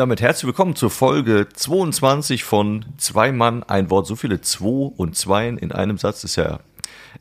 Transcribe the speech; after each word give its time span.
damit 0.00 0.22
herzlich 0.22 0.46
willkommen 0.46 0.76
zur 0.76 0.88
Folge 0.88 1.46
22 1.52 2.42
von 2.42 2.86
Zwei 2.96 3.32
Mann, 3.32 3.62
ein 3.64 3.90
Wort. 3.90 4.06
So 4.06 4.16
viele 4.16 4.40
Zwei 4.40 4.90
und 4.96 5.14
Zweien 5.14 5.58
in 5.58 5.72
einem 5.72 5.98
Satz 5.98 6.24
ist 6.24 6.36
ja 6.36 6.60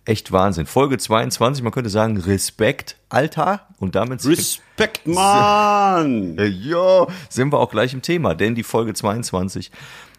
echt 0.05 0.31
Wahnsinn. 0.31 0.65
Folge 0.65 0.97
22, 0.97 1.61
man 1.61 1.73
könnte 1.73 1.89
sagen 1.89 2.15
Respekt, 2.15 2.95
Alter. 3.09 3.67
Und 3.79 3.95
damit 3.95 4.23
Respekt, 4.25 5.05
Mann! 5.05 6.37
ja, 6.61 7.05
sind 7.27 7.51
wir 7.51 7.59
auch 7.59 7.69
gleich 7.69 7.93
im 7.93 8.01
Thema, 8.01 8.33
denn 8.33 8.55
die 8.55 8.63
Folge 8.63 8.93
22 8.93 9.71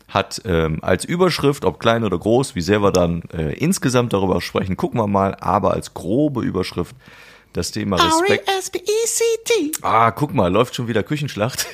hat 0.09 0.43
ähm, 0.45 0.81
als 0.83 1.07
Überschrift, 1.07 1.65
ob 1.65 1.81
klein 1.81 2.05
oder 2.05 2.19
groß, 2.19 2.57
wie 2.57 2.61
sehr 2.61 2.83
wir 2.83 2.93
dann 2.93 3.23
äh, 3.33 3.55
insgesamt 3.55 4.13
darüber 4.13 4.43
sprechen, 4.43 4.77
gucken 4.77 5.01
wir 5.01 5.07
mal, 5.07 5.35
aber 5.41 5.73
als 5.73 5.95
grobe 5.95 6.43
Überschrift 6.43 6.95
das 7.53 7.71
Thema 7.73 7.97
Respekt. 7.97 8.49
R-E-S-P-E-C-T. 8.49 9.73
Ah, 9.83 10.11
guck 10.13 10.33
mal, 10.35 10.53
läuft 10.53 10.75
schon 10.75 10.89
wieder 10.89 11.03
Küchenschlacht. 11.03 11.67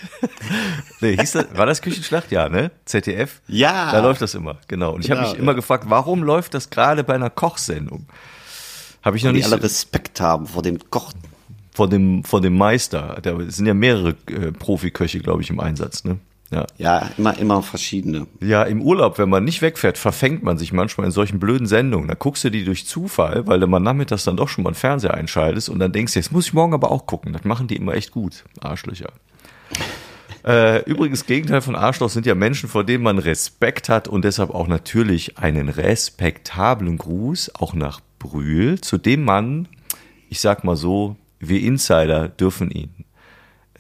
nee, 1.01 1.16
hieß 1.16 1.33
das, 1.33 1.47
war 1.57 1.66
das 1.66 1.83
Küchenschlacht? 1.83 2.30
Ja, 2.30 2.49
ne? 2.49 2.71
ZDF? 2.85 3.41
Ja. 3.49 3.93
Da 3.93 4.01
läuft 4.01 4.23
das 4.23 4.35
immer, 4.35 4.59
genau. 4.69 4.93
Und 4.95 5.01
ich 5.01 5.07
Genau, 5.09 5.19
habe 5.21 5.29
mich 5.30 5.37
ja. 5.37 5.43
immer 5.43 5.55
gefragt, 5.55 5.85
warum 5.89 6.23
läuft 6.23 6.55
das 6.55 6.71
gerade 6.71 7.05
bei 7.05 7.15
einer 7.15 7.30
Kochsendung? 7.30 8.07
Habe 9.02 9.16
ich 9.16 9.25
noch 9.25 9.30
Die 9.33 9.37
nicht 9.39 9.52
alle 9.52 9.62
Respekt 9.62 10.21
haben 10.21 10.47
vor 10.47 10.62
dem 10.62 10.79
Koch. 10.91 11.12
vor 11.73 11.88
dem, 11.88 12.24
vor 12.24 12.41
dem 12.41 12.57
Meister. 12.57 13.19
Da 13.23 13.38
sind 13.49 13.66
ja 13.66 13.74
mehrere 13.74 14.16
äh, 14.29 14.52
Profiköche, 14.52 15.21
glaube 15.21 15.43
ich, 15.43 15.51
im 15.51 15.61
Einsatz, 15.61 16.05
ne? 16.05 16.18
Ja. 16.51 16.66
Ja, 16.79 17.11
immer, 17.19 17.37
immer 17.39 17.63
verschiedene. 17.63 18.27
Ja, 18.41 18.63
im 18.63 18.80
Urlaub, 18.80 19.19
wenn 19.19 19.29
man 19.29 19.45
nicht 19.45 19.63
wegfährt, 19.63 19.99
verfängt 19.99 20.43
man 20.43 20.59
sich 20.59 20.73
manchmal 20.73 21.07
in 21.07 21.11
solchen 21.11 21.41
blöden 21.41 21.66
Sendungen. 21.66 22.09
Da 22.09 22.15
guckst 22.15 22.45
du 22.45 22.51
die 22.51 22.65
durch 22.65 22.87
Zufall, 22.87 23.47
weil 23.47 23.59
du 23.59 23.66
mal 23.66 23.80
nachmittags 23.80 24.25
dann 24.25 24.37
doch 24.37 24.49
schon 24.49 24.63
mal 24.63 24.71
einen 24.71 24.77
Fernseher 24.77 25.15
einschaltest 25.15 25.69
und 25.69 25.80
dann 25.80 25.93
denkst 25.93 26.13
du, 26.13 26.19
jetzt 26.21 26.33
muss 26.33 26.47
ich 26.47 26.55
morgen 26.55 26.74
aber 26.74 26.91
auch 26.91 27.07
gucken. 27.07 27.33
Das 27.33 27.45
machen 27.45 27.67
die 27.67 27.77
immer 27.77 27.95
echt 27.95 28.13
gut. 28.13 28.45
Arschlöcher. 28.61 29.13
Äh, 30.45 30.89
übrigens, 30.89 31.27
Gegenteil 31.27 31.61
von 31.61 31.74
Arschloch 31.74 32.09
sind 32.09 32.24
ja 32.24 32.37
Menschen, 32.37 32.69
vor 32.69 32.85
denen 32.85 33.02
man 33.02 33.19
Respekt 33.19 33.89
hat 33.89 34.07
und 34.07 34.24
deshalb 34.24 34.51
auch 34.51 34.69
natürlich 34.69 35.39
einen 35.39 35.69
respektablen 35.69 36.99
Gruß, 36.99 37.57
auch 37.57 37.74
nach 37.74 37.99
Brühl, 38.21 38.80
zu 38.80 38.97
dem 38.97 39.24
man, 39.24 39.67
ich 40.29 40.41
sag 40.41 40.63
mal 40.63 40.77
so, 40.77 41.17
wir 41.41 41.61
Insider 41.61 42.29
dürfen 42.29 42.71
ihn 42.71 43.05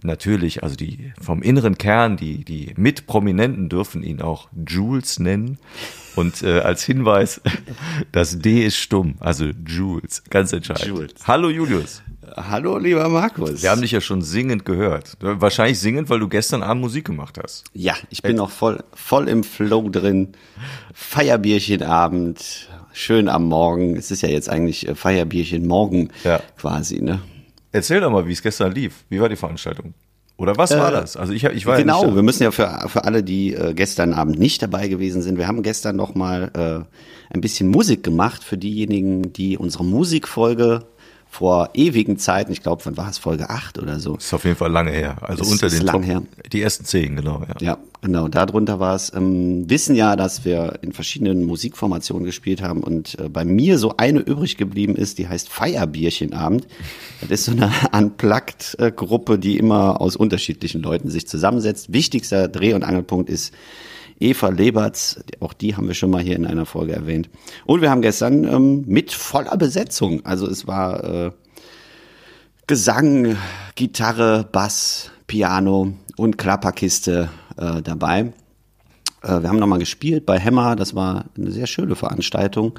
natürlich, 0.06 0.62
also 0.62 0.76
die 0.76 1.12
vom 1.20 1.42
inneren 1.42 1.76
Kern, 1.78 2.16
die, 2.16 2.44
die 2.44 2.72
Mitprominenten 2.76 3.68
dürfen 3.68 4.02
ihn 4.02 4.22
auch 4.22 4.48
Jules 4.66 5.18
nennen. 5.18 5.58
Und 6.14 6.42
äh, 6.42 6.60
als 6.60 6.82
Hinweis, 6.84 7.40
das 8.12 8.38
D 8.38 8.64
ist 8.64 8.76
stumm, 8.78 9.16
also 9.20 9.46
Jules, 9.66 10.22
ganz 10.30 10.52
entscheidend. 10.52 10.86
Jules. 10.86 11.12
Hallo 11.26 11.50
Julius. 11.50 12.02
Hallo, 12.36 12.76
lieber 12.78 13.08
Markus. 13.08 13.62
Wir 13.62 13.70
haben 13.70 13.80
dich 13.82 13.92
ja 13.92 14.00
schon 14.00 14.20
singend 14.20 14.64
gehört. 14.64 15.16
Wahrscheinlich 15.20 15.78
singend, 15.78 16.10
weil 16.10 16.18
du 16.18 16.28
gestern 16.28 16.62
Abend 16.62 16.82
Musik 16.82 17.04
gemacht 17.06 17.38
hast. 17.42 17.64
ja, 17.72 17.94
ich 18.10 18.20
bin 18.22 18.36
noch 18.36 18.50
voll, 18.50 18.82
voll 18.94 19.28
im 19.28 19.44
Flow 19.44 19.88
drin. 19.90 20.32
Feierbierchenabend, 20.92 22.68
schön 22.92 23.28
am 23.28 23.44
Morgen. 23.44 23.96
Es 23.96 24.10
ist 24.10 24.22
ja 24.22 24.28
jetzt 24.28 24.48
eigentlich 24.48 24.88
äh, 24.88 24.94
Feierbierchen 24.94 25.66
morgen 25.66 26.08
Ja. 26.24 26.40
quasi, 26.56 27.00
ne? 27.00 27.20
Erzähl 27.76 28.00
doch 28.00 28.10
mal, 28.10 28.26
wie 28.26 28.32
es 28.32 28.42
gestern 28.42 28.72
lief. 28.72 29.04
Wie 29.10 29.20
war 29.20 29.28
die 29.28 29.36
Veranstaltung? 29.36 29.92
Oder 30.38 30.56
was 30.56 30.70
war 30.70 30.90
das? 30.90 31.16
Also 31.16 31.32
ich, 31.32 31.44
ich 31.44 31.66
war 31.66 31.76
genau, 31.76 32.06
ja 32.06 32.14
wir 32.14 32.22
müssen 32.22 32.42
ja 32.42 32.50
für, 32.50 32.88
für 32.88 33.04
alle, 33.04 33.22
die 33.22 33.54
äh, 33.54 33.74
gestern 33.74 34.14
Abend 34.14 34.38
nicht 34.38 34.62
dabei 34.62 34.88
gewesen 34.88 35.20
sind, 35.22 35.38
wir 35.38 35.46
haben 35.46 35.62
gestern 35.62 35.96
noch 35.96 36.14
mal 36.14 36.50
äh, 36.54 37.34
ein 37.34 37.40
bisschen 37.40 37.68
Musik 37.68 38.02
gemacht 38.02 38.44
für 38.44 38.56
diejenigen, 38.56 39.32
die 39.32 39.58
unsere 39.58 39.84
Musikfolge 39.84 40.86
vor 41.38 41.70
ewigen 41.74 42.16
Zeiten, 42.18 42.50
ich 42.50 42.62
glaube, 42.62 42.82
wann 42.86 42.96
war 42.96 43.10
es, 43.10 43.18
Folge 43.18 43.50
8 43.50 43.78
oder 43.78 44.00
so. 44.00 44.16
Ist 44.16 44.32
auf 44.32 44.44
jeden 44.44 44.56
Fall 44.56 44.70
lange 44.72 44.90
her. 44.90 45.16
Also 45.20 45.42
Ist- 45.42 45.52
unter 45.52 45.66
ist 45.66 45.78
den 45.78 45.84
lang 45.84 45.96
Top, 45.96 46.04
her. 46.04 46.22
die 46.52 46.62
ersten 46.62 46.84
zehn, 46.86 47.14
genau. 47.16 47.42
Ja. 47.46 47.54
Ja, 47.60 47.78
genau, 48.00 48.28
darunter 48.28 48.80
war 48.80 48.94
es. 48.94 49.12
Ähm, 49.14 49.68
wissen 49.68 49.94
ja, 49.96 50.16
dass 50.16 50.44
wir 50.46 50.78
in 50.80 50.92
verschiedenen 50.92 51.44
Musikformationen 51.44 52.24
gespielt 52.24 52.62
haben 52.62 52.82
und 52.82 53.18
äh, 53.20 53.28
bei 53.28 53.44
mir 53.44 53.78
so 53.78 53.94
eine 53.98 54.20
übrig 54.20 54.56
geblieben 54.56 54.96
ist, 54.96 55.18
die 55.18 55.28
heißt 55.28 55.48
Feierbierchenabend. 55.50 56.66
Das 57.20 57.30
ist 57.30 57.44
so 57.46 57.52
eine 57.52 57.70
Unplugged-Gruppe, 57.92 59.38
die 59.38 59.58
immer 59.58 60.00
aus 60.00 60.16
unterschiedlichen 60.16 60.82
Leuten 60.82 61.10
sich 61.10 61.26
zusammensetzt. 61.28 61.92
Wichtigster 61.92 62.48
Dreh- 62.48 62.74
und 62.74 62.82
Angelpunkt 62.84 63.28
ist 63.28 63.52
Eva 64.18 64.48
Leberts, 64.48 65.20
auch 65.40 65.52
die 65.52 65.76
haben 65.76 65.88
wir 65.88 65.94
schon 65.94 66.10
mal 66.10 66.22
hier 66.22 66.36
in 66.36 66.46
einer 66.46 66.66
Folge 66.66 66.92
erwähnt. 66.92 67.28
Und 67.66 67.82
wir 67.82 67.90
haben 67.90 68.02
gestern 68.02 68.44
ähm, 68.44 68.84
mit 68.86 69.12
voller 69.12 69.56
Besetzung, 69.56 70.24
also 70.24 70.46
es 70.46 70.66
war 70.66 71.04
äh, 71.04 71.30
Gesang, 72.66 73.36
Gitarre, 73.76 74.48
Bass, 74.50 75.10
Piano 75.26 75.92
und 76.16 76.38
Klapperkiste 76.38 77.30
äh, 77.56 77.82
dabei. 77.82 78.32
Äh, 79.22 79.42
wir 79.42 79.48
haben 79.48 79.58
nochmal 79.58 79.78
gespielt 79.78 80.26
bei 80.26 80.40
Hammer, 80.40 80.76
das 80.76 80.94
war 80.94 81.26
eine 81.36 81.50
sehr 81.52 81.66
schöne 81.66 81.94
Veranstaltung. 81.94 82.78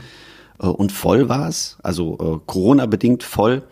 Äh, 0.60 0.68
und 0.68 0.92
voll 0.92 1.30
war 1.30 1.48
es, 1.48 1.78
also 1.84 2.18
äh, 2.20 2.40
Corona-bedingt 2.46 3.24
voll. 3.24 3.64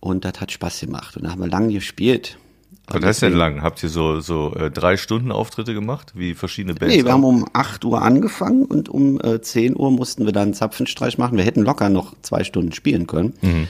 Und 0.00 0.24
das 0.24 0.40
hat 0.40 0.50
Spaß 0.50 0.80
gemacht. 0.80 1.16
Und 1.16 1.24
da 1.24 1.30
haben 1.30 1.40
wir 1.40 1.48
lange 1.48 1.72
gespielt. 1.72 2.38
Was 2.88 3.02
heißt 3.04 3.22
denn 3.22 3.32
lang? 3.34 3.62
Habt 3.62 3.82
ihr 3.82 3.88
so, 3.88 4.20
so 4.20 4.54
äh, 4.54 4.70
drei 4.70 4.96
Stunden 4.96 5.32
Auftritte 5.32 5.72
gemacht, 5.72 6.12
wie 6.14 6.34
verschiedene 6.34 6.74
Bands? 6.74 6.94
Nee, 6.94 7.02
wir 7.04 7.10
auch? 7.10 7.14
haben 7.14 7.24
um 7.24 7.46
8 7.52 7.84
Uhr 7.84 8.02
angefangen 8.02 8.64
und 8.64 8.88
um 8.88 9.20
äh, 9.20 9.40
10 9.40 9.76
Uhr 9.76 9.90
mussten 9.90 10.24
wir 10.26 10.32
dann 10.32 10.42
einen 10.44 10.54
Zapfenstreich 10.54 11.16
machen. 11.16 11.38
Wir 11.38 11.44
hätten 11.44 11.62
locker 11.62 11.88
noch 11.88 12.14
zwei 12.22 12.44
Stunden 12.44 12.72
spielen 12.72 13.06
können. 13.06 13.34
Mhm. 13.40 13.68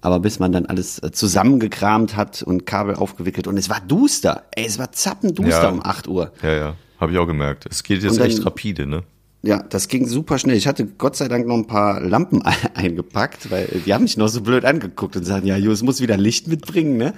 Aber 0.00 0.20
bis 0.20 0.38
man 0.38 0.52
dann 0.52 0.66
alles 0.66 0.98
äh, 1.02 1.12
zusammengekramt 1.12 2.16
hat 2.16 2.42
und 2.42 2.66
Kabel 2.66 2.94
aufgewickelt 2.96 3.46
und 3.46 3.56
es 3.58 3.68
war 3.70 3.80
duster. 3.86 4.44
Ey, 4.52 4.66
es 4.66 4.78
war 4.78 4.92
zappenduster 4.92 5.62
Ja. 5.64 5.68
um 5.70 5.84
8 5.84 6.08
Uhr. 6.08 6.32
Ja, 6.42 6.52
ja, 6.52 6.74
habe 7.00 7.12
ich 7.12 7.18
auch 7.18 7.26
gemerkt. 7.26 7.66
Es 7.70 7.82
geht 7.82 8.02
jetzt 8.02 8.18
dann- 8.18 8.26
echt 8.26 8.44
rapide, 8.44 8.86
ne? 8.86 9.02
Ja, 9.46 9.62
das 9.62 9.88
ging 9.88 10.06
super 10.06 10.38
schnell. 10.38 10.56
Ich 10.56 10.66
hatte 10.66 10.86
Gott 10.86 11.16
sei 11.16 11.28
Dank 11.28 11.46
noch 11.46 11.56
ein 11.56 11.66
paar 11.66 12.00
Lampen 12.00 12.42
eingepackt, 12.74 13.50
weil 13.50 13.66
die 13.84 13.92
haben 13.92 14.02
mich 14.02 14.16
noch 14.16 14.28
so 14.28 14.40
blöd 14.40 14.64
angeguckt 14.64 15.16
und 15.16 15.24
sagen, 15.24 15.46
ja, 15.46 15.56
Jus 15.56 15.82
muss 15.82 16.00
wieder 16.00 16.16
Licht 16.16 16.48
mitbringen, 16.48 16.96
ne? 16.96 17.12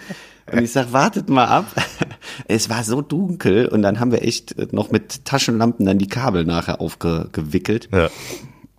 Und 0.50 0.62
ich 0.62 0.72
sag, 0.72 0.92
wartet 0.92 1.28
mal 1.28 1.46
ab. 1.46 1.66
Es 2.48 2.68
war 2.68 2.82
so 2.84 3.00
dunkel 3.02 3.66
und 3.66 3.82
dann 3.82 3.98
haben 4.00 4.10
wir 4.12 4.22
echt 4.22 4.72
noch 4.72 4.90
mit 4.90 5.24
Taschenlampen 5.24 5.86
dann 5.86 5.98
die 5.98 6.08
Kabel 6.08 6.44
nachher 6.44 6.80
aufgewickelt. 6.80 7.88
Ja. 7.92 8.10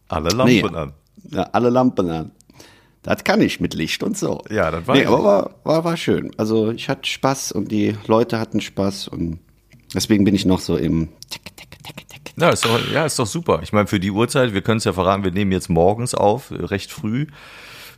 Alle 0.09 0.29
Lampen 0.29 0.53
Nee. 0.53 0.63
an. 0.63 0.93
Ja, 1.31 1.43
alle 1.53 1.69
Lampen 1.69 2.09
an. 2.09 2.31
Das 3.03 3.23
kann 3.23 3.41
ich 3.41 3.59
mit 3.59 3.73
Licht 3.73 4.03
und 4.03 4.17
so. 4.17 4.41
Ja, 4.51 4.69
das 4.69 4.85
weiß 4.85 4.97
nee, 4.97 5.05
aber 5.05 5.23
war, 5.23 5.55
war, 5.63 5.83
war 5.85 5.97
schön. 5.97 6.31
Also 6.37 6.71
ich 6.71 6.87
hatte 6.89 7.09
Spaß 7.09 7.53
und 7.53 7.71
die 7.71 7.95
Leute 8.05 8.39
hatten 8.39 8.59
Spaß 8.61 9.07
und 9.07 9.39
deswegen 9.95 10.23
bin 10.25 10.35
ich 10.35 10.45
noch 10.45 10.59
so 10.59 10.75
im 10.77 11.07
Tick, 11.29 11.43
tick, 11.55 11.71
tick, 11.83 12.07
tick. 12.09 12.16
Ja, 12.39 12.49
ist 12.49 12.63
doch, 12.65 12.79
ja, 12.91 13.05
ist 13.05 13.17
doch 13.17 13.25
super. 13.25 13.59
Ich 13.63 13.73
meine, 13.73 13.87
für 13.87 13.99
die 13.99 14.11
Uhrzeit, 14.11 14.53
wir 14.53 14.61
können 14.61 14.77
es 14.77 14.83
ja 14.83 14.93
verraten, 14.93 15.23
wir 15.23 15.31
nehmen 15.31 15.51
jetzt 15.51 15.69
morgens 15.69 16.13
auf, 16.13 16.51
äh, 16.51 16.55
recht 16.55 16.91
früh. 16.91 17.27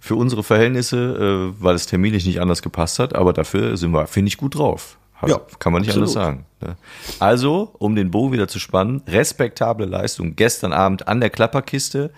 Für 0.02 0.16
unsere 0.16 0.44
Verhältnisse, 0.44 1.52
äh, 1.58 1.62
weil 1.62 1.76
es 1.76 1.86
terminlich 1.86 2.26
nicht 2.26 2.40
anders 2.40 2.62
gepasst 2.62 3.00
hat, 3.00 3.16
aber 3.16 3.34
dafür 3.34 3.76
sind 3.76 3.92
wir, 3.92 4.08
finde 4.08 4.30
ich, 4.30 4.38
gut 4.38 4.56
drauf. 4.56 4.98
Ja, 5.28 5.42
Kann 5.60 5.74
man 5.74 5.82
nicht 5.82 5.90
absolut. 5.90 6.08
anders 6.08 6.14
sagen. 6.14 6.46
ne? 6.62 6.78
Also, 7.20 7.76
um 7.78 7.96
den 7.96 8.10
Bogen 8.10 8.32
wieder 8.32 8.48
zu 8.48 8.60
spannen, 8.60 9.02
respektable 9.08 9.86
Leistung 9.86 10.38
gestern 10.38 10.72
Abend 10.72 11.10
an 11.10 11.20
der 11.20 11.30
Klapperkiste. 11.30 12.12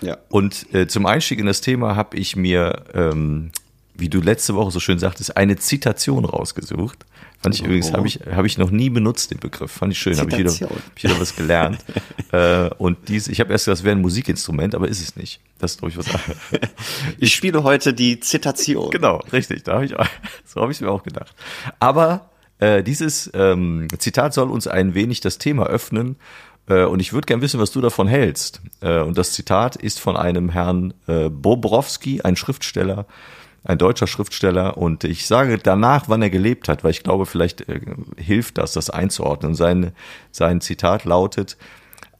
Ja. 0.00 0.18
Und 0.28 0.72
äh, 0.72 0.86
zum 0.86 1.06
Einstieg 1.06 1.40
in 1.40 1.46
das 1.46 1.60
Thema 1.60 1.96
habe 1.96 2.16
ich 2.16 2.36
mir, 2.36 2.84
ähm, 2.94 3.50
wie 3.94 4.08
du 4.08 4.20
letzte 4.20 4.54
Woche 4.54 4.70
so 4.70 4.80
schön 4.80 4.98
sagtest, 4.98 5.36
eine 5.36 5.56
Zitation 5.56 6.24
rausgesucht. 6.24 7.06
Fand 7.40 7.54
ich 7.56 7.62
übrigens, 7.62 7.92
habe 7.92 8.06
ich, 8.06 8.20
hab 8.20 8.46
ich 8.46 8.56
noch 8.56 8.70
nie 8.70 8.88
benutzt, 8.88 9.30
den 9.30 9.38
Begriff. 9.38 9.70
Fand 9.70 9.92
ich 9.92 9.98
schön, 9.98 10.18
habe 10.18 10.30
ich 10.30 10.38
wieder, 10.38 10.50
hab 10.50 10.70
ich 10.96 11.04
wieder 11.04 11.20
was 11.20 11.36
gelernt. 11.36 11.78
äh, 12.32 12.70
und 12.78 13.08
dies, 13.08 13.28
ich 13.28 13.38
habe 13.38 13.52
erst 13.52 13.66
gedacht, 13.66 13.80
das 13.80 13.84
wäre 13.84 13.94
ein 13.94 14.00
Musikinstrument, 14.00 14.74
aber 14.74 14.88
ist 14.88 15.02
es 15.02 15.14
nicht. 15.14 15.40
Das 15.58 15.72
ist, 15.72 15.78
glaube 15.78 15.90
ich, 15.90 15.98
was 15.98 16.06
anderes. 16.08 16.38
Ich 17.18 17.34
spiele 17.34 17.62
heute 17.62 17.92
die 17.92 18.18
Zitation. 18.18 18.90
Genau, 18.90 19.18
richtig. 19.30 19.62
Da 19.62 19.74
hab 19.74 19.82
ich, 19.82 19.94
so 20.46 20.62
habe 20.62 20.72
ich 20.72 20.80
mir 20.80 20.90
auch 20.90 21.02
gedacht. 21.02 21.34
Aber 21.80 22.30
äh, 22.60 22.82
dieses 22.82 23.30
ähm, 23.34 23.88
Zitat 23.98 24.32
soll 24.32 24.50
uns 24.50 24.66
ein 24.66 24.94
wenig 24.94 25.20
das 25.20 25.36
Thema 25.36 25.66
öffnen. 25.66 26.16
Äh, 26.66 26.84
und 26.84 27.00
ich 27.00 27.12
würde 27.12 27.26
gern 27.26 27.42
wissen, 27.42 27.60
was 27.60 27.72
du 27.72 27.82
davon 27.82 28.08
hältst. 28.08 28.62
Äh, 28.80 29.00
und 29.00 29.18
das 29.18 29.32
Zitat 29.32 29.76
ist 29.76 30.00
von 30.00 30.16
einem 30.16 30.48
Herrn 30.48 30.94
äh, 31.06 31.28
Bobrowski, 31.28 32.22
ein 32.22 32.36
Schriftsteller, 32.36 33.06
ein 33.64 33.78
deutscher 33.78 34.06
Schriftsteller. 34.06 34.76
Und 34.76 35.04
ich 35.04 35.26
sage 35.26 35.58
danach, 35.58 36.08
wann 36.08 36.22
er 36.22 36.30
gelebt 36.30 36.68
hat, 36.68 36.84
weil 36.84 36.90
ich 36.90 37.02
glaube, 37.02 37.26
vielleicht 37.26 37.68
äh, 37.68 37.80
hilft 38.16 38.58
das, 38.58 38.72
das 38.72 38.90
einzuordnen. 38.90 39.54
Sein, 39.54 39.92
sein 40.30 40.60
Zitat 40.60 41.04
lautet, 41.04 41.56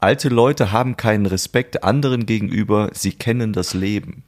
alte 0.01 0.29
Leute 0.29 0.73
haben 0.73 0.97
keinen 0.97 1.27
Respekt 1.27 1.85
anderen 1.85 2.27
gegenüber, 2.27 2.91
sie 2.93 3.13
kennen 3.13 3.53
das 3.53 3.75
Leben. 3.75 4.25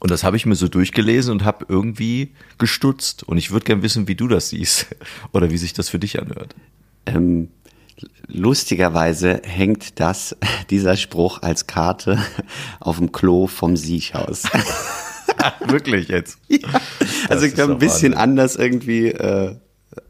Und 0.00 0.10
das 0.10 0.22
habe 0.22 0.36
ich 0.36 0.44
mir 0.44 0.54
so 0.54 0.68
durchgelesen 0.68 1.32
und 1.32 1.44
habe 1.44 1.64
irgendwie 1.66 2.34
gestutzt. 2.58 3.22
Und 3.22 3.38
ich 3.38 3.52
würde 3.52 3.64
gern 3.64 3.82
wissen, 3.82 4.06
wie 4.06 4.14
du 4.14 4.28
das 4.28 4.50
siehst 4.50 4.94
oder 5.32 5.50
wie 5.50 5.56
sich 5.56 5.72
das 5.72 5.88
für 5.88 5.98
dich 5.98 6.20
anhört. 6.20 6.54
Ähm, 7.06 7.48
lustigerweise 8.26 9.40
hängt 9.44 9.98
das, 10.00 10.36
dieser 10.70 10.98
Spruch 10.98 11.40
als 11.40 11.66
Karte 11.66 12.18
auf 12.80 12.98
dem 12.98 13.12
Klo 13.12 13.46
vom 13.46 13.78
Siechhaus. 13.78 14.42
Wirklich 15.68 16.08
jetzt? 16.08 16.38
also 17.28 17.46
ich 17.46 17.54
glaube, 17.54 17.72
ein 17.72 17.78
bisschen 17.78 18.12
Wahnsinn. 18.12 18.14
anders 18.14 18.56
irgendwie 18.56 19.08
äh, 19.08 19.56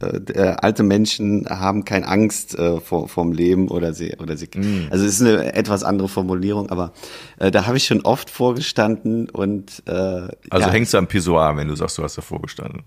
äh, 0.01 0.33
äh, 0.33 0.57
alte 0.61 0.83
Menschen 0.83 1.47
haben 1.49 1.85
keine 1.85 2.09
Angst 2.09 2.59
äh, 2.59 2.81
vor 2.81 3.09
vom 3.09 3.33
Leben 3.33 3.69
oder 3.69 3.93
sie 3.93 4.15
oder 4.19 4.37
sie. 4.37 4.49
Mm. 4.55 4.89
Also 4.91 5.05
es 5.05 5.21
ist 5.21 5.27
eine 5.27 5.55
etwas 5.55 5.85
andere 5.85 6.09
Formulierung, 6.09 6.71
aber 6.71 6.93
äh, 7.39 7.51
da 7.51 7.67
habe 7.67 7.77
ich 7.77 7.85
schon 7.85 8.01
oft 8.03 8.31
vorgestanden 8.31 9.29
und 9.29 9.83
äh, 9.87 9.93
also 9.93 10.31
ja. 10.53 10.71
hängst 10.71 10.95
du 10.95 10.99
am 10.99 11.07
Pissoir, 11.07 11.57
wenn 11.57 11.69
du 11.69 11.75
sagst, 11.75 11.99
du 11.99 12.03
hast 12.03 12.17
davor 12.17 12.41
gestanden. 12.41 12.83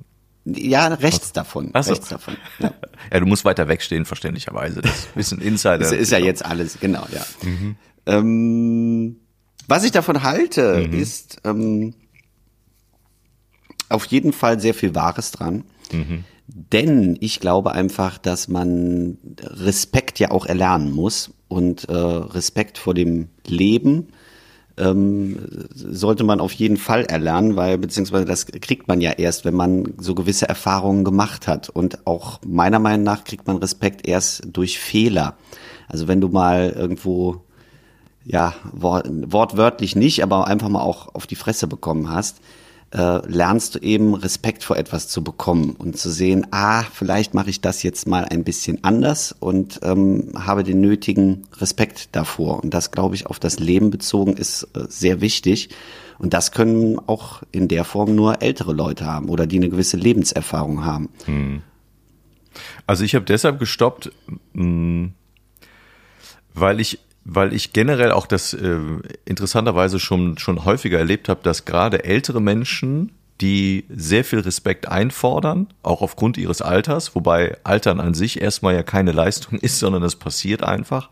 Ja, 0.45 0.87
rechts 0.87 1.33
davon. 1.33 1.71
Ach 1.73 1.83
so. 1.83 1.91
Rechts 1.91 2.09
davon. 2.09 2.37
Ja. 2.59 2.71
ja, 3.13 3.19
du 3.19 3.25
musst 3.25 3.45
weiter 3.45 3.67
wegstehen, 3.67 4.05
verständlicherweise. 4.05 4.81
Das 4.81 4.91
ist 4.91 5.07
ein 5.07 5.13
bisschen 5.15 5.41
Insider. 5.41 5.77
Das 5.79 5.91
ist 5.91 6.11
ja 6.11 6.19
jetzt 6.19 6.45
alles, 6.45 6.79
genau, 6.79 7.05
ja. 7.11 7.25
Mhm. 7.43 7.75
Ähm, 8.05 9.15
was 9.67 9.83
ich 9.83 9.91
davon 9.91 10.23
halte, 10.23 10.87
mhm. 10.87 10.99
ist 10.99 11.41
ähm, 11.43 11.93
auf 13.89 14.05
jeden 14.05 14.33
Fall 14.33 14.59
sehr 14.59 14.73
viel 14.73 14.95
Wahres 14.95 15.31
dran. 15.31 15.63
Mhm. 15.91 16.23
Denn 16.47 17.17
ich 17.19 17.39
glaube 17.39 17.71
einfach, 17.73 18.17
dass 18.17 18.47
man 18.47 19.17
Respekt 19.41 20.19
ja 20.19 20.31
auch 20.31 20.45
erlernen 20.45 20.91
muss 20.93 21.31
und 21.49 21.89
äh, 21.89 21.93
Respekt 21.93 22.77
vor 22.77 22.93
dem 22.93 23.27
Leben 23.45 24.07
ähm, 24.77 25.37
sollte 25.73 26.23
man 26.23 26.39
auf 26.39 26.53
jeden 26.53 26.77
Fall 26.77 27.03
erlernen, 27.05 27.55
weil 27.55 27.77
beziehungsweise 27.77 28.25
das 28.25 28.45
kriegt 28.45 28.87
man 28.87 29.01
ja 29.01 29.11
erst, 29.11 29.43
wenn 29.43 29.55
man 29.55 29.93
so 29.97 30.15
gewisse 30.15 30.47
Erfahrungen 30.47 31.03
gemacht 31.03 31.47
hat. 31.47 31.69
Und 31.69 32.05
auch 32.05 32.39
meiner 32.45 32.79
Meinung 32.79 33.03
nach 33.03 33.23
kriegt 33.23 33.47
man 33.47 33.57
Respekt 33.57 34.07
erst 34.07 34.43
durch 34.53 34.79
Fehler. 34.79 35.35
Also 35.87 36.07
wenn 36.07 36.21
du 36.21 36.29
mal 36.29 36.69
irgendwo, 36.69 37.43
ja, 38.23 38.53
wort, 38.71 39.09
wortwörtlich 39.09 39.95
nicht, 39.95 40.21
aber 40.21 40.47
einfach 40.47 40.69
mal 40.69 40.81
auch 40.81 41.13
auf 41.15 41.25
die 41.27 41.35
Fresse 41.35 41.67
bekommen 41.67 42.09
hast, 42.09 42.39
äh, 42.91 43.27
lernst 43.27 43.75
du 43.75 43.79
eben 43.79 44.15
Respekt 44.15 44.63
vor 44.63 44.77
etwas 44.77 45.07
zu 45.07 45.23
bekommen 45.23 45.75
und 45.77 45.97
zu 45.97 46.09
sehen, 46.09 46.47
ah, 46.51 46.83
vielleicht 46.83 47.33
mache 47.33 47.49
ich 47.49 47.59
das 47.59 47.83
jetzt 47.83 48.07
mal 48.07 48.25
ein 48.25 48.43
bisschen 48.43 48.83
anders 48.83 49.35
und 49.37 49.79
ähm, 49.83 50.31
habe 50.35 50.63
den 50.63 50.79
nötigen 50.79 51.43
Respekt 51.57 52.15
davor. 52.15 52.63
Und 52.63 52.73
das, 52.73 52.91
glaube 52.91 53.15
ich, 53.15 53.25
auf 53.25 53.39
das 53.39 53.59
Leben 53.59 53.89
bezogen 53.89 54.37
ist 54.37 54.63
äh, 54.75 54.85
sehr 54.87 55.21
wichtig. 55.21 55.69
Und 56.17 56.33
das 56.33 56.51
können 56.51 56.97
auch 57.07 57.43
in 57.51 57.67
der 57.67 57.83
Form 57.83 58.15
nur 58.15 58.41
ältere 58.41 58.73
Leute 58.73 59.05
haben 59.05 59.29
oder 59.29 59.45
die 59.45 59.57
eine 59.57 59.69
gewisse 59.69 59.97
Lebenserfahrung 59.97 60.83
haben. 60.83 61.09
Hm. 61.25 61.61
Also 62.87 63.03
ich 63.03 63.13
habe 63.15 63.25
deshalb 63.25 63.59
gestoppt, 63.59 64.11
mh, 64.53 64.63
hm, 64.63 65.13
weil 66.53 66.79
ich 66.79 66.99
weil 67.29 67.53
ich 67.53 67.73
generell 67.73 68.11
auch 68.11 68.25
das 68.25 68.53
äh, 68.53 68.79
interessanterweise 69.25 69.99
schon, 69.99 70.37
schon 70.37 70.63
häufiger 70.63 70.97
erlebt 70.97 71.27
habe, 71.27 71.41
dass 71.43 71.65
gerade 71.65 72.05
ältere 72.05 72.41
Menschen, 72.41 73.11
die 73.41 73.83
sehr 73.89 74.23
viel 74.23 74.39
Respekt 74.39 74.87
einfordern, 74.87 75.67
auch 75.83 76.01
aufgrund 76.01 76.37
ihres 76.37 76.61
Alters, 76.61 77.15
wobei 77.15 77.57
Altern 77.65 77.99
an 77.99 78.13
sich 78.13 78.41
erstmal 78.41 78.75
ja 78.75 78.83
keine 78.83 79.11
Leistung 79.11 79.59
ist, 79.61 79.77
sondern 79.79 80.03
es 80.03 80.15
passiert 80.15 80.63
einfach. 80.63 81.09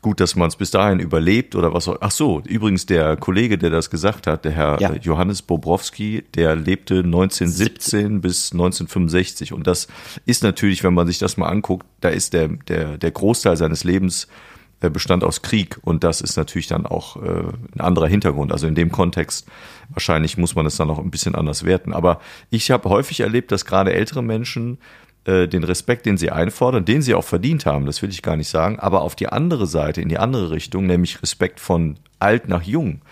Gut, 0.00 0.20
dass 0.20 0.36
man 0.36 0.48
es 0.48 0.56
bis 0.56 0.70
dahin 0.70 1.00
überlebt 1.00 1.56
oder 1.56 1.74
was 1.74 1.88
auch. 1.88 1.98
Ach 2.00 2.12
so, 2.12 2.40
übrigens 2.46 2.86
der 2.86 3.16
Kollege, 3.16 3.58
der 3.58 3.70
das 3.70 3.90
gesagt 3.90 4.28
hat, 4.28 4.44
der 4.44 4.52
Herr 4.52 4.80
ja. 4.80 4.94
Johannes 4.94 5.42
Bobrowski, 5.42 6.24
der 6.34 6.54
lebte 6.54 6.98
1917 6.98 8.00
17. 8.00 8.20
bis 8.20 8.52
1965 8.52 9.52
und 9.52 9.66
das 9.66 9.88
ist 10.24 10.42
natürlich, 10.42 10.84
wenn 10.84 10.94
man 10.94 11.08
sich 11.08 11.18
das 11.18 11.36
mal 11.36 11.48
anguckt, 11.48 11.84
da 12.00 12.10
ist 12.10 12.32
der 12.32 12.48
der 12.68 12.96
der 12.96 13.10
Großteil 13.10 13.56
seines 13.56 13.82
Lebens 13.82 14.24
äh, 14.24 14.57
bestand 14.80 15.24
aus 15.24 15.42
Krieg 15.42 15.78
und 15.82 16.04
das 16.04 16.20
ist 16.20 16.36
natürlich 16.36 16.68
dann 16.68 16.86
auch 16.86 17.16
äh, 17.16 17.44
ein 17.74 17.80
anderer 17.80 18.06
Hintergrund. 18.06 18.52
Also 18.52 18.66
in 18.66 18.74
dem 18.74 18.92
Kontext 18.92 19.48
wahrscheinlich 19.88 20.38
muss 20.38 20.54
man 20.54 20.66
es 20.66 20.76
dann 20.76 20.90
auch 20.90 20.98
ein 20.98 21.10
bisschen 21.10 21.34
anders 21.34 21.64
werten. 21.64 21.92
Aber 21.92 22.20
ich 22.50 22.70
habe 22.70 22.88
häufig 22.88 23.20
erlebt, 23.20 23.50
dass 23.50 23.64
gerade 23.64 23.92
ältere 23.92 24.22
Menschen 24.22 24.78
äh, 25.24 25.48
den 25.48 25.64
Respekt, 25.64 26.06
den 26.06 26.16
sie 26.16 26.30
einfordern, 26.30 26.84
den 26.84 27.02
sie 27.02 27.14
auch 27.14 27.24
verdient 27.24 27.66
haben, 27.66 27.86
das 27.86 28.02
will 28.02 28.10
ich 28.10 28.22
gar 28.22 28.36
nicht 28.36 28.48
sagen, 28.48 28.78
aber 28.78 29.02
auf 29.02 29.16
die 29.16 29.28
andere 29.28 29.66
Seite, 29.66 30.00
in 30.00 30.08
die 30.08 30.18
andere 30.18 30.52
Richtung, 30.52 30.86
nämlich 30.86 31.22
Respekt 31.22 31.58
von 31.58 31.98
alt 32.20 32.48
nach 32.48 32.62
jung, 32.62 33.02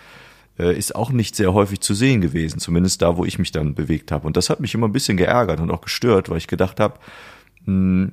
äh, 0.58 0.76
ist 0.76 0.94
auch 0.94 1.10
nicht 1.10 1.36
sehr 1.36 1.52
häufig 1.52 1.80
zu 1.80 1.94
sehen 1.94 2.20
gewesen, 2.20 2.60
zumindest 2.60 3.02
da, 3.02 3.16
wo 3.16 3.24
ich 3.24 3.38
mich 3.38 3.52
dann 3.52 3.74
bewegt 3.74 4.12
habe. 4.12 4.26
Und 4.26 4.36
das 4.36 4.50
hat 4.50 4.60
mich 4.60 4.72
immer 4.72 4.88
ein 4.88 4.92
bisschen 4.92 5.16
geärgert 5.16 5.60
und 5.60 5.70
auch 5.70 5.80
gestört, 5.80 6.30
weil 6.30 6.38
ich 6.38 6.46
gedacht 6.46 6.80
habe, 6.80 6.94
hm, 7.64 8.12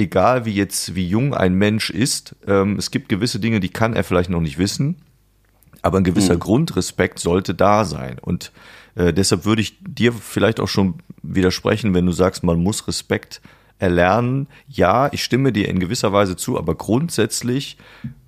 egal 0.00 0.44
wie 0.44 0.54
jetzt, 0.54 0.94
wie 0.94 1.06
jung 1.06 1.34
ein 1.34 1.54
Mensch 1.54 1.90
ist, 1.90 2.34
ähm, 2.46 2.76
es 2.76 2.90
gibt 2.90 3.08
gewisse 3.08 3.40
Dinge, 3.40 3.60
die 3.60 3.68
kann 3.68 3.94
er 3.94 4.04
vielleicht 4.04 4.30
noch 4.30 4.40
nicht 4.40 4.58
wissen, 4.58 4.96
aber 5.82 5.98
ein 5.98 6.04
gewisser 6.04 6.34
mhm. 6.34 6.40
Grundrespekt 6.40 7.18
sollte 7.18 7.54
da 7.54 7.84
sein. 7.84 8.18
Und 8.20 8.52
äh, 8.96 9.12
deshalb 9.12 9.44
würde 9.44 9.62
ich 9.62 9.76
dir 9.80 10.12
vielleicht 10.12 10.60
auch 10.60 10.68
schon 10.68 10.94
widersprechen, 11.22 11.94
wenn 11.94 12.06
du 12.06 12.12
sagst, 12.12 12.42
man 12.42 12.62
muss 12.62 12.88
Respekt 12.88 13.40
erlernen. 13.78 14.46
Ja, 14.68 15.08
ich 15.12 15.24
stimme 15.24 15.52
dir 15.52 15.68
in 15.68 15.78
gewisser 15.78 16.12
Weise 16.12 16.36
zu, 16.36 16.58
aber 16.58 16.74
grundsätzlich 16.74 17.78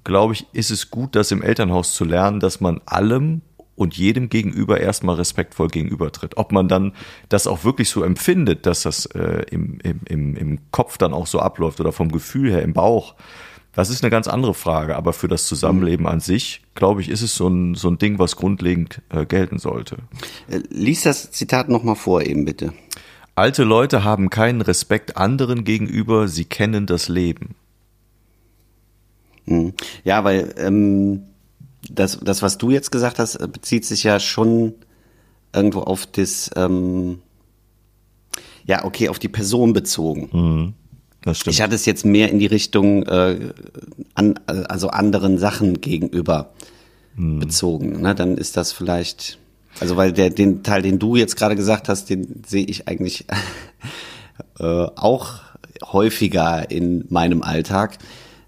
glaube 0.05 0.35
ich, 0.35 0.47
ist 0.53 0.71
es 0.71 0.91
gut, 0.91 1.15
das 1.15 1.31
im 1.31 1.43
Elternhaus 1.43 1.95
zu 1.95 2.05
lernen, 2.05 2.41
dass 2.41 2.61
man 2.61 2.81
allem 2.87 3.43
und 3.75 3.97
jedem 3.97 4.29
gegenüber 4.29 4.81
erstmal 4.81 5.17
respektvoll 5.17 5.69
gegenübertritt. 5.69 6.37
Ob 6.37 6.53
man 6.53 6.69
dann 6.69 6.93
das 7.29 7.47
auch 7.47 7.65
wirklich 7.65 7.89
so 7.89 8.03
empfindet, 8.03 8.67
dass 8.67 8.83
das 8.83 9.07
äh, 9.07 9.45
im, 9.51 9.79
im, 9.81 10.37
im 10.37 10.59
Kopf 10.71 10.99
dann 10.99 11.15
auch 11.15 11.27
so 11.27 11.41
abläuft 11.41 11.81
oder 11.81 11.93
vom 11.93 12.13
Gefühl 12.13 12.51
her 12.51 12.63
im 12.63 12.75
Bauch, 12.75 13.15
das 13.75 13.89
ist 13.89 14.03
eine 14.03 14.11
ganz 14.11 14.29
andere 14.29 14.55
Frage. 14.55 14.97
Aber 14.97 15.13
für 15.13 15.29
das 15.29 15.47
Zusammenleben 15.47 16.07
an 16.07 16.21
sich, 16.21 16.63
glaube 16.75 17.01
ich, 17.01 17.09
ist 17.09 17.23
es 17.23 17.35
so 17.35 17.49
ein, 17.49 17.75
so 17.75 17.89
ein 17.89 17.99
Ding, 17.99 18.19
was 18.19 18.37
grundlegend 18.37 19.01
äh, 19.09 19.25
gelten 19.25 19.59
sollte. 19.59 19.97
Äh, 20.49 20.61
lies 20.69 21.03
das 21.03 21.31
Zitat 21.31 21.69
nochmal 21.69 21.97
vor 21.97 22.23
eben 22.23 22.45
bitte. 22.45 22.73
Alte 23.35 23.65
Leute 23.65 24.05
haben 24.05 24.29
keinen 24.29 24.61
Respekt 24.61 25.17
anderen 25.17 25.65
gegenüber, 25.65 26.29
sie 26.29 26.45
kennen 26.45 26.85
das 26.85 27.09
Leben. 27.09 27.55
Hm. 29.47 29.73
Ja, 30.05 30.23
weil 30.23 30.55
ähm, 30.59 31.23
das, 31.91 32.19
das, 32.23 32.43
was 32.43 32.59
du 32.59 32.71
jetzt 32.71 32.93
gesagt 32.93 33.19
hast, 33.19 33.37
äh, 33.37 33.49
bezieht 33.49 33.85
sich 33.85 34.05
ja 34.05 34.21
schon 34.21 34.75
irgendwo 35.55 35.81
auf 35.81 36.07
das, 36.07 36.51
ähm, 36.57 37.21
ja, 38.65 38.85
okay, 38.85 39.09
auf 39.09 39.19
die 39.19 39.29
Person 39.29 39.73
bezogen. 39.73 40.29
Mhm. 40.33 40.75
Das 41.23 41.39
stimmt. 41.39 41.55
Ich 41.55 41.63
hatte 41.63 41.75
es 41.75 41.87
jetzt 41.87 42.05
mehr 42.05 42.31
in 42.31 42.39
die 42.39 42.47
Richtung, 42.47 43.05
äh, 43.05 43.53
an, 44.15 44.41
also 44.47 44.89
anderen 44.89 45.39
Sachen 45.39 45.81
gegenüber 45.81 46.53
mhm. 47.17 47.39
bezogen. 47.39 48.01
Ne? 48.01 48.15
Dann 48.15 48.37
ist 48.37 48.57
das 48.57 48.73
vielleicht, 48.73 49.39
also 49.81 49.97
weil 49.97 50.13
der, 50.13 50.31
den 50.31 50.63
Teil, 50.63 50.83
den 50.83 50.99
du 50.99 51.17
jetzt 51.17 51.37
gerade 51.37 51.57
gesagt 51.57 51.89
hast, 51.89 52.11
den 52.11 52.43
sehe 52.47 52.65
ich 52.65 52.89
eigentlich 52.89 53.27
äh, 54.59 54.65
auch 54.65 55.41
häufiger 55.85 56.71
in 56.71 57.05
meinem 57.09 57.43
Alltag. 57.43 57.99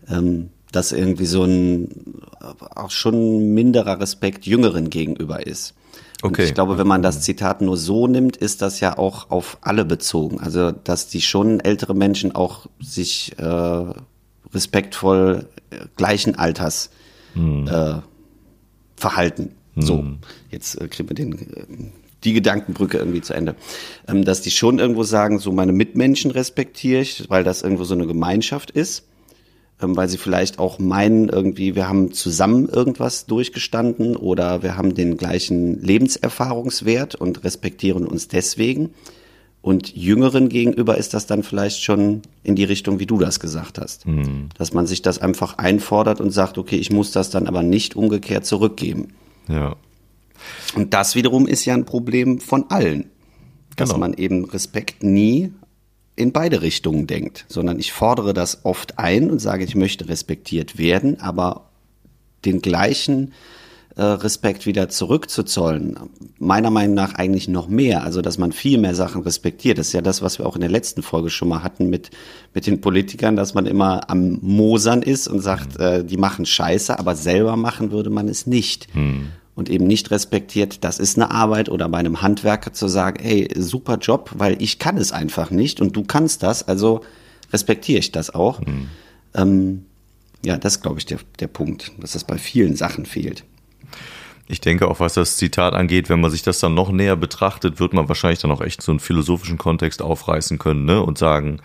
Ähm, 0.08 0.50
dass 0.74 0.92
irgendwie 0.92 1.26
so 1.26 1.44
ein 1.44 1.88
auch 2.74 2.90
schon 2.90 3.54
minderer 3.54 4.00
Respekt 4.00 4.46
Jüngeren 4.46 4.90
gegenüber 4.90 5.46
ist. 5.46 5.74
Okay. 6.22 6.42
Und 6.42 6.48
ich 6.48 6.54
glaube, 6.54 6.78
wenn 6.78 6.86
man 6.86 7.02
das 7.02 7.20
Zitat 7.20 7.60
nur 7.60 7.76
so 7.76 8.06
nimmt, 8.06 8.36
ist 8.36 8.62
das 8.62 8.80
ja 8.80 8.96
auch 8.98 9.30
auf 9.30 9.58
alle 9.60 9.84
bezogen. 9.84 10.40
Also, 10.40 10.72
dass 10.72 11.08
die 11.08 11.20
schon 11.20 11.60
ältere 11.60 11.94
Menschen 11.94 12.34
auch 12.34 12.66
sich 12.80 13.38
äh, 13.38 13.84
respektvoll 14.52 15.46
äh, 15.70 15.76
gleichen 15.96 16.34
Alters 16.36 16.90
hm. 17.34 17.68
äh, 17.68 17.94
verhalten. 18.96 19.50
Hm. 19.74 19.82
So, 19.82 20.04
jetzt 20.50 20.80
äh, 20.80 20.88
kriegen 20.88 21.10
wir 21.10 21.14
den, 21.14 21.32
äh, 21.34 21.66
die 22.24 22.32
Gedankenbrücke 22.32 22.96
irgendwie 22.96 23.20
zu 23.20 23.34
Ende. 23.34 23.54
Ähm, 24.08 24.24
dass 24.24 24.40
die 24.40 24.50
schon 24.50 24.78
irgendwo 24.78 25.02
sagen, 25.02 25.38
so 25.38 25.52
meine 25.52 25.72
Mitmenschen 25.72 26.30
respektiere 26.30 27.02
ich, 27.02 27.28
weil 27.28 27.44
das 27.44 27.62
irgendwo 27.62 27.84
so 27.84 27.94
eine 27.94 28.06
Gemeinschaft 28.06 28.70
ist 28.70 29.04
weil 29.80 30.08
sie 30.08 30.18
vielleicht 30.18 30.58
auch 30.58 30.78
meinen, 30.78 31.28
irgendwie, 31.28 31.74
wir 31.74 31.88
haben 31.88 32.12
zusammen 32.12 32.68
irgendwas 32.68 33.26
durchgestanden 33.26 34.16
oder 34.16 34.62
wir 34.62 34.76
haben 34.76 34.94
den 34.94 35.16
gleichen 35.16 35.80
Lebenserfahrungswert 35.82 37.14
und 37.14 37.44
respektieren 37.44 38.06
uns 38.06 38.28
deswegen. 38.28 38.90
Und 39.60 39.96
Jüngeren 39.96 40.50
gegenüber 40.50 40.98
ist 40.98 41.14
das 41.14 41.26
dann 41.26 41.42
vielleicht 41.42 41.82
schon 41.82 42.20
in 42.42 42.54
die 42.54 42.64
Richtung, 42.64 43.00
wie 43.00 43.06
du 43.06 43.18
das 43.18 43.40
gesagt 43.40 43.78
hast. 43.78 44.06
Mhm. 44.06 44.50
Dass 44.58 44.74
man 44.74 44.86
sich 44.86 45.00
das 45.00 45.18
einfach 45.18 45.56
einfordert 45.56 46.20
und 46.20 46.30
sagt, 46.32 46.58
okay, 46.58 46.76
ich 46.76 46.92
muss 46.92 47.12
das 47.12 47.30
dann 47.30 47.46
aber 47.46 47.62
nicht 47.62 47.96
umgekehrt 47.96 48.44
zurückgeben. 48.44 49.14
Ja. 49.48 49.76
Und 50.74 50.92
das 50.92 51.14
wiederum 51.14 51.46
ist 51.46 51.64
ja 51.64 51.72
ein 51.72 51.86
Problem 51.86 52.40
von 52.40 52.70
allen. 52.70 53.10
Dass 53.76 53.88
genau. 53.88 54.00
man 54.00 54.14
eben 54.14 54.44
Respekt 54.44 55.02
nie 55.02 55.52
in 56.16 56.33
beide 56.33 56.62
Richtungen 56.62 57.06
denkt, 57.06 57.44
sondern 57.49 57.78
ich 57.78 57.92
fordere 57.92 58.35
das 58.35 58.64
oft 58.64 58.99
ein 58.99 59.30
und 59.30 59.40
sage, 59.40 59.64
ich 59.64 59.75
möchte 59.75 60.09
respektiert 60.09 60.78
werden, 60.78 61.21
aber 61.21 61.71
den 62.44 62.61
gleichen 62.62 63.33
äh, 63.97 64.02
Respekt 64.02 64.66
wieder 64.66 64.88
zurückzuzollen, 64.88 65.97
meiner 66.38 66.71
Meinung 66.71 66.94
nach 66.94 67.14
eigentlich 67.14 67.49
noch 67.49 67.68
mehr, 67.68 68.02
also 68.02 68.23
dass 68.23 68.38
man 68.38 68.52
viel 68.52 68.78
mehr 68.78 68.94
Sachen 68.94 69.23
respektiert. 69.23 69.78
Das 69.78 69.88
ist 69.88 69.92
ja 69.92 70.02
das, 70.02 70.21
was 70.21 70.38
wir 70.38 70.47
auch 70.47 70.56
in 70.56 70.61
der 70.61 70.71
letzten 70.71 71.02
Folge 71.02 71.30
schon 71.30 71.49
mal 71.49 71.62
hatten 71.62 71.90
mit, 71.90 72.11
mit 72.54 72.66
den 72.66 72.80
Politikern, 72.80 73.37
dass 73.37 73.54
man 73.54 73.66
immer 73.66 74.11
am 74.11 74.38
Mosern 74.42 75.02
ist 75.02 75.28
und 75.28 75.40
sagt, 75.40 75.78
mhm. 75.78 75.85
äh, 75.85 76.04
die 76.04 76.16
machen 76.16 76.44
Scheiße, 76.44 76.99
aber 76.99 77.14
selber 77.14 77.56
machen 77.56 77.92
würde 77.92 78.11
man 78.11 78.28
es 78.28 78.47
nicht. 78.47 78.92
Mhm. 78.94 79.28
Und 79.54 79.68
eben 79.70 79.87
nicht 79.87 80.11
respektiert, 80.11 80.84
das 80.84 80.99
ist 80.99 81.16
eine 81.16 81.30
Arbeit 81.30 81.68
oder 81.68 81.88
bei 81.88 81.99
einem 81.99 82.23
Handwerker 82.23 82.73
zu 82.73 82.88
sagen, 82.88 83.23
hey, 83.23 83.49
super 83.56 83.99
Job, 83.99 84.30
weil 84.34 84.61
ich 84.61 84.78
kann 84.78 84.96
es 84.96 85.12
einfach 85.12 85.50
nicht 85.50 85.80
und 85.80 85.94
du 85.96 86.04
kannst 86.04 86.42
das, 86.42 86.66
also 86.66 87.02
respektiere 87.52 88.00
ich 88.00 88.12
das 88.12 88.34
auch. 88.34 88.61
Mhm. 88.61 88.88
Ähm, 89.34 89.84
ja, 90.44 90.58
das 90.58 90.82
glaube 90.82 90.99
ich 90.99 91.06
der, 91.06 91.18
der 91.40 91.46
Punkt, 91.46 91.92
dass 92.00 92.12
das 92.12 92.25
bei 92.25 92.38
vielen 92.38 92.76
Sachen 92.76 93.06
fehlt. 93.06 93.44
Ich 94.46 94.61
denke 94.61 94.88
auch, 94.88 95.00
was 95.00 95.14
das 95.14 95.37
Zitat 95.37 95.73
angeht, 95.73 96.11
wenn 96.11 96.20
man 96.20 96.30
sich 96.30 96.42
das 96.42 96.61
dann 96.61 96.75
noch 96.75 96.90
näher 96.90 97.16
betrachtet, 97.16 97.80
wird 97.80 97.94
man 97.94 98.08
wahrscheinlich 98.08 98.40
dann 98.40 98.50
auch 98.50 98.61
echt 98.61 98.82
so 98.82 98.92
einen 98.92 99.00
philosophischen 99.00 99.56
Kontext 99.56 100.02
aufreißen 100.02 100.58
können 100.58 100.84
ne? 100.84 101.02
und 101.02 101.16
sagen, 101.16 101.61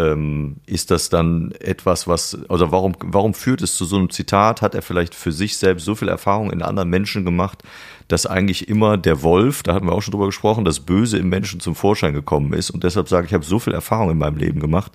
ähm, 0.00 0.56
ist 0.66 0.90
das 0.90 1.08
dann 1.08 1.52
etwas, 1.60 2.06
was, 2.06 2.38
also 2.48 2.72
warum, 2.72 2.96
warum 3.00 3.34
führt 3.34 3.62
es 3.62 3.74
zu 3.74 3.84
so 3.84 3.96
einem 3.96 4.10
Zitat? 4.10 4.62
Hat 4.62 4.74
er 4.74 4.82
vielleicht 4.82 5.14
für 5.14 5.32
sich 5.32 5.56
selbst 5.56 5.84
so 5.84 5.94
viel 5.94 6.08
Erfahrung 6.08 6.50
in 6.50 6.62
anderen 6.62 6.88
Menschen 6.88 7.24
gemacht, 7.24 7.62
dass 8.08 8.26
eigentlich 8.26 8.68
immer 8.68 8.96
der 8.96 9.22
Wolf, 9.22 9.62
da 9.62 9.74
hatten 9.74 9.86
wir 9.86 9.92
auch 9.92 10.02
schon 10.02 10.12
drüber 10.12 10.26
gesprochen, 10.26 10.64
das 10.64 10.80
Böse 10.80 11.18
im 11.18 11.28
Menschen 11.28 11.60
zum 11.60 11.74
Vorschein 11.74 12.14
gekommen 12.14 12.52
ist 12.52 12.70
und 12.70 12.82
deshalb 12.82 13.08
sage 13.08 13.26
ich, 13.26 13.30
ich 13.30 13.34
habe 13.34 13.44
so 13.44 13.58
viel 13.58 13.72
Erfahrung 13.72 14.10
in 14.10 14.18
meinem 14.18 14.36
Leben 14.36 14.60
gemacht, 14.60 14.92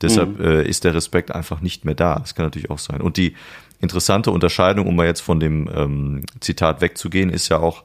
deshalb 0.00 0.38
mhm. 0.38 0.44
äh, 0.44 0.62
ist 0.68 0.84
der 0.84 0.94
Respekt 0.94 1.34
einfach 1.34 1.60
nicht 1.60 1.84
mehr 1.84 1.94
da. 1.94 2.18
Das 2.18 2.34
kann 2.34 2.46
natürlich 2.46 2.70
auch 2.70 2.78
sein. 2.78 3.00
Und 3.00 3.16
die 3.16 3.34
interessante 3.80 4.30
Unterscheidung, 4.30 4.86
um 4.86 4.94
mal 4.94 5.06
jetzt 5.06 5.22
von 5.22 5.40
dem 5.40 5.68
ähm, 5.74 6.24
Zitat 6.40 6.80
wegzugehen, 6.80 7.30
ist 7.30 7.48
ja 7.48 7.58
auch, 7.58 7.82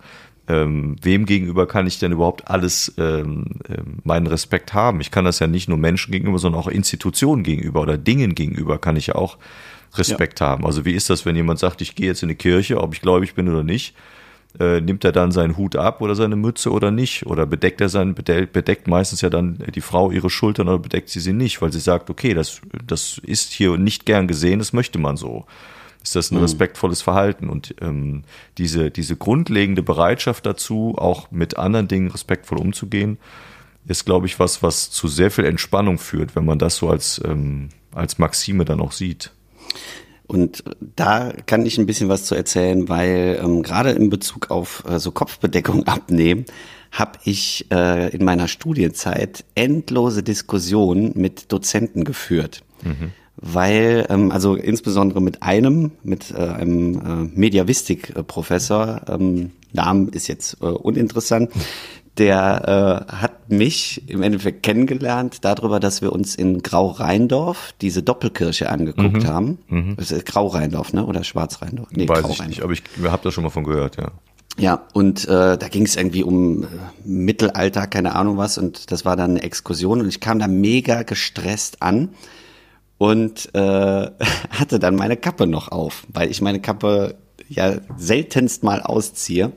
ähm, 0.48 0.96
wem 1.02 1.26
gegenüber 1.26 1.68
kann 1.68 1.88
ich 1.88 2.00
denn 2.00 2.14
überhaupt 2.14 2.50
alles 2.50 2.94
ähm, 2.98 3.46
ähm, 3.70 3.98
meinen 4.04 4.28
Respekt 4.28 4.74
haben? 4.74 5.02
Ich 5.02 5.12
kann 5.12 5.26
das 5.26 5.40
ja 5.40 5.48
nicht 5.48 5.68
nur 5.68 5.78
Menschen 5.78 6.12
gegenüber, 6.12 6.40
sondern 6.40 6.62
auch 6.62 6.68
Institutionen 6.68 7.44
gegenüber 7.44 7.82
oder 7.82 7.98
Dingen 7.98 8.34
gegenüber 8.34 8.78
kann 8.78 8.96
ich 8.96 9.08
ja 9.08 9.16
auch 9.16 9.38
Respekt 9.96 10.40
ja. 10.40 10.48
haben. 10.48 10.66
Also 10.66 10.86
wie 10.86 10.94
ist 10.94 11.10
das, 11.10 11.26
wenn 11.26 11.36
jemand 11.36 11.60
sagt, 11.60 11.82
ich 11.82 11.96
gehe 11.96 12.08
jetzt 12.08 12.24
in 12.24 12.30
eine 12.30 12.36
Kirche, 12.36 12.82
ob 12.82 12.94
ich 12.94 13.02
gläubig 13.02 13.36
bin 13.36 13.50
oder 13.50 13.64
nicht? 13.64 13.94
Äh, 14.60 14.80
nimmt 14.80 15.04
er 15.04 15.12
dann 15.12 15.32
seinen 15.32 15.58
Hut 15.58 15.76
ab 15.76 16.02
oder 16.02 16.16
seine 16.16 16.38
Mütze 16.38 16.72
oder 16.72 16.92
nicht? 16.92 17.26
Oder 17.26 17.46
bedeckt 17.46 17.82
er 17.82 17.90
sein, 17.90 18.16
bedeckt 18.16 18.88
meistens 18.88 19.22
ja 19.22 19.30
dann 19.30 19.60
die 19.76 19.82
Frau 19.82 20.12
ihre 20.12 20.30
Schultern 20.30 20.70
oder 20.70 20.80
bedeckt 20.80 21.10
sie 21.10 21.20
sie 21.20 21.34
nicht, 21.34 21.62
weil 21.62 21.74
sie 21.74 21.80
sagt, 21.80 22.10
okay, 22.10 22.34
das, 22.34 22.62
das 22.86 23.20
ist 23.22 23.52
hier 23.52 23.78
nicht 23.78 24.06
gern 24.06 24.28
gesehen, 24.28 24.60
das 24.60 24.72
möchte 24.72 24.98
man 24.98 25.18
so 25.18 25.46
ist 26.08 26.16
das 26.16 26.32
ein 26.32 26.36
mhm. 26.36 26.44
respektvolles 26.44 27.02
Verhalten. 27.02 27.50
Und 27.50 27.76
ähm, 27.82 28.24
diese, 28.58 28.92
diese 28.92 29.16
grundlegende 29.16 29.84
Bereitschaft 29.84 30.46
dazu, 30.46 30.96
auch 30.98 31.32
mit 31.32 31.58
anderen 31.58 31.88
Dingen 31.88 32.10
respektvoll 32.10 32.60
umzugehen, 32.60 33.18
ist, 33.88 34.06
glaube 34.06 34.26
ich, 34.26 34.40
was, 34.40 34.64
was 34.64 34.90
zu 34.90 35.08
sehr 35.08 35.32
viel 35.32 35.46
Entspannung 35.46 35.98
führt, 35.98 36.36
wenn 36.36 36.46
man 36.46 36.60
das 36.60 36.78
so 36.78 36.90
als, 36.90 37.22
ähm, 37.26 37.70
als 37.94 38.20
Maxime 38.20 38.64
dann 38.64 38.80
auch 38.80 38.94
sieht. 38.94 39.32
Und 40.28 40.64
da 40.96 41.34
kann 41.46 41.66
ich 41.66 41.78
ein 41.78 41.86
bisschen 41.86 42.10
was 42.10 42.26
zu 42.26 42.36
erzählen, 42.36 42.90
weil 42.90 43.40
ähm, 43.42 43.64
gerade 43.64 43.92
in 43.92 44.10
Bezug 44.10 44.52
auf 44.52 44.84
äh, 44.88 45.00
so 45.00 45.12
Kopfbedeckung 45.12 45.84
abnehmen, 45.88 46.46
habe 46.92 47.20
ich 47.26 47.66
äh, 47.70 48.16
in 48.16 48.24
meiner 48.24 48.48
Studienzeit 48.48 49.44
endlose 49.56 50.24
Diskussionen 50.24 51.12
mit 51.16 51.52
Dozenten 51.52 52.06
geführt. 52.06 52.64
Mhm 52.84 53.12
weil, 53.38 54.06
ähm, 54.10 54.32
also 54.32 54.56
insbesondere 54.56 55.22
mit 55.22 55.44
einem, 55.44 55.92
mit 56.04 56.32
äh, 56.32 56.38
einem 56.38 56.96
äh, 56.96 57.40
Mediavistik-Professor, 57.40 59.02
ähm, 59.08 59.52
Namen 59.74 60.10
ist 60.10 60.28
jetzt 60.28 60.58
äh, 60.62 60.66
uninteressant, 60.66 61.52
der 62.18 63.06
äh, 63.10 63.14
hat 63.14 63.50
mich 63.50 64.10
im 64.10 64.24
Endeffekt 64.24 64.64
kennengelernt 64.64 65.40
darüber, 65.42 65.80
dass 65.80 66.02
wir 66.02 66.12
uns 66.12 66.36
in 66.36 66.64
Grau-Rheindorf 66.64 67.74
diese 67.80 68.02
Doppelkirche 68.02 68.70
angeguckt 68.70 69.24
mhm. 69.24 69.28
haben. 69.28 69.58
Mhm. 69.68 69.96
Das 69.98 70.12
ist 70.12 70.26
Grau-Rheindorf, 70.26 70.94
ne? 70.94 71.06
Oder 71.06 71.24
Schwarz-Rheindorf? 71.24 71.90
Nee, 71.92 72.10
Weiß 72.10 72.28
ich 72.28 72.48
nicht, 72.48 72.64
aber 72.64 72.74
ich 72.74 72.82
habe 73.04 73.22
da 73.24 73.32
schon 73.32 73.44
mal 73.44 73.52
von 73.52 73.64
gehört, 73.64 73.98
ja. 73.98 74.12
Ja, 74.60 74.88
und 74.94 75.28
äh, 75.28 75.58
da 75.58 75.68
ging 75.70 75.86
es 75.86 75.96
irgendwie 75.96 76.24
um 76.24 76.64
äh, 76.64 76.68
Mittelalter, 77.06 77.86
keine 77.86 78.16
Ahnung 78.16 78.38
was, 78.38 78.58
und 78.58 78.92
das 78.92 79.06
war 79.06 79.16
dann 79.16 79.32
eine 79.32 79.44
Exkursion 79.44 80.02
und 80.02 80.08
ich 80.08 80.20
kam 80.20 80.40
da 80.40 80.48
mega 80.48 81.04
gestresst 81.04 81.84
an 81.84 82.10
und 82.98 83.54
äh, 83.54 83.60
hatte 84.50 84.80
dann 84.80 84.96
meine 84.96 85.18
Kappe 85.18 85.48
noch 85.48 85.70
auf, 85.72 86.06
weil 86.12 86.32
ich 86.32 86.42
meine 86.42 86.60
Kappe 86.60 87.16
ja 87.50 87.76
seltenst 87.98 88.64
mal 88.64 88.82
ausziehe. 88.82 89.52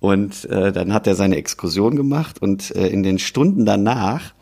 Und 0.00 0.44
äh, 0.44 0.70
dann 0.70 0.92
hat 0.92 1.08
er 1.08 1.16
seine 1.16 1.36
Exkursion 1.36 1.96
gemacht 1.96 2.40
und 2.40 2.74
äh, 2.76 2.86
in 2.86 3.02
den 3.02 3.18
Stunden 3.18 3.66
danach 3.66 4.32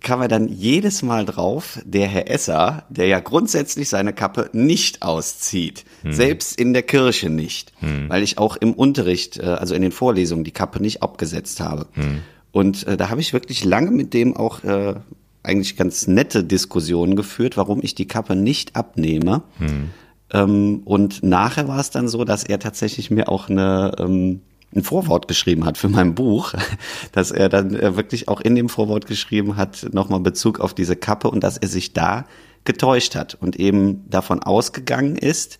kam 0.00 0.20
er 0.20 0.28
dann 0.28 0.48
jedes 0.48 1.02
Mal 1.02 1.24
drauf, 1.24 1.80
der 1.84 2.08
Herr 2.08 2.30
Esser, 2.30 2.84
der 2.90 3.06
ja 3.06 3.20
grundsätzlich 3.20 3.88
seine 3.88 4.12
Kappe 4.12 4.50
nicht 4.52 5.02
auszieht, 5.02 5.84
hm. 6.02 6.12
selbst 6.12 6.58
in 6.58 6.72
der 6.72 6.82
Kirche 6.82 7.30
nicht, 7.30 7.72
hm. 7.78 8.08
weil 8.08 8.22
ich 8.22 8.38
auch 8.38 8.56
im 8.56 8.74
Unterricht, 8.74 9.38
äh, 9.38 9.44
also 9.44 9.74
in 9.74 9.82
den 9.82 9.92
Vorlesungen, 9.92 10.44
die 10.44 10.50
Kappe 10.50 10.82
nicht 10.82 11.02
abgesetzt 11.02 11.60
habe. 11.60 11.86
Hm. 11.92 12.22
Und 12.50 12.86
äh, 12.86 12.96
da 12.96 13.08
habe 13.08 13.20
ich 13.20 13.32
wirklich 13.32 13.64
lange 13.64 13.90
mit 13.92 14.12
dem 14.12 14.36
auch 14.36 14.62
äh, 14.64 14.96
eigentlich 15.42 15.76
ganz 15.76 16.06
nette 16.06 16.44
Diskussionen 16.44 17.16
geführt, 17.16 17.56
warum 17.56 17.80
ich 17.82 17.94
die 17.94 18.06
Kappe 18.06 18.36
nicht 18.36 18.76
abnehme. 18.76 19.42
Hm. 19.58 19.90
Ähm, 20.32 20.82
und 20.84 21.22
nachher 21.22 21.68
war 21.68 21.80
es 21.80 21.90
dann 21.90 22.08
so, 22.08 22.24
dass 22.24 22.44
er 22.44 22.58
tatsächlich 22.58 23.10
mir 23.10 23.28
auch 23.28 23.48
eine, 23.48 23.92
ähm, 23.98 24.40
ein 24.74 24.82
Vorwort 24.82 25.28
geschrieben 25.28 25.64
hat 25.64 25.76
für 25.76 25.88
mein 25.88 26.14
Buch, 26.14 26.54
dass 27.12 27.30
er 27.30 27.48
dann 27.48 27.74
äh, 27.74 27.96
wirklich 27.96 28.28
auch 28.28 28.40
in 28.40 28.54
dem 28.54 28.68
Vorwort 28.68 29.06
geschrieben 29.06 29.56
hat, 29.56 29.88
nochmal 29.92 30.20
Bezug 30.20 30.60
auf 30.60 30.74
diese 30.74 30.96
Kappe 30.96 31.30
und 31.30 31.42
dass 31.42 31.58
er 31.58 31.68
sich 31.68 31.92
da 31.92 32.26
getäuscht 32.64 33.16
hat 33.16 33.34
und 33.34 33.56
eben 33.56 34.08
davon 34.08 34.42
ausgegangen 34.42 35.16
ist, 35.16 35.58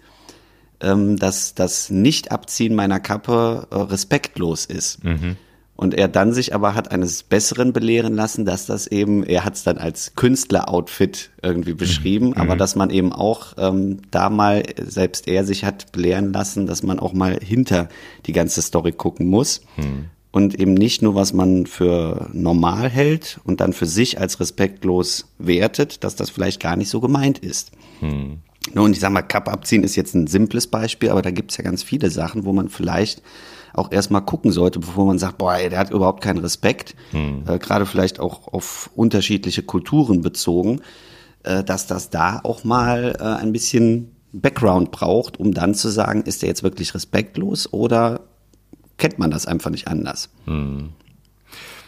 ähm, 0.81 1.17
dass 1.17 1.55
das 1.55 1.91
Nicht-Abziehen 1.91 2.75
meiner 2.75 3.01
Kappe 3.01 3.67
äh, 3.71 3.77
respektlos 3.77 4.67
ist. 4.67 5.05
Mhm. 5.05 5.37
Und 5.75 5.95
er 5.95 6.07
dann 6.07 6.33
sich 6.33 6.55
aber 6.55 6.75
hat 6.75 6.91
eines 6.91 7.23
Besseren 7.23 7.73
belehren 7.73 8.15
lassen, 8.15 8.45
dass 8.45 8.67
das 8.67 8.87
eben, 8.87 9.25
er 9.25 9.45
hat 9.45 9.55
es 9.55 9.65
dann 9.65 9.79
als 9.79 10.15
Künstler-Outfit 10.15 11.31
irgendwie 11.43 11.75
beschrieben, 11.75 12.29
mhm. 12.29 12.35
aber 12.35 12.55
mhm. 12.55 12.59
dass 12.59 12.77
man 12.77 12.91
eben 12.91 13.13
auch 13.13 13.55
ähm, 13.57 13.99
da 14.11 14.29
mal, 14.29 14.63
selbst 14.79 15.29
er 15.29 15.45
sich 15.45 15.65
hat 15.65 15.91
belehren 15.93 16.33
lassen, 16.33 16.67
dass 16.67 16.83
man 16.83 16.99
auch 16.99 17.15
mal 17.15 17.39
hinter 17.43 17.89
die 18.27 18.33
ganze 18.33 18.61
Story 18.63 18.93
gucken 18.93 19.29
muss. 19.29 19.63
Mhm. 19.77 20.11
Und 20.31 20.59
eben 20.59 20.73
nicht 20.73 21.03
nur, 21.03 21.15
was 21.15 21.35
man 21.35 21.67
für 21.67 22.31
normal 22.33 22.89
hält 22.89 23.39
und 23.45 23.61
dann 23.61 23.75
für 23.75 23.85
sich 23.85 24.19
als 24.19 24.41
respektlos 24.41 25.27
wertet, 25.39 26.05
dass 26.05 26.17
das 26.17 26.31
vielleicht 26.31 26.59
gar 26.61 26.77
nicht 26.77 26.89
so 26.89 27.01
gemeint 27.01 27.39
ist. 27.39 27.73
Mhm. 28.01 28.39
Nun, 28.75 28.93
ich 28.93 29.01
sag 29.01 29.11
mal, 29.11 29.23
Cup 29.23 29.49
abziehen 29.49 29.83
ist 29.83 29.97
jetzt 29.97 30.15
ein 30.15 30.27
simples 30.27 30.67
Beispiel, 30.67 31.11
aber 31.11 31.23
da 31.23 31.31
gibt's 31.31 31.57
ja 31.57 31.65
ganz 31.65 31.83
viele 31.83 32.11
Sachen, 32.11 32.45
wo 32.45 32.53
man 32.53 32.69
vielleicht 32.69 33.23
auch 33.75 33.91
erstmal 33.91 34.23
gucken 34.23 34.53
sollte, 34.53 34.79
bevor 34.79 35.07
man 35.07 35.19
sagt, 35.19 35.39
boah, 35.39 35.55
ey, 35.55 35.69
der 35.69 35.79
hat 35.79 35.91
überhaupt 35.91 36.23
keinen 36.23 36.39
Respekt, 36.39 36.95
hm. 37.11 37.45
äh, 37.47 37.59
gerade 37.59 37.87
vielleicht 37.87 38.21
auch 38.21 38.49
auf 38.49 38.91
unterschiedliche 38.95 39.63
Kulturen 39.63 40.21
bezogen, 40.21 40.81
äh, 41.43 41.65
dass 41.65 41.87
das 41.87 42.11
da 42.11 42.41
auch 42.43 42.65
mal 42.65 43.17
äh, 43.19 43.25
ein 43.25 43.53
bisschen 43.53 44.13
Background 44.33 44.91
braucht, 44.91 45.39
um 45.39 45.53
dann 45.53 45.75
zu 45.75 45.89
sagen, 45.89 46.23
ist 46.23 46.43
der 46.43 46.49
jetzt 46.49 46.63
wirklich 46.63 46.95
respektlos 46.95 47.73
oder 47.73 48.21
kennt 48.97 49.19
man 49.19 49.31
das 49.31 49.47
einfach 49.47 49.71
nicht 49.71 49.89
anders? 49.89 50.31
Hm. 50.47 50.91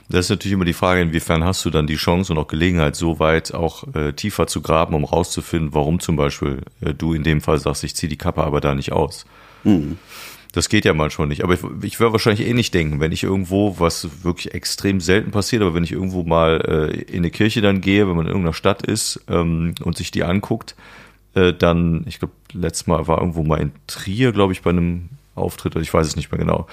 Das 0.08 0.26
ist 0.26 0.30
natürlich 0.30 0.52
immer 0.52 0.64
die 0.64 0.74
Frage, 0.74 1.00
inwiefern 1.00 1.44
hast 1.44 1.64
du 1.64 1.70
dann 1.70 1.86
die 1.86 1.96
Chance 1.96 2.32
und 2.32 2.38
auch 2.38 2.46
Gelegenheit, 2.46 2.94
so 2.94 3.18
weit 3.18 3.54
auch 3.54 3.84
äh, 3.94 4.12
tiefer 4.12 4.46
zu 4.46 4.60
graben, 4.60 4.94
um 4.94 5.04
rauszufinden, 5.04 5.72
warum 5.72 5.98
zum 6.00 6.16
Beispiel 6.16 6.60
äh, 6.80 6.92
du 6.92 7.14
in 7.14 7.22
dem 7.22 7.40
Fall 7.40 7.58
sagst, 7.58 7.84
ich 7.84 7.96
ziehe 7.96 8.10
die 8.10 8.18
Kappe 8.18 8.44
aber 8.44 8.60
da 8.60 8.74
nicht 8.74 8.92
aus. 8.92 9.24
Mhm. 9.64 9.98
Das 10.52 10.68
geht 10.68 10.84
ja 10.84 10.94
manchmal 10.94 11.26
nicht. 11.26 11.42
Aber 11.42 11.54
ich, 11.54 11.60
ich 11.82 11.98
würde 11.98 12.12
wahrscheinlich 12.12 12.46
eh 12.46 12.52
nicht 12.52 12.74
denken, 12.74 13.00
wenn 13.00 13.10
ich 13.10 13.24
irgendwo, 13.24 13.80
was 13.80 14.22
wirklich 14.22 14.54
extrem 14.54 15.00
selten 15.00 15.32
passiert, 15.32 15.62
aber 15.62 15.74
wenn 15.74 15.82
ich 15.82 15.90
irgendwo 15.90 16.22
mal 16.22 16.60
äh, 16.60 17.00
in 17.10 17.18
eine 17.18 17.30
Kirche 17.30 17.60
dann 17.60 17.80
gehe, 17.80 18.06
wenn 18.06 18.14
man 18.14 18.26
in 18.26 18.30
irgendeiner 18.30 18.54
Stadt 18.54 18.86
ist 18.86 19.24
ähm, 19.28 19.74
und 19.82 19.96
sich 19.96 20.12
die 20.12 20.22
anguckt, 20.22 20.76
äh, 21.34 21.52
dann, 21.52 22.04
ich 22.06 22.20
glaube, 22.20 22.34
letztes 22.52 22.86
Mal 22.86 23.08
war 23.08 23.18
irgendwo 23.18 23.42
mal 23.42 23.60
in 23.60 23.72
Trier, 23.88 24.30
glaube 24.30 24.52
ich, 24.52 24.62
bei 24.62 24.70
einem 24.70 25.08
Auftritt, 25.34 25.74
ich 25.74 25.92
weiß 25.92 26.06
es 26.06 26.14
nicht 26.14 26.30
mehr 26.30 26.38
genau. 26.38 26.68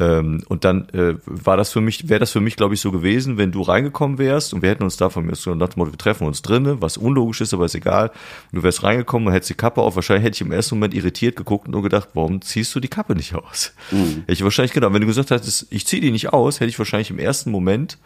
Ähm, 0.00 0.42
und 0.48 0.64
dann 0.64 0.88
äh, 0.90 1.14
war 1.26 1.56
das 1.56 1.72
für 1.72 1.80
mich, 1.80 2.08
wäre 2.08 2.20
das 2.20 2.32
für 2.32 2.40
mich, 2.40 2.56
glaube 2.56 2.74
ich, 2.74 2.80
so 2.80 2.92
gewesen, 2.92 3.36
wenn 3.38 3.52
du 3.52 3.62
reingekommen 3.62 4.18
wärst 4.18 4.54
und 4.54 4.62
wir 4.62 4.70
hätten 4.70 4.84
uns 4.84 4.96
da 4.96 5.10
von 5.10 5.24
mir 5.24 5.34
so 5.34 5.54
Motto, 5.54 5.92
wir 5.92 5.98
treffen 5.98 6.26
uns 6.26 6.42
drinnen, 6.42 6.80
was 6.80 6.96
unlogisch 6.96 7.40
ist, 7.40 7.54
aber 7.54 7.64
ist 7.64 7.74
egal. 7.74 8.08
Und 8.52 8.56
du 8.56 8.62
wärst 8.62 8.82
reingekommen 8.82 9.28
und 9.28 9.34
hättest 9.34 9.50
die 9.50 9.54
Kappe 9.54 9.82
auf. 9.82 9.96
Wahrscheinlich 9.96 10.24
hätte 10.24 10.36
ich 10.36 10.40
im 10.40 10.52
ersten 10.52 10.76
Moment 10.76 10.94
irritiert 10.94 11.36
geguckt 11.36 11.66
und 11.66 11.72
nur 11.72 11.82
gedacht, 11.82 12.08
warum 12.14 12.40
ziehst 12.42 12.74
du 12.74 12.80
die 12.80 12.88
Kappe 12.88 13.14
nicht 13.14 13.34
aus? 13.34 13.72
Mhm. 13.90 14.20
Hätte 14.20 14.32
ich 14.32 14.44
wahrscheinlich 14.44 14.72
gedacht, 14.72 14.92
wenn 14.92 15.00
du 15.00 15.06
gesagt 15.06 15.30
hättest, 15.30 15.66
ich 15.70 15.86
ziehe 15.86 16.02
die 16.02 16.10
nicht 16.10 16.32
aus, 16.32 16.60
hätte 16.60 16.70
ich 16.70 16.78
wahrscheinlich 16.78 17.10
im 17.10 17.18
ersten 17.18 17.50
Moment 17.50 17.98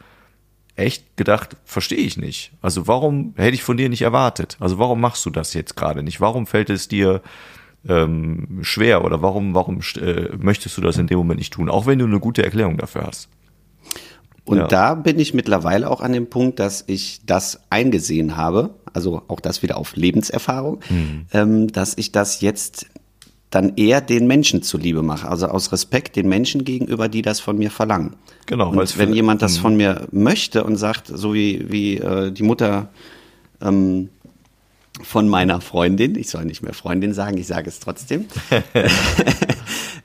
echt 0.77 1.17
gedacht, 1.17 1.57
verstehe 1.65 1.99
ich 1.99 2.17
nicht. 2.17 2.53
Also 2.63 2.87
warum 2.87 3.35
hätte 3.37 3.55
ich 3.55 3.63
von 3.63 3.77
dir 3.77 3.89
nicht 3.89 4.03
erwartet? 4.03 4.57
Also 4.59 4.79
warum 4.79 5.01
machst 5.01 5.25
du 5.27 5.31
das 5.31 5.53
jetzt 5.55 5.77
gerade 5.77 6.03
nicht? 6.03 6.21
Warum 6.21 6.47
fällt 6.47 6.71
es 6.71 6.89
dir 6.89 7.21
ähm, 7.89 8.61
schwer 8.63 9.05
oder 9.05 9.23
warum, 9.23 9.55
warum 9.55 9.81
äh, 10.01 10.29
möchtest 10.39 10.77
du 10.77 10.81
das 10.81 10.99
in 10.99 11.07
dem 11.07 11.19
Moment 11.19 11.39
nicht 11.39 11.53
tun, 11.53 11.69
auch 11.69 11.87
wenn 11.87 11.99
du 11.99 12.05
eine 12.05 12.21
gute 12.21 12.45
Erklärung 12.45 12.77
dafür 12.77 13.07
hast? 13.07 13.29
Und 14.45 14.59
ja. 14.59 14.67
da 14.67 14.95
bin 14.95 15.19
ich 15.19 15.35
mittlerweile 15.35 15.89
auch 15.89 16.01
an 16.01 16.13
dem 16.13 16.29
Punkt, 16.29 16.59
dass 16.59 16.85
ich 16.89 17.21
das 17.25 17.61
eingesehen 17.71 18.37
habe, 18.37 18.71
also 18.93 19.23
auch 19.29 19.41
das 19.41 19.63
wieder 19.63 19.77
auf 19.77 19.95
Lebenserfahrung, 19.95 20.81
mhm. 20.91 21.27
ähm, 21.33 21.69
dass 21.69 21.97
ich 21.97 22.11
das 22.11 22.41
jetzt 22.41 22.87
dann 23.51 23.75
eher 23.77 24.01
den 24.01 24.27
Menschen 24.27 24.63
zuliebe 24.63 25.03
mache. 25.03 25.29
Also 25.29 25.47
aus 25.47 25.73
Respekt 25.73 26.17
den 26.17 26.29
Menschen 26.29 26.65
gegenüber, 26.65 27.09
die 27.09 27.23
das 27.23 27.39
von 27.39 27.59
mir 27.59 27.71
verlangen. 27.71 28.17
Genau. 28.47 28.71
Und 28.71 28.99
wenn 28.99 29.13
jemand 29.13 29.43
das 29.43 29.59
von 29.59 29.77
mir 29.77 30.09
möchte 30.11 30.65
und 30.65 30.77
sagt, 30.77 31.07
so 31.07 31.35
wie, 31.35 31.71
wie 31.71 31.99
äh, 31.99 32.33
die 32.33 32.43
Mutter 32.43 32.89
ähm, 33.61 34.09
von 35.03 35.29
meiner 35.29 35.61
Freundin, 35.61 36.17
ich 36.17 36.31
soll 36.31 36.45
nicht 36.45 36.63
mehr 36.63 36.75
Freundin 36.75 37.15
sagen, 37.15 37.37
ich 37.39 37.47
sage 37.47 37.69
es 37.69 37.81
trotzdem. 37.81 38.27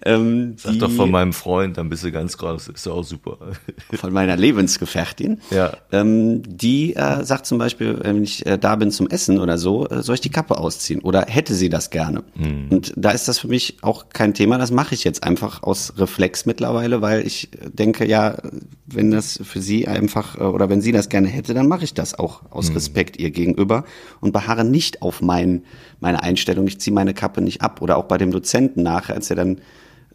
Ähm, 0.08 0.54
Sag 0.56 0.80
doch 0.80 0.90
von 0.90 1.12
meinem 1.12 1.34
Freund, 1.34 1.78
dann 1.78 1.90
bist 1.90 2.02
du 2.06 2.14
ganz 2.14 2.38
groß, 2.38 2.70
ist 2.70 2.88
auch 2.88 3.04
super. 3.04 3.38
Von 3.94 4.14
meiner 4.14 4.38
Lebensgefährtin. 4.38 5.42
Ja. 5.52 5.74
Ähm, 5.92 6.44
die 6.46 6.96
äh, 6.96 7.26
sagt 7.26 7.46
zum 7.46 7.58
Beispiel, 7.58 8.00
wenn 8.02 8.24
ich 8.24 8.46
äh, 8.46 8.58
da 8.58 8.78
bin 8.78 8.90
zum 8.90 9.10
Essen 9.10 9.38
oder 9.38 9.58
so, 9.58 9.86
äh, 9.90 10.02
soll 10.02 10.16
ich 10.16 10.22
die 10.22 10.30
Kappe 10.30 10.60
ausziehen 10.60 11.02
oder 11.02 11.26
hätte 11.28 11.54
sie 11.54 11.68
das 11.68 11.90
gerne. 11.90 12.24
Mhm. 12.36 12.68
Und 12.70 12.94
da 12.96 13.12
ist 13.12 13.28
das 13.28 13.40
für 13.40 13.50
mich 13.50 13.80
auch 13.82 14.08
kein 14.08 14.34
Thema, 14.34 14.58
das 14.58 14.72
mache 14.72 14.96
ich 14.96 15.04
jetzt 15.04 15.24
einfach 15.24 15.62
aus 15.64 15.94
Reflex 15.98 16.46
mittlerweile, 16.46 17.02
weil 17.02 17.28
ich 17.28 17.50
denke, 17.74 18.08
ja, 18.08 18.38
wenn 18.86 19.12
das 19.12 19.42
für 19.44 19.60
sie 19.60 19.90
einfach 19.90 20.38
äh, 20.38 20.44
oder 20.44 20.70
wenn 20.70 20.80
sie 20.80 20.94
das 20.94 21.10
gerne 21.10 21.28
hätte, 21.28 21.54
dann 21.54 21.68
mache 21.68 21.84
ich 21.84 21.94
das 21.94 22.18
auch 22.18 22.44
aus 22.50 22.70
mhm. 22.70 22.76
Respekt 22.76 23.18
ihr 23.18 23.32
gegenüber 23.32 23.84
und 24.22 24.32
beharre 24.32 24.64
nicht 24.64 25.02
auf 25.02 25.22
mein, 25.22 25.64
meine 26.00 26.24
Einstellung. 26.24 26.66
Ich 26.68 26.80
ziehe 26.80 26.94
meine 26.94 27.14
Kappe 27.14 27.42
nicht 27.42 27.62
ab 27.62 27.82
oder 27.82 27.98
auch 27.98 28.06
bei 28.06 28.18
dem 28.18 28.32
Dozenten 28.32 28.84
nachher, 28.84 29.16
als 29.16 29.30
er 29.30 29.36
dann 29.36 29.58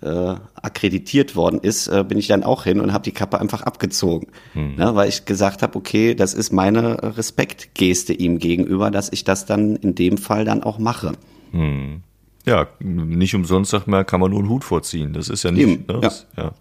äh, 0.03 0.35
akkreditiert 0.55 1.37
worden 1.37 1.61
ist, 1.61 1.89
äh, 1.89 2.05
bin 2.07 2.19
ich 2.19 2.27
dann 2.27 2.43
auch 2.43 2.65
hin 2.65 2.81
und 2.81 2.93
habe 2.93 3.05
die 3.05 3.13
Kappe 3.13 3.41
einfach 3.41 3.63
abgezogen, 3.63 4.29
hm. 4.53 4.77
ne, 4.77 4.95
weil 4.95 5.09
ich 5.09 5.25
gesagt 5.25 5.63
habe, 5.63 5.77
okay, 5.77 6.15
das 6.15 6.35
ist 6.35 6.53
meine 6.53 7.17
Respektgeste 7.17 8.13
ihm 8.13 8.39
gegenüber, 8.39 8.91
dass 8.91 9.13
ich 9.13 9.25
das 9.25 9.47
dann 9.47 9.77
in 9.77 9.95
dem 9.95 10.19
Fall 10.19 10.45
dann 10.45 10.63
auch 10.63 10.79
mache. 10.79 11.13
Hm. 11.53 12.03
Ja, 12.45 12.67
nicht 12.81 13.35
umsonst 13.35 13.71
sagt 13.71 13.87
man, 13.87 14.05
kann 14.05 14.21
man 14.21 14.31
nur 14.31 14.41
einen 14.41 14.49
Hut 14.49 14.65
vorziehen. 14.65 15.13
Das 15.13 15.29
ist 15.29 15.45
ja 15.45 15.53
nicht. 15.53 15.89
Ne, 15.89 16.01
ja. 16.03 16.11
ja. 16.37 16.53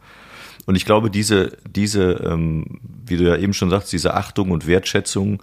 Und 0.66 0.76
ich 0.76 0.86
glaube, 0.86 1.10
diese, 1.10 1.58
diese, 1.68 2.14
ähm, 2.24 2.80
wie 3.06 3.18
du 3.18 3.24
ja 3.24 3.36
eben 3.36 3.54
schon 3.54 3.70
sagst, 3.72 3.92
diese 3.92 4.14
Achtung 4.14 4.52
und 4.52 4.68
Wertschätzung, 4.68 5.42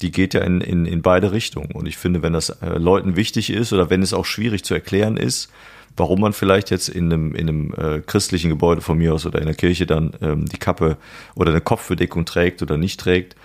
die 0.00 0.12
geht 0.12 0.34
ja 0.34 0.40
in, 0.42 0.60
in, 0.60 0.86
in 0.86 1.02
beide 1.02 1.32
Richtungen. 1.32 1.72
Und 1.72 1.86
ich 1.86 1.96
finde, 1.96 2.22
wenn 2.22 2.32
das 2.32 2.50
äh, 2.50 2.78
Leuten 2.78 3.16
wichtig 3.16 3.50
ist 3.50 3.72
oder 3.72 3.90
wenn 3.90 4.02
es 4.02 4.14
auch 4.14 4.24
schwierig 4.24 4.64
zu 4.64 4.74
erklären 4.74 5.16
ist, 5.16 5.50
warum 5.96 6.20
man 6.20 6.32
vielleicht 6.32 6.70
jetzt 6.70 6.88
in 6.88 7.12
einem, 7.12 7.34
in 7.34 7.48
einem 7.48 7.74
äh, 7.74 8.00
christlichen 8.00 8.50
Gebäude 8.50 8.80
von 8.80 8.98
mir 8.98 9.14
aus 9.14 9.26
oder 9.26 9.40
in 9.40 9.46
der 9.46 9.54
Kirche 9.54 9.86
dann 9.86 10.12
ähm, 10.20 10.46
die 10.46 10.58
Kappe 10.58 10.96
oder 11.34 11.50
eine 11.50 11.60
Kopfbedeckung 11.60 12.24
trägt 12.24 12.62
oder 12.62 12.76
nicht 12.76 12.98
trägt, 12.98 13.36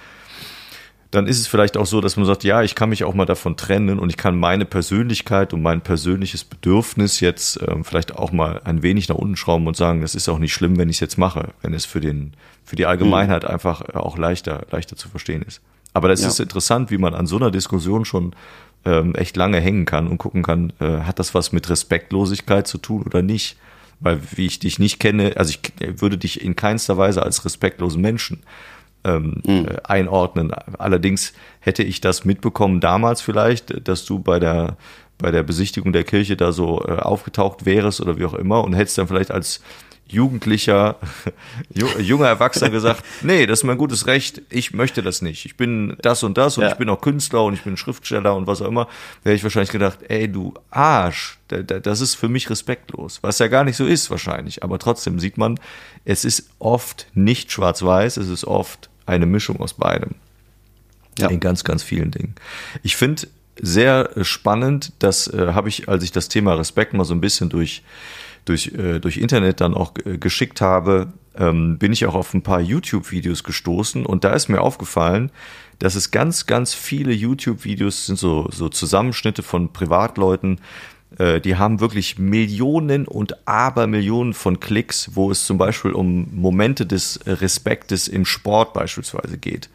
dann 1.12 1.28
ist 1.28 1.40
es 1.40 1.48
vielleicht 1.48 1.78
auch 1.78 1.86
so, 1.86 2.02
dass 2.02 2.18
man 2.18 2.26
sagt, 2.26 2.44
ja, 2.44 2.62
ich 2.64 2.76
kann 2.76 2.90
mich 2.90 3.04
auch 3.04 3.14
mal 3.14 3.26
davon 3.26 3.56
trennen 3.56 4.00
und 4.00 4.10
ich 4.10 4.18
kann 4.18 4.38
meine 4.38 4.66
Persönlichkeit 4.66 5.54
und 5.54 5.62
mein 5.62 5.82
persönliches 5.82 6.44
Bedürfnis 6.44 7.22
jetzt 7.22 7.60
ähm, 7.66 7.86
vielleicht 7.86 8.16
auch 8.16 8.32
mal 8.32 8.62
ein 8.66 8.84
wenig 8.84 9.08
nach 9.08 9.16
unten 9.16 9.38
schrauben 9.38 9.68
und 9.68 9.78
sagen, 9.78 10.02
das 10.02 10.16
ist 10.16 10.28
auch 10.28 10.40
nicht 10.40 10.54
schlimm, 10.54 10.78
wenn 10.78 10.90
ich 10.90 10.98
es 10.98 11.02
jetzt 11.02 11.18
mache, 11.18 11.50
wenn 11.62 11.74
es 11.74 11.86
für 11.86 12.02
den 12.02 12.34
für 12.66 12.76
die 12.76 12.86
Allgemeinheit 12.86 13.44
mhm. 13.44 13.50
einfach 13.50 13.82
äh, 13.82 13.94
auch 13.98 14.18
leichter 14.18 14.66
leichter 14.70 14.98
zu 14.98 15.08
verstehen 15.08 15.42
ist. 15.44 15.62
Aber 15.94 16.10
das 16.10 16.22
ja. 16.22 16.28
ist 16.28 16.40
interessant, 16.40 16.92
wie 16.92 16.98
man 16.98 17.14
an 17.14 17.26
so 17.26 17.38
einer 17.38 17.52
Diskussion 17.52 18.06
schon 18.06 18.36
ähm, 18.88 19.16
echt 19.16 19.36
lange 19.36 19.60
hängen 19.60 19.86
kann 19.86 20.08
und 20.08 20.18
gucken 20.18 20.44
kann, 20.44 20.72
äh, 20.80 21.00
hat 21.02 21.20
das 21.20 21.34
was 21.34 21.52
mit 21.52 21.70
Respektlosigkeit 21.70 22.68
zu 22.68 22.78
tun 22.78 23.04
oder 23.04 23.22
nicht? 23.22 23.58
Weil 24.00 24.20
wie 24.36 24.46
ich 24.46 24.60
dich 24.60 24.80
nicht 24.80 25.00
kenne, 25.00 25.34
also 25.36 25.52
ich 25.52 26.00
würde 26.00 26.18
dich 26.18 26.42
in 26.42 26.56
keinster 26.56 26.98
Weise 26.98 27.24
als 27.24 27.44
respektlosen 27.44 28.02
Menschen 28.02 28.44
ähm, 29.04 29.42
mhm. 29.46 29.66
äh, 29.68 29.78
einordnen. 29.84 30.54
Allerdings 30.78 31.34
hätte 31.60 31.84
ich 31.84 32.00
das 32.00 32.24
mitbekommen 32.24 32.80
damals 32.80 33.22
vielleicht, 33.22 33.88
dass 33.88 34.06
du 34.06 34.20
bei 34.20 34.40
der 34.40 34.78
bei 35.20 35.32
der 35.32 35.42
Besichtigung 35.42 35.94
der 35.94 36.04
Kirche 36.04 36.38
da 36.38 36.52
so 36.52 36.86
äh, 36.88 36.92
aufgetaucht 36.92 37.66
wärst 37.66 38.02
oder 38.02 38.20
wie 38.20 38.26
auch 38.26 38.36
immer 38.36 38.64
und 38.64 38.74
hättest 38.74 39.00
dann 39.00 39.08
vielleicht 39.08 39.32
als 39.32 39.62
jugendlicher, 40.10 40.98
junger 42.00 42.28
Erwachsener 42.28 42.70
gesagt, 42.70 43.04
nee, 43.22 43.46
das 43.46 43.60
ist 43.60 43.64
mein 43.64 43.78
gutes 43.78 44.08
Recht, 44.08 44.42
ich 44.50 44.74
möchte 44.74 45.02
das 45.02 45.22
nicht. 45.22 45.46
Ich 45.46 45.58
bin 45.58 45.98
das 46.02 46.24
und 46.24 46.38
das 46.38 46.58
und 46.58 46.64
ja. 46.64 46.70
ich 46.70 46.76
bin 46.76 46.90
auch 46.90 47.02
Künstler 47.02 47.44
und 47.44 47.54
ich 47.54 47.62
bin 47.62 47.78
Schriftsteller 47.78 48.36
und 48.36 48.48
was 48.48 48.62
auch 48.62 48.68
immer. 48.68 48.86
Da 49.24 49.30
hätte 49.30 49.36
ich 49.36 49.44
wahrscheinlich 49.44 49.72
gedacht, 49.72 50.00
ey, 50.08 50.32
du 50.32 50.54
Arsch, 50.70 51.38
das 51.48 52.02
ist 52.02 52.16
für 52.16 52.30
mich 52.30 52.50
respektlos. 52.50 53.20
Was 53.22 53.40
ja 53.40 53.48
gar 53.48 53.64
nicht 53.64 53.78
so 53.78 53.86
ist 53.86 54.10
wahrscheinlich. 54.10 54.64
Aber 54.64 54.80
trotzdem 54.80 55.20
sieht 55.20 55.38
man, 55.38 55.60
es 56.06 56.26
ist 56.26 56.50
oft 56.60 57.08
nicht 57.14 57.52
schwarz-weiß, 57.52 58.18
es 58.18 58.30
ist 58.30 58.46
oft 58.46 58.90
eine 59.06 59.26
Mischung 59.26 59.60
aus 59.60 59.74
beidem. 59.74 60.16
Ja. 61.20 61.30
In 61.30 61.40
ganz, 61.40 61.64
ganz 61.64 61.84
vielen 61.84 62.12
Dingen. 62.12 62.36
Ich 62.84 62.96
finde 62.96 63.28
sehr 63.60 64.12
spannend, 64.22 64.94
das 65.00 65.28
äh, 65.28 65.54
habe 65.54 65.70
ich, 65.70 65.90
als 65.90 66.04
ich 66.04 66.12
das 66.12 66.30
Thema 66.30 66.54
Respekt 66.54 66.94
mal 66.94 67.06
so 67.06 67.16
ein 67.16 67.22
bisschen 67.22 67.50
durch 67.50 67.84
durch, 68.50 68.74
äh, 68.78 69.00
durch 69.00 69.18
Internet 69.18 69.62
dann 69.62 69.74
auch 69.74 69.94
äh, 70.06 70.18
geschickt 70.18 70.62
habe, 70.62 71.14
ähm, 71.36 71.78
bin 71.78 71.94
ich 71.94 72.06
auch 72.06 72.16
auf 72.16 72.34
ein 72.34 72.42
paar 72.42 72.62
YouTube-Videos 72.62 73.44
gestoßen 73.44 74.06
und 74.06 74.24
da 74.24 74.34
ist 74.34 74.50
mir 74.50 74.62
aufgefallen, 74.62 75.32
dass 75.80 75.96
es 75.96 76.12
ganz, 76.12 76.46
ganz 76.46 76.74
viele 76.74 77.12
YouTube-Videos 77.12 78.08
sind 78.08 78.18
so, 78.18 78.50
so 78.52 78.70
Zusammenschnitte 78.70 79.44
von 79.44 79.72
Privatleuten, 79.72 80.60
äh, 81.18 81.40
die 81.40 81.56
haben 81.56 81.80
wirklich 81.80 82.18
Millionen 82.18 83.08
und 83.08 83.48
Abermillionen 83.48 84.34
von 84.34 84.60
Klicks, 84.60 85.12
wo 85.14 85.32
es 85.32 85.46
zum 85.46 85.58
Beispiel 85.58 85.92
um 85.92 86.28
Momente 86.34 86.86
des 86.86 87.20
Respektes 87.26 88.08
im 88.08 88.26
Sport 88.26 88.74
beispielsweise 88.74 89.38
geht. 89.38 89.70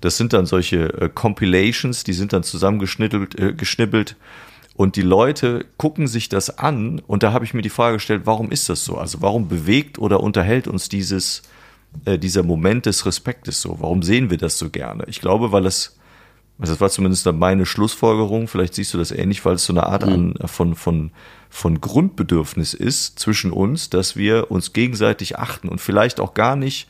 Das 0.00 0.16
sind 0.16 0.32
dann 0.32 0.46
solche 0.46 0.92
äh, 1.00 1.08
Compilations, 1.12 2.04
die 2.04 2.12
sind 2.12 2.32
dann 2.32 2.42
zusammengeschnittelt, 2.42 3.38
äh, 3.38 3.52
geschnibbelt 3.52 4.16
und 4.76 4.96
die 4.96 5.02
Leute 5.02 5.64
gucken 5.78 6.06
sich 6.06 6.28
das 6.28 6.58
an 6.58 7.00
und 7.06 7.22
da 7.22 7.32
habe 7.32 7.46
ich 7.46 7.54
mir 7.54 7.62
die 7.62 7.70
Frage 7.70 7.96
gestellt, 7.96 8.22
warum 8.26 8.50
ist 8.50 8.68
das 8.68 8.84
so? 8.84 8.98
Also 8.98 9.22
warum 9.22 9.48
bewegt 9.48 9.98
oder 9.98 10.20
unterhält 10.20 10.68
uns 10.68 10.90
dieses, 10.90 11.42
äh, 12.04 12.18
dieser 12.18 12.42
Moment 12.42 12.84
des 12.84 13.06
Respektes 13.06 13.62
so? 13.62 13.78
Warum 13.80 14.02
sehen 14.02 14.28
wir 14.28 14.36
das 14.36 14.58
so 14.58 14.68
gerne? 14.68 15.04
Ich 15.06 15.22
glaube, 15.22 15.50
weil 15.50 15.64
es, 15.64 15.96
also 16.58 16.74
das 16.74 16.80
war 16.82 16.90
zumindest 16.90 17.24
meine 17.32 17.64
Schlussfolgerung, 17.64 18.48
vielleicht 18.48 18.74
siehst 18.74 18.92
du 18.92 18.98
das 18.98 19.12
ähnlich, 19.12 19.46
weil 19.46 19.54
es 19.54 19.64
so 19.64 19.72
eine 19.72 19.86
Art 19.86 20.04
an, 20.04 20.34
mhm. 20.38 20.46
von, 20.46 20.74
von, 20.74 21.10
von 21.48 21.80
Grundbedürfnis 21.80 22.74
ist 22.74 23.18
zwischen 23.18 23.52
uns, 23.52 23.88
dass 23.88 24.14
wir 24.14 24.50
uns 24.50 24.74
gegenseitig 24.74 25.38
achten 25.38 25.70
und 25.70 25.80
vielleicht 25.80 26.20
auch 26.20 26.34
gar 26.34 26.54
nicht 26.54 26.86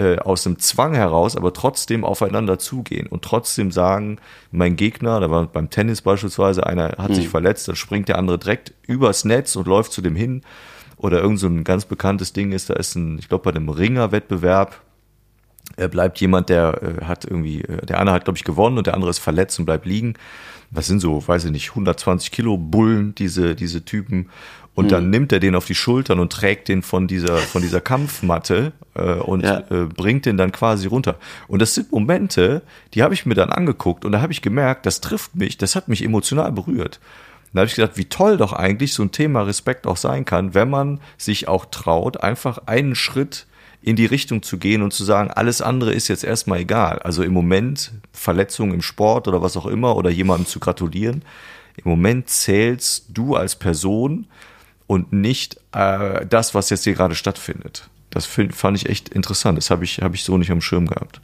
äh, 0.00 0.18
aus 0.18 0.44
dem 0.44 0.58
Zwang 0.58 0.94
heraus, 0.94 1.36
aber 1.36 1.52
trotzdem 1.52 2.06
aufeinander 2.06 2.58
zugehen 2.58 3.06
und 3.06 3.22
trotzdem 3.22 3.70
sagen, 3.70 4.16
mein 4.50 4.76
Gegner, 4.76 5.20
da 5.20 5.30
war 5.30 5.46
beim 5.46 5.68
Tennis 5.68 6.00
beispielsweise, 6.00 6.66
einer 6.66 6.94
hat 6.96 7.10
mhm. 7.10 7.14
sich 7.14 7.28
verletzt, 7.28 7.68
dann 7.68 7.76
springt 7.76 8.08
der 8.08 8.16
andere 8.16 8.38
direkt 8.38 8.72
übers 8.86 9.26
Netz 9.26 9.56
und 9.56 9.66
läuft 9.66 9.92
zu 9.92 10.00
dem 10.00 10.16
hin. 10.16 10.40
Oder 10.96 11.20
irgend 11.20 11.38
so 11.38 11.48
ein 11.48 11.64
ganz 11.64 11.84
bekanntes 11.84 12.32
Ding 12.32 12.52
ist, 12.52 12.70
da 12.70 12.74
ist 12.74 12.94
ein, 12.94 13.18
ich 13.18 13.28
glaube, 13.28 13.44
bei 13.44 13.50
einem 13.50 13.68
Ringer-Wettbewerb, 13.68 14.80
bleibt 15.88 16.20
jemand, 16.20 16.48
der 16.48 16.80
äh, 16.82 17.04
hat 17.04 17.24
irgendwie, 17.24 17.62
äh, 17.62 17.86
der 17.86 18.00
eine 18.00 18.12
hat, 18.12 18.24
glaube 18.24 18.36
ich, 18.36 18.44
gewonnen 18.44 18.78
und 18.78 18.86
der 18.86 18.94
andere 18.94 19.10
ist 19.10 19.18
verletzt 19.18 19.58
und 19.58 19.66
bleibt 19.66 19.86
liegen. 19.86 20.14
Was 20.70 20.86
sind 20.86 21.00
so, 21.00 21.26
weiß 21.26 21.46
ich 21.46 21.50
nicht, 21.50 21.70
120 21.70 22.30
Kilo 22.30 22.56
Bullen, 22.56 23.14
diese, 23.14 23.54
diese 23.54 23.84
Typen. 23.84 24.28
Und 24.74 24.86
mhm. 24.86 24.88
dann 24.90 25.10
nimmt 25.10 25.32
er 25.32 25.40
den 25.40 25.56
auf 25.56 25.66
die 25.66 25.74
Schultern 25.74 26.20
und 26.20 26.32
trägt 26.32 26.68
den 26.68 26.82
von 26.82 27.08
dieser, 27.08 27.38
von 27.38 27.60
dieser 27.60 27.80
Kampfmatte 27.80 28.72
äh, 28.94 29.14
und 29.14 29.42
ja. 29.42 29.64
äh, 29.70 29.86
bringt 29.86 30.26
den 30.26 30.36
dann 30.36 30.52
quasi 30.52 30.86
runter. 30.86 31.16
Und 31.48 31.60
das 31.60 31.74
sind 31.74 31.90
Momente, 31.90 32.62
die 32.94 33.02
habe 33.02 33.14
ich 33.14 33.26
mir 33.26 33.34
dann 33.34 33.50
angeguckt 33.50 34.04
und 34.04 34.12
da 34.12 34.22
habe 34.22 34.32
ich 34.32 34.42
gemerkt, 34.42 34.86
das 34.86 35.00
trifft 35.00 35.34
mich, 35.34 35.58
das 35.58 35.74
hat 35.74 35.88
mich 35.88 36.04
emotional 36.04 36.52
berührt. 36.52 37.00
Da 37.52 37.60
habe 37.60 37.68
ich 37.68 37.74
gedacht, 37.74 37.96
wie 37.96 38.04
toll 38.04 38.36
doch 38.36 38.52
eigentlich 38.52 38.94
so 38.94 39.02
ein 39.02 39.10
Thema 39.10 39.42
Respekt 39.42 39.86
auch 39.86 39.96
sein 39.96 40.24
kann, 40.24 40.54
wenn 40.54 40.70
man 40.70 41.00
sich 41.18 41.48
auch 41.48 41.66
traut, 41.66 42.22
einfach 42.22 42.58
einen 42.66 42.94
Schritt 42.94 43.46
in 43.82 43.96
die 43.96 44.06
Richtung 44.06 44.42
zu 44.42 44.58
gehen 44.58 44.82
und 44.82 44.92
zu 44.92 45.04
sagen, 45.04 45.30
alles 45.30 45.62
andere 45.62 45.92
ist 45.92 46.08
jetzt 46.08 46.24
erstmal 46.24 46.60
egal. 46.60 46.98
Also 46.98 47.22
im 47.22 47.32
Moment 47.32 47.92
Verletzungen 48.12 48.74
im 48.74 48.82
Sport 48.82 49.26
oder 49.26 49.40
was 49.40 49.56
auch 49.56 49.66
immer 49.66 49.96
oder 49.96 50.10
jemandem 50.10 50.46
zu 50.46 50.60
gratulieren. 50.60 51.22
Im 51.76 51.90
Moment 51.90 52.28
zählst 52.28 53.06
du 53.08 53.36
als 53.36 53.56
Person 53.56 54.26
und 54.86 55.12
nicht 55.12 55.56
äh, 55.72 56.26
das, 56.26 56.54
was 56.54 56.68
jetzt 56.68 56.84
hier 56.84 56.94
gerade 56.94 57.14
stattfindet. 57.14 57.88
Das 58.10 58.26
find, 58.26 58.54
fand 58.54 58.76
ich 58.76 58.88
echt 58.88 59.08
interessant. 59.08 59.56
Das 59.56 59.70
habe 59.70 59.84
ich, 59.84 60.00
hab 60.00 60.14
ich 60.14 60.24
so 60.24 60.36
nicht 60.36 60.50
am 60.50 60.60
Schirm 60.60 60.86
gehabt. 60.86 61.20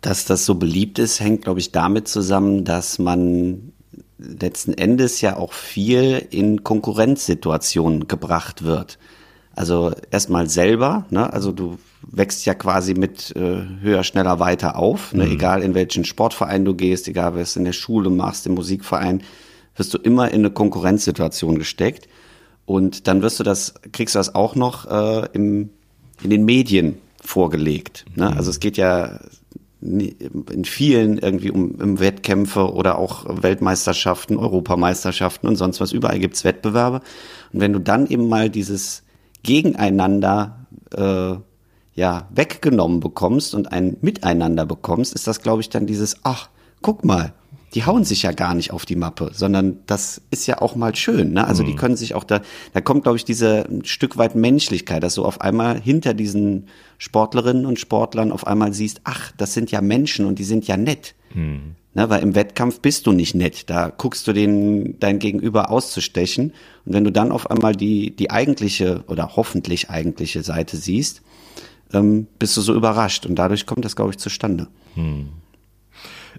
Dass 0.00 0.26
das 0.26 0.44
so 0.44 0.54
beliebt 0.54 0.98
ist, 0.98 1.18
hängt, 1.18 1.42
glaube 1.42 1.60
ich, 1.60 1.72
damit 1.72 2.06
zusammen, 2.06 2.64
dass 2.64 2.98
man 2.98 3.72
letzten 4.18 4.74
Endes 4.74 5.20
ja 5.20 5.36
auch 5.36 5.52
viel 5.52 6.26
in 6.30 6.62
Konkurrenzsituationen 6.62 8.06
gebracht 8.06 8.64
wird. 8.64 8.98
Also 9.56 9.92
erstmal 10.10 10.48
selber, 10.50 11.06
ne? 11.08 11.32
also 11.32 11.50
du 11.50 11.78
wächst 12.02 12.44
ja 12.44 12.52
quasi 12.52 12.92
mit 12.92 13.34
äh, 13.34 13.62
höher, 13.80 14.04
schneller, 14.04 14.38
weiter 14.38 14.76
auf, 14.76 15.14
ne? 15.14 15.24
Mhm. 15.24 15.32
egal 15.32 15.62
in 15.62 15.74
welchen 15.74 16.04
Sportverein 16.04 16.64
du 16.66 16.74
gehst, 16.74 17.08
egal 17.08 17.34
was 17.34 17.56
in 17.56 17.64
der 17.64 17.72
Schule 17.72 18.10
machst, 18.10 18.46
im 18.46 18.54
Musikverein, 18.54 19.22
wirst 19.74 19.94
du 19.94 19.98
immer 19.98 20.30
in 20.30 20.40
eine 20.40 20.50
Konkurrenzsituation 20.50 21.58
gesteckt. 21.58 22.06
Und 22.66 23.06
dann 23.06 23.22
wirst 23.22 23.40
du 23.40 23.44
das, 23.44 23.74
kriegst 23.92 24.14
du 24.14 24.18
das 24.18 24.34
auch 24.34 24.56
noch 24.56 24.90
äh, 24.90 25.28
im, 25.32 25.70
in 26.22 26.30
den 26.30 26.44
Medien 26.44 26.98
vorgelegt. 27.22 28.04
Ne? 28.14 28.30
Mhm. 28.30 28.36
Also 28.36 28.50
es 28.50 28.60
geht 28.60 28.76
ja 28.76 29.20
in 29.80 30.64
vielen 30.64 31.18
irgendwie 31.18 31.50
um, 31.50 31.72
um 31.76 31.98
Wettkämpfe 31.98 32.72
oder 32.72 32.98
auch 32.98 33.24
Weltmeisterschaften, 33.42 34.36
Europameisterschaften 34.36 35.48
und 35.48 35.56
sonst 35.56 35.80
was. 35.80 35.92
Überall 35.92 36.18
gibt's 36.18 36.44
Wettbewerbe. 36.44 37.00
Und 37.52 37.60
wenn 37.60 37.72
du 37.72 37.78
dann 37.78 38.06
eben 38.06 38.28
mal 38.28 38.50
dieses 38.50 39.02
Gegeneinander 39.42 40.66
äh, 40.94 41.36
ja 41.94 42.28
weggenommen 42.30 43.00
bekommst 43.00 43.54
und 43.54 43.72
ein 43.72 43.96
Miteinander 44.00 44.66
bekommst, 44.66 45.14
ist 45.14 45.26
das, 45.26 45.40
glaube 45.40 45.62
ich, 45.62 45.70
dann 45.70 45.86
dieses, 45.86 46.16
ach, 46.22 46.48
guck 46.82 47.04
mal, 47.04 47.32
die 47.74 47.84
hauen 47.84 48.04
sich 48.04 48.22
ja 48.22 48.32
gar 48.32 48.54
nicht 48.54 48.72
auf 48.72 48.86
die 48.86 48.96
Mappe, 48.96 49.30
sondern 49.34 49.80
das 49.86 50.22
ist 50.30 50.46
ja 50.46 50.62
auch 50.62 50.76
mal 50.76 50.94
schön. 50.94 51.32
Ne? 51.32 51.46
Also 51.46 51.62
mhm. 51.62 51.66
die 51.66 51.76
können 51.76 51.96
sich 51.96 52.14
auch 52.14 52.24
da, 52.24 52.40
da 52.72 52.80
kommt, 52.80 53.02
glaube 53.02 53.18
ich, 53.18 53.24
diese 53.24 53.68
Stück 53.82 54.16
weit 54.16 54.34
Menschlichkeit, 54.34 55.02
dass 55.02 55.16
du 55.16 55.24
auf 55.24 55.40
einmal 55.40 55.80
hinter 55.80 56.14
diesen 56.14 56.68
Sportlerinnen 56.98 57.66
und 57.66 57.78
Sportlern 57.78 58.32
auf 58.32 58.46
einmal 58.46 58.72
siehst, 58.72 59.00
ach, 59.04 59.32
das 59.36 59.52
sind 59.52 59.70
ja 59.70 59.80
Menschen 59.80 60.26
und 60.26 60.38
die 60.38 60.44
sind 60.44 60.66
ja 60.66 60.76
nett. 60.76 61.14
Mhm. 61.34 61.74
Ne, 61.96 62.10
weil 62.10 62.22
im 62.22 62.34
Wettkampf 62.34 62.80
bist 62.80 63.06
du 63.06 63.12
nicht 63.12 63.34
nett. 63.34 63.70
Da 63.70 63.88
guckst 63.88 64.28
du 64.28 64.34
den, 64.34 65.00
dein 65.00 65.18
Gegenüber 65.18 65.70
auszustechen. 65.70 66.52
Und 66.84 66.92
wenn 66.92 67.04
du 67.04 67.10
dann 67.10 67.32
auf 67.32 67.50
einmal 67.50 67.74
die, 67.74 68.14
die 68.14 68.30
eigentliche 68.30 69.02
oder 69.06 69.34
hoffentlich 69.34 69.88
eigentliche 69.88 70.42
Seite 70.42 70.76
siehst, 70.76 71.22
ähm, 71.94 72.26
bist 72.38 72.54
du 72.54 72.60
so 72.60 72.74
überrascht. 72.74 73.24
Und 73.24 73.36
dadurch 73.36 73.64
kommt 73.64 73.86
das, 73.86 73.96
glaube 73.96 74.10
ich, 74.10 74.18
zustande. 74.18 74.68
Hm. 74.92 75.30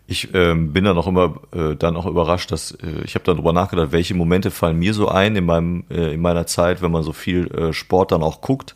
Ich 0.06 0.30
ähm, 0.36 0.74
bin 0.74 0.84
dann 0.84 0.96
auch 0.96 1.08
immer 1.08 1.42
äh, 1.52 1.76
dann 1.76 1.96
auch 1.96 2.06
überrascht, 2.06 2.52
dass 2.52 2.74
äh, 2.74 3.02
ich 3.04 3.16
habe 3.16 3.26
dann 3.26 3.38
drüber 3.38 3.52
nachgedacht, 3.52 3.92
welche 3.92 4.14
Momente 4.14 4.52
fallen 4.52 4.78
mir 4.78 4.94
so 4.94 5.08
ein 5.08 5.36
in 5.36 5.46
meinem 5.46 5.86
äh, 5.90 6.14
in 6.14 6.22
meiner 6.22 6.46
Zeit, 6.46 6.84
wenn 6.84 6.92
man 6.92 7.02
so 7.02 7.14
viel 7.14 7.48
äh, 7.48 7.74
Sport 7.74 8.12
dann 8.12 8.22
auch 8.22 8.42
guckt. 8.42 8.76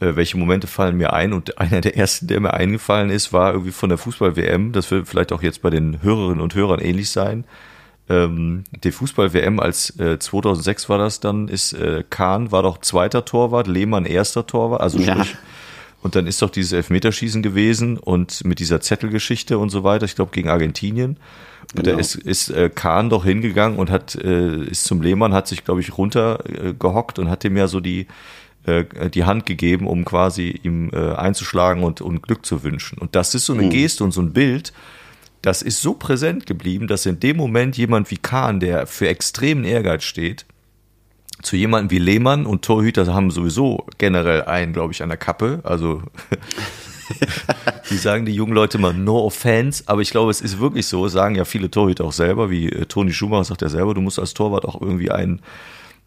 Äh, 0.00 0.16
welche 0.16 0.36
Momente 0.36 0.66
fallen 0.66 0.96
mir 0.96 1.12
ein? 1.12 1.32
Und 1.32 1.58
einer 1.58 1.80
der 1.80 1.96
ersten, 1.96 2.26
der 2.26 2.40
mir 2.40 2.54
eingefallen 2.54 3.10
ist, 3.10 3.32
war 3.32 3.52
irgendwie 3.52 3.72
von 3.72 3.88
der 3.88 3.98
Fußball-WM. 3.98 4.72
Das 4.72 4.90
wird 4.90 5.08
vielleicht 5.08 5.32
auch 5.32 5.42
jetzt 5.42 5.62
bei 5.62 5.70
den 5.70 6.02
Hörerinnen 6.02 6.40
und 6.40 6.54
Hörern 6.54 6.80
ähnlich 6.80 7.10
sein. 7.10 7.44
Ähm, 8.08 8.64
die 8.84 8.92
Fußball-WM 8.92 9.60
als 9.60 9.98
äh, 9.98 10.18
2006 10.18 10.88
war 10.88 10.98
das 10.98 11.20
dann, 11.20 11.48
ist 11.48 11.72
äh, 11.72 12.04
Kahn 12.08 12.52
war 12.52 12.62
doch 12.62 12.78
zweiter 12.78 13.24
Torwart, 13.24 13.66
Lehmann 13.66 14.04
erster 14.04 14.46
Torwart, 14.46 14.82
also 14.82 14.98
ja. 14.98 15.14
sprich 15.14 15.36
und 16.04 16.16
dann 16.16 16.26
ist 16.26 16.42
doch 16.42 16.50
dieses 16.50 16.72
Elfmeterschießen 16.72 17.42
gewesen 17.42 17.96
und 17.96 18.44
mit 18.44 18.58
dieser 18.58 18.82
Zettelgeschichte 18.82 19.56
und 19.56 19.70
so 19.70 19.84
weiter, 19.84 20.04
ich 20.04 20.14
glaube 20.14 20.32
gegen 20.32 20.50
Argentinien. 20.50 21.16
Und 21.74 21.82
genau. 21.82 21.94
da 21.94 21.98
ist, 21.98 22.14
ist 22.14 22.50
äh, 22.50 22.68
Kahn 22.68 23.08
doch 23.08 23.24
hingegangen 23.24 23.78
und 23.78 23.90
hat, 23.90 24.14
äh, 24.14 24.64
ist 24.64 24.84
zum 24.84 25.00
Lehmann, 25.00 25.32
hat 25.32 25.48
sich, 25.48 25.64
glaube 25.64 25.80
ich, 25.80 25.96
runtergehockt 25.96 27.16
äh, 27.16 27.20
und 27.22 27.30
hat 27.30 27.42
dem 27.42 27.56
ja 27.56 27.68
so 27.68 27.80
die, 27.80 28.06
äh, 28.66 29.10
die 29.10 29.24
Hand 29.24 29.46
gegeben, 29.46 29.86
um 29.86 30.04
quasi 30.04 30.60
ihm 30.62 30.90
äh, 30.92 31.14
einzuschlagen 31.14 31.82
und, 31.82 32.00
und 32.00 32.22
Glück 32.22 32.46
zu 32.46 32.62
wünschen. 32.62 32.98
Und 32.98 33.14
das 33.14 33.34
ist 33.34 33.46
so 33.46 33.52
eine 33.52 33.64
mhm. 33.64 33.70
Geste 33.70 34.04
und 34.04 34.12
so 34.12 34.22
ein 34.22 34.32
Bild, 34.32 34.72
das 35.42 35.60
ist 35.60 35.82
so 35.82 35.92
präsent 35.92 36.46
geblieben, 36.46 36.86
dass 36.86 37.04
in 37.04 37.20
dem 37.20 37.36
Moment 37.36 37.76
jemand 37.76 38.10
wie 38.10 38.16
Kahn, 38.16 38.60
der 38.60 38.86
für 38.86 39.08
extremen 39.08 39.64
Ehrgeiz 39.64 40.04
steht, 40.04 40.46
zu 41.42 41.56
jemandem 41.56 41.90
wie 41.90 42.02
Lehmann 42.02 42.46
und 42.46 42.64
Torhüter 42.64 43.12
haben 43.12 43.30
sowieso 43.30 43.84
generell 43.98 44.44
einen, 44.44 44.72
glaube 44.72 44.94
ich, 44.94 45.02
an 45.02 45.10
der 45.10 45.18
Kappe. 45.18 45.60
Also 45.62 46.02
die 47.90 47.96
sagen 47.96 48.24
die 48.24 48.34
jungen 48.34 48.54
Leute 48.54 48.78
immer 48.78 48.94
no 48.94 49.18
offense, 49.18 49.84
aber 49.86 50.00
ich 50.00 50.10
glaube, 50.10 50.30
es 50.30 50.40
ist 50.40 50.58
wirklich 50.58 50.86
so, 50.86 51.06
sagen 51.08 51.34
ja 51.34 51.44
viele 51.44 51.70
Torhüter 51.70 52.04
auch 52.04 52.12
selber, 52.12 52.50
wie 52.50 52.70
äh, 52.70 52.86
Toni 52.86 53.12
Schumacher 53.12 53.44
sagt 53.44 53.60
ja 53.60 53.68
selber, 53.68 53.92
du 53.92 54.00
musst 54.00 54.18
als 54.18 54.32
Torwart 54.32 54.64
auch 54.64 54.80
irgendwie 54.80 55.10
einen 55.10 55.42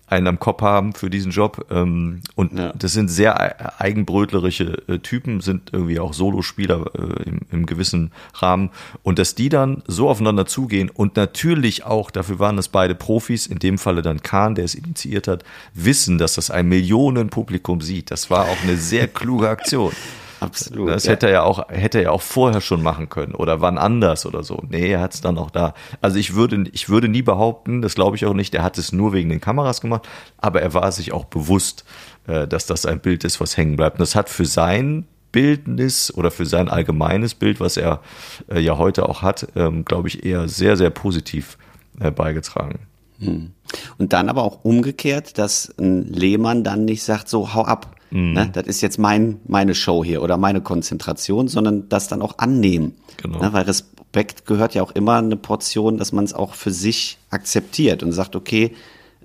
einen 0.07 0.27
am 0.27 0.39
Kopf 0.39 0.61
haben 0.61 0.93
für 0.93 1.09
diesen 1.09 1.31
Job. 1.31 1.65
Ähm, 1.69 2.21
und 2.35 2.57
ja. 2.57 2.73
das 2.73 2.93
sind 2.93 3.09
sehr 3.09 3.79
eigenbrötlerische 3.79 4.83
äh, 4.87 4.99
Typen, 4.99 5.41
sind 5.41 5.73
irgendwie 5.73 5.99
auch 5.99 6.13
Solospieler 6.13 6.91
äh, 6.95 7.23
im, 7.23 7.39
im 7.51 7.65
gewissen 7.65 8.11
Rahmen. 8.33 8.69
Und 9.03 9.19
dass 9.19 9.35
die 9.35 9.49
dann 9.49 9.83
so 9.85 10.09
aufeinander 10.09 10.45
zugehen 10.45 10.89
und 10.89 11.17
natürlich 11.17 11.85
auch, 11.85 12.09
dafür 12.09 12.39
waren 12.39 12.55
das 12.55 12.69
beide 12.69 12.95
Profis, 12.95 13.47
in 13.47 13.59
dem 13.59 13.77
Falle 13.77 14.01
dann 14.01 14.21
Kahn, 14.21 14.55
der 14.55 14.65
es 14.65 14.75
initiiert 14.75 15.27
hat, 15.27 15.43
wissen, 15.73 16.17
dass 16.17 16.35
das 16.35 16.49
ein 16.49 16.67
Millionenpublikum 16.67 17.81
sieht. 17.81 18.09
Das 18.09 18.29
war 18.29 18.45
auch 18.45 18.63
eine 18.63 18.77
sehr 18.77 19.07
kluge 19.07 19.49
Aktion. 19.49 19.91
Absolut. 20.39 20.89
Das 20.89 21.05
ja. 21.05 21.11
hätte 21.11 21.27
er 21.27 21.33
ja 21.33 21.43
auch, 21.43 21.69
hätte 21.69 21.99
er 21.99 22.03
ja 22.05 22.11
auch 22.11 22.21
vorher 22.21 22.61
schon 22.61 22.83
machen 22.83 23.09
können 23.09 23.33
oder 23.33 23.61
wann 23.61 23.77
anders 23.77 24.25
oder 24.25 24.43
so. 24.43 24.61
Nee, 24.69 24.91
er 24.91 25.01
hat 25.01 25.13
es 25.13 25.21
dann 25.21 25.37
auch 25.37 25.51
da. 25.51 25.73
Also 26.01 26.17
ich 26.17 26.35
würde, 26.35 26.65
ich 26.71 26.89
würde 26.89 27.07
nie 27.07 27.21
behaupten, 27.21 27.81
das 27.81 27.95
glaube 27.95 28.15
ich 28.15 28.25
auch 28.25 28.33
nicht, 28.33 28.53
er 28.55 28.63
hat 28.63 28.77
es 28.77 28.91
nur 28.91 29.13
wegen 29.13 29.29
den 29.29 29.41
Kameras 29.41 29.81
gemacht, 29.81 30.07
aber 30.37 30.61
er 30.61 30.73
war 30.73 30.91
sich 30.91 31.11
auch 31.11 31.25
bewusst, 31.25 31.85
äh, 32.27 32.47
dass 32.47 32.65
das 32.65 32.85
ein 32.85 32.99
Bild 32.99 33.23
ist, 33.23 33.41
was 33.41 33.57
hängen 33.57 33.75
bleibt. 33.75 33.95
Und 33.95 34.01
das 34.01 34.15
hat 34.15 34.29
für 34.29 34.45
sein 34.45 35.05
Bildnis 35.31 36.13
oder 36.13 36.31
für 36.31 36.45
sein 36.45 36.69
allgemeines 36.69 37.35
Bild, 37.35 37.59
was 37.59 37.77
er 37.77 38.01
äh, 38.49 38.59
ja 38.59 38.77
heute 38.77 39.07
auch 39.07 39.21
hat, 39.21 39.47
ähm, 39.55 39.85
glaube 39.85 40.07
ich, 40.07 40.25
eher 40.25 40.47
sehr, 40.47 40.77
sehr 40.77 40.89
positiv 40.89 41.57
äh, 41.99 42.11
beigetragen. 42.11 42.79
Hm. 43.19 43.51
Und 43.97 44.13
dann 44.13 44.29
aber 44.29 44.43
auch 44.43 44.63
umgekehrt, 44.63 45.37
dass 45.37 45.73
ein 45.77 46.03
Lehmann 46.05 46.63
dann 46.63 46.85
nicht 46.85 47.03
sagt, 47.03 47.27
so 47.27 47.53
hau 47.53 47.65
ab, 47.65 47.96
Mhm. 48.11 48.33
Ne? 48.33 48.49
Das 48.53 48.67
ist 48.67 48.81
jetzt 48.81 48.99
mein, 48.99 49.39
meine 49.45 49.75
Show 49.75 50.03
hier 50.03 50.21
oder 50.21 50.37
meine 50.37 50.61
Konzentration, 50.61 51.47
sondern 51.47 51.89
das 51.89 52.07
dann 52.07 52.21
auch 52.21 52.37
annehmen. 52.37 52.93
Genau. 53.21 53.39
Ne? 53.39 53.53
Weil 53.53 53.63
Respekt 53.63 54.45
gehört 54.45 54.75
ja 54.75 54.83
auch 54.83 54.91
immer 54.91 55.17
eine 55.17 55.37
Portion, 55.37 55.97
dass 55.97 56.11
man 56.11 56.25
es 56.25 56.33
auch 56.33 56.53
für 56.53 56.71
sich 56.71 57.17
akzeptiert 57.29 58.03
und 58.03 58.11
sagt, 58.11 58.35
okay, 58.35 58.73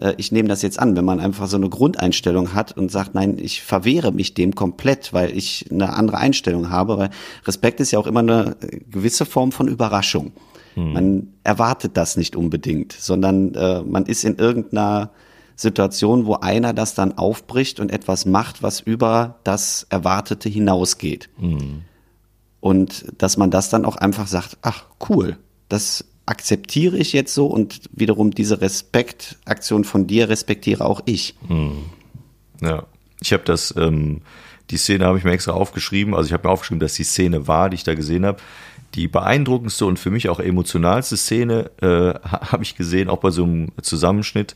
äh, 0.00 0.14
ich 0.16 0.32
nehme 0.32 0.48
das 0.48 0.62
jetzt 0.62 0.78
an, 0.78 0.96
wenn 0.96 1.04
man 1.04 1.20
einfach 1.20 1.46
so 1.48 1.56
eine 1.56 1.68
Grundeinstellung 1.68 2.54
hat 2.54 2.76
und 2.76 2.90
sagt, 2.90 3.14
nein, 3.14 3.38
ich 3.38 3.62
verwehre 3.62 4.12
mich 4.12 4.34
dem 4.34 4.54
komplett, 4.54 5.12
weil 5.12 5.36
ich 5.36 5.66
eine 5.70 5.94
andere 5.94 6.18
Einstellung 6.18 6.70
habe, 6.70 6.98
weil 6.98 7.10
Respekt 7.46 7.80
ist 7.80 7.92
ja 7.92 7.98
auch 7.98 8.06
immer 8.06 8.20
eine 8.20 8.56
gewisse 8.90 9.24
Form 9.24 9.52
von 9.52 9.68
Überraschung. 9.68 10.32
Hm. 10.74 10.92
Man 10.92 11.28
erwartet 11.44 11.96
das 11.96 12.16
nicht 12.16 12.34
unbedingt, 12.34 12.92
sondern 12.92 13.54
äh, 13.54 13.82
man 13.82 14.06
ist 14.06 14.24
in 14.24 14.36
irgendeiner 14.36 15.10
Situation, 15.56 16.26
wo 16.26 16.34
einer 16.36 16.72
das 16.72 16.94
dann 16.94 17.18
aufbricht 17.18 17.80
und 17.80 17.90
etwas 17.90 18.26
macht, 18.26 18.62
was 18.62 18.80
über 18.80 19.40
das 19.44 19.86
Erwartete 19.90 20.48
hinausgeht. 20.48 21.28
Mhm. 21.38 21.82
Und 22.60 23.06
dass 23.18 23.36
man 23.36 23.50
das 23.50 23.70
dann 23.70 23.84
auch 23.84 23.96
einfach 23.96 24.26
sagt, 24.26 24.58
ach 24.62 24.84
cool, 25.08 25.36
das 25.68 26.04
akzeptiere 26.26 26.96
ich 26.96 27.12
jetzt 27.12 27.34
so 27.34 27.46
und 27.46 27.80
wiederum 27.92 28.30
diese 28.30 28.60
Respektaktion 28.60 29.84
von 29.84 30.06
dir 30.06 30.28
respektiere 30.28 30.84
auch 30.84 31.02
ich. 31.04 31.34
Mhm. 31.48 31.84
Ja, 32.60 32.86
ich 33.20 33.32
habe 33.32 33.42
das, 33.44 33.74
ähm, 33.76 34.22
die 34.70 34.76
Szene 34.76 35.06
habe 35.06 35.18
ich 35.18 35.24
mir 35.24 35.32
extra 35.32 35.52
aufgeschrieben, 35.52 36.14
also 36.14 36.26
ich 36.28 36.32
habe 36.32 36.46
mir 36.46 36.52
aufgeschrieben, 36.52 36.80
dass 36.80 36.94
die 36.94 37.04
Szene 37.04 37.48
war, 37.48 37.70
die 37.70 37.74
ich 37.74 37.84
da 37.84 37.94
gesehen 37.94 38.24
habe. 38.24 38.38
Die 38.94 39.08
beeindruckendste 39.08 39.86
und 39.86 39.98
für 39.98 40.10
mich 40.10 40.28
auch 40.28 40.38
emotionalste 40.38 41.16
Szene 41.16 41.70
äh, 41.80 42.14
habe 42.28 42.62
ich 42.62 42.76
gesehen, 42.76 43.08
auch 43.08 43.18
bei 43.18 43.30
so 43.30 43.44
einem 43.44 43.72
Zusammenschnitt 43.80 44.54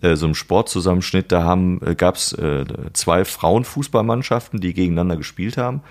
äh, 0.00 0.16
so 0.16 0.26
einem 0.26 0.34
Sportzusammenschnitt, 0.34 1.32
da 1.32 1.42
haben, 1.42 1.80
äh, 1.84 1.94
gab 1.94 2.16
es 2.16 2.32
äh, 2.32 2.64
zwei 2.92 3.24
Frauenfußballmannschaften, 3.24 4.60
die 4.60 4.74
gegeneinander 4.74 5.16
gespielt 5.16 5.56
haben. 5.56 5.82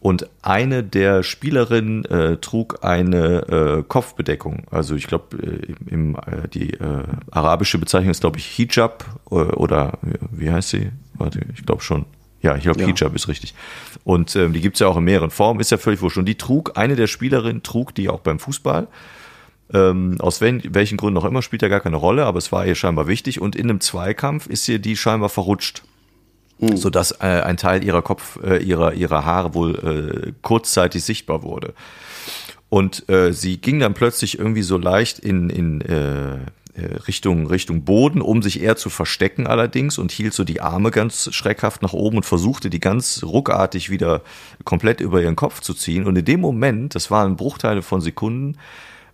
Und 0.00 0.28
eine 0.42 0.82
der 0.82 1.22
Spielerinnen 1.22 2.04
äh, 2.06 2.36
trug 2.38 2.80
eine 2.82 3.78
äh, 3.78 3.82
Kopfbedeckung. 3.86 4.64
Also 4.68 4.96
ich 4.96 5.06
glaube, 5.06 5.36
äh, 5.36 6.48
die 6.48 6.76
arabische 7.30 7.78
Bezeichnung 7.78 8.10
ist, 8.10 8.20
glaube 8.20 8.38
ich, 8.38 8.46
Hijab 8.46 9.04
oder 9.26 9.98
wie 10.32 10.50
heißt 10.50 10.70
sie? 10.70 10.90
Warte, 11.14 11.42
ich 11.54 11.64
glaube 11.64 11.82
schon. 11.82 12.06
Ja, 12.40 12.56
ich 12.56 12.64
glaube, 12.64 12.80
ja. 12.80 12.86
Hijab 12.88 13.14
ist 13.14 13.28
richtig. 13.28 13.54
Und 14.02 14.34
ähm, 14.34 14.52
die 14.52 14.60
gibt's 14.60 14.80
ja 14.80 14.88
auch 14.88 14.96
in 14.96 15.04
mehreren 15.04 15.30
Formen, 15.30 15.60
ist 15.60 15.70
ja 15.70 15.78
völlig 15.78 16.02
wurscht. 16.02 16.18
Und 16.18 16.26
die 16.26 16.36
trug, 16.36 16.76
eine 16.76 16.96
der 16.96 17.06
Spielerinnen 17.06 17.62
trug 17.62 17.94
die 17.94 18.08
auch 18.08 18.20
beim 18.20 18.40
Fußball. 18.40 18.88
Ähm, 19.72 20.16
aus 20.20 20.40
wel 20.40 20.62
welchen 20.74 20.98
Gründen 20.98 21.18
auch 21.18 21.24
immer 21.24 21.42
spielt 21.42 21.62
ja 21.62 21.68
gar 21.68 21.80
keine 21.80 21.96
Rolle, 21.96 22.26
aber 22.26 22.38
es 22.38 22.52
war 22.52 22.66
ihr 22.66 22.74
scheinbar 22.74 23.06
wichtig. 23.06 23.40
Und 23.40 23.56
in 23.56 23.70
einem 23.70 23.80
Zweikampf 23.80 24.46
ist 24.46 24.68
ihr 24.68 24.78
die 24.78 24.96
scheinbar 24.96 25.28
verrutscht. 25.28 25.82
Mhm. 26.62 26.76
sodass 26.76 27.10
äh, 27.12 27.24
ein 27.24 27.56
Teil 27.56 27.82
ihrer 27.82 28.02
Kopf, 28.02 28.38
äh, 28.44 28.62
ihrer, 28.62 28.92
ihrer 28.94 29.24
Haare 29.24 29.52
wohl 29.52 30.28
äh, 30.28 30.32
kurzzeitig 30.42 31.02
sichtbar 31.02 31.42
wurde. 31.42 31.74
Und 32.68 33.08
äh, 33.08 33.32
sie 33.32 33.58
ging 33.58 33.80
dann 33.80 33.94
plötzlich 33.94 34.38
irgendwie 34.38 34.62
so 34.62 34.78
leicht 34.78 35.18
in, 35.18 35.50
in 35.50 35.80
äh, 35.80 36.36
äh, 36.74 36.94
Richtung, 37.06 37.48
Richtung 37.48 37.84
Boden, 37.84 38.22
um 38.22 38.42
sich 38.42 38.62
eher 38.62 38.76
zu 38.76 38.88
verstecken 38.88 39.46
allerdings 39.46 39.98
und 39.98 40.10
hielt 40.10 40.32
so 40.32 40.42
die 40.44 40.62
Arme 40.62 40.90
ganz 40.90 41.28
schreckhaft 41.34 41.82
nach 41.82 41.92
oben 41.92 42.18
und 42.18 42.22
versuchte 42.22 42.70
die 42.70 42.80
ganz 42.80 43.22
ruckartig 43.24 43.90
wieder 43.90 44.22
komplett 44.64 45.00
über 45.00 45.20
ihren 45.20 45.36
Kopf 45.36 45.60
zu 45.60 45.74
ziehen. 45.74 46.06
Und 46.06 46.16
in 46.16 46.24
dem 46.24 46.40
Moment, 46.40 46.94
das 46.94 47.10
waren 47.10 47.36
Bruchteile 47.36 47.82
von 47.82 48.00
Sekunden, 48.00 48.56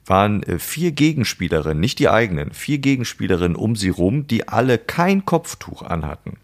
waren 0.09 0.43
äh, 0.43 0.59
vier 0.59 0.93
Gegenspielerinnen, 0.93 1.81
nicht 1.81 1.99
die 1.99 2.09
eigenen, 2.09 2.53
vier 2.53 2.79
Gegenspielerinnen 2.79 3.57
um 3.57 3.77
sie 3.77 3.91
rum, 3.91 4.27
die 4.27 4.49
alle 4.49 4.79
kein 4.79 5.25
Kopftuch 5.25 5.83
anhatten. 5.83 6.39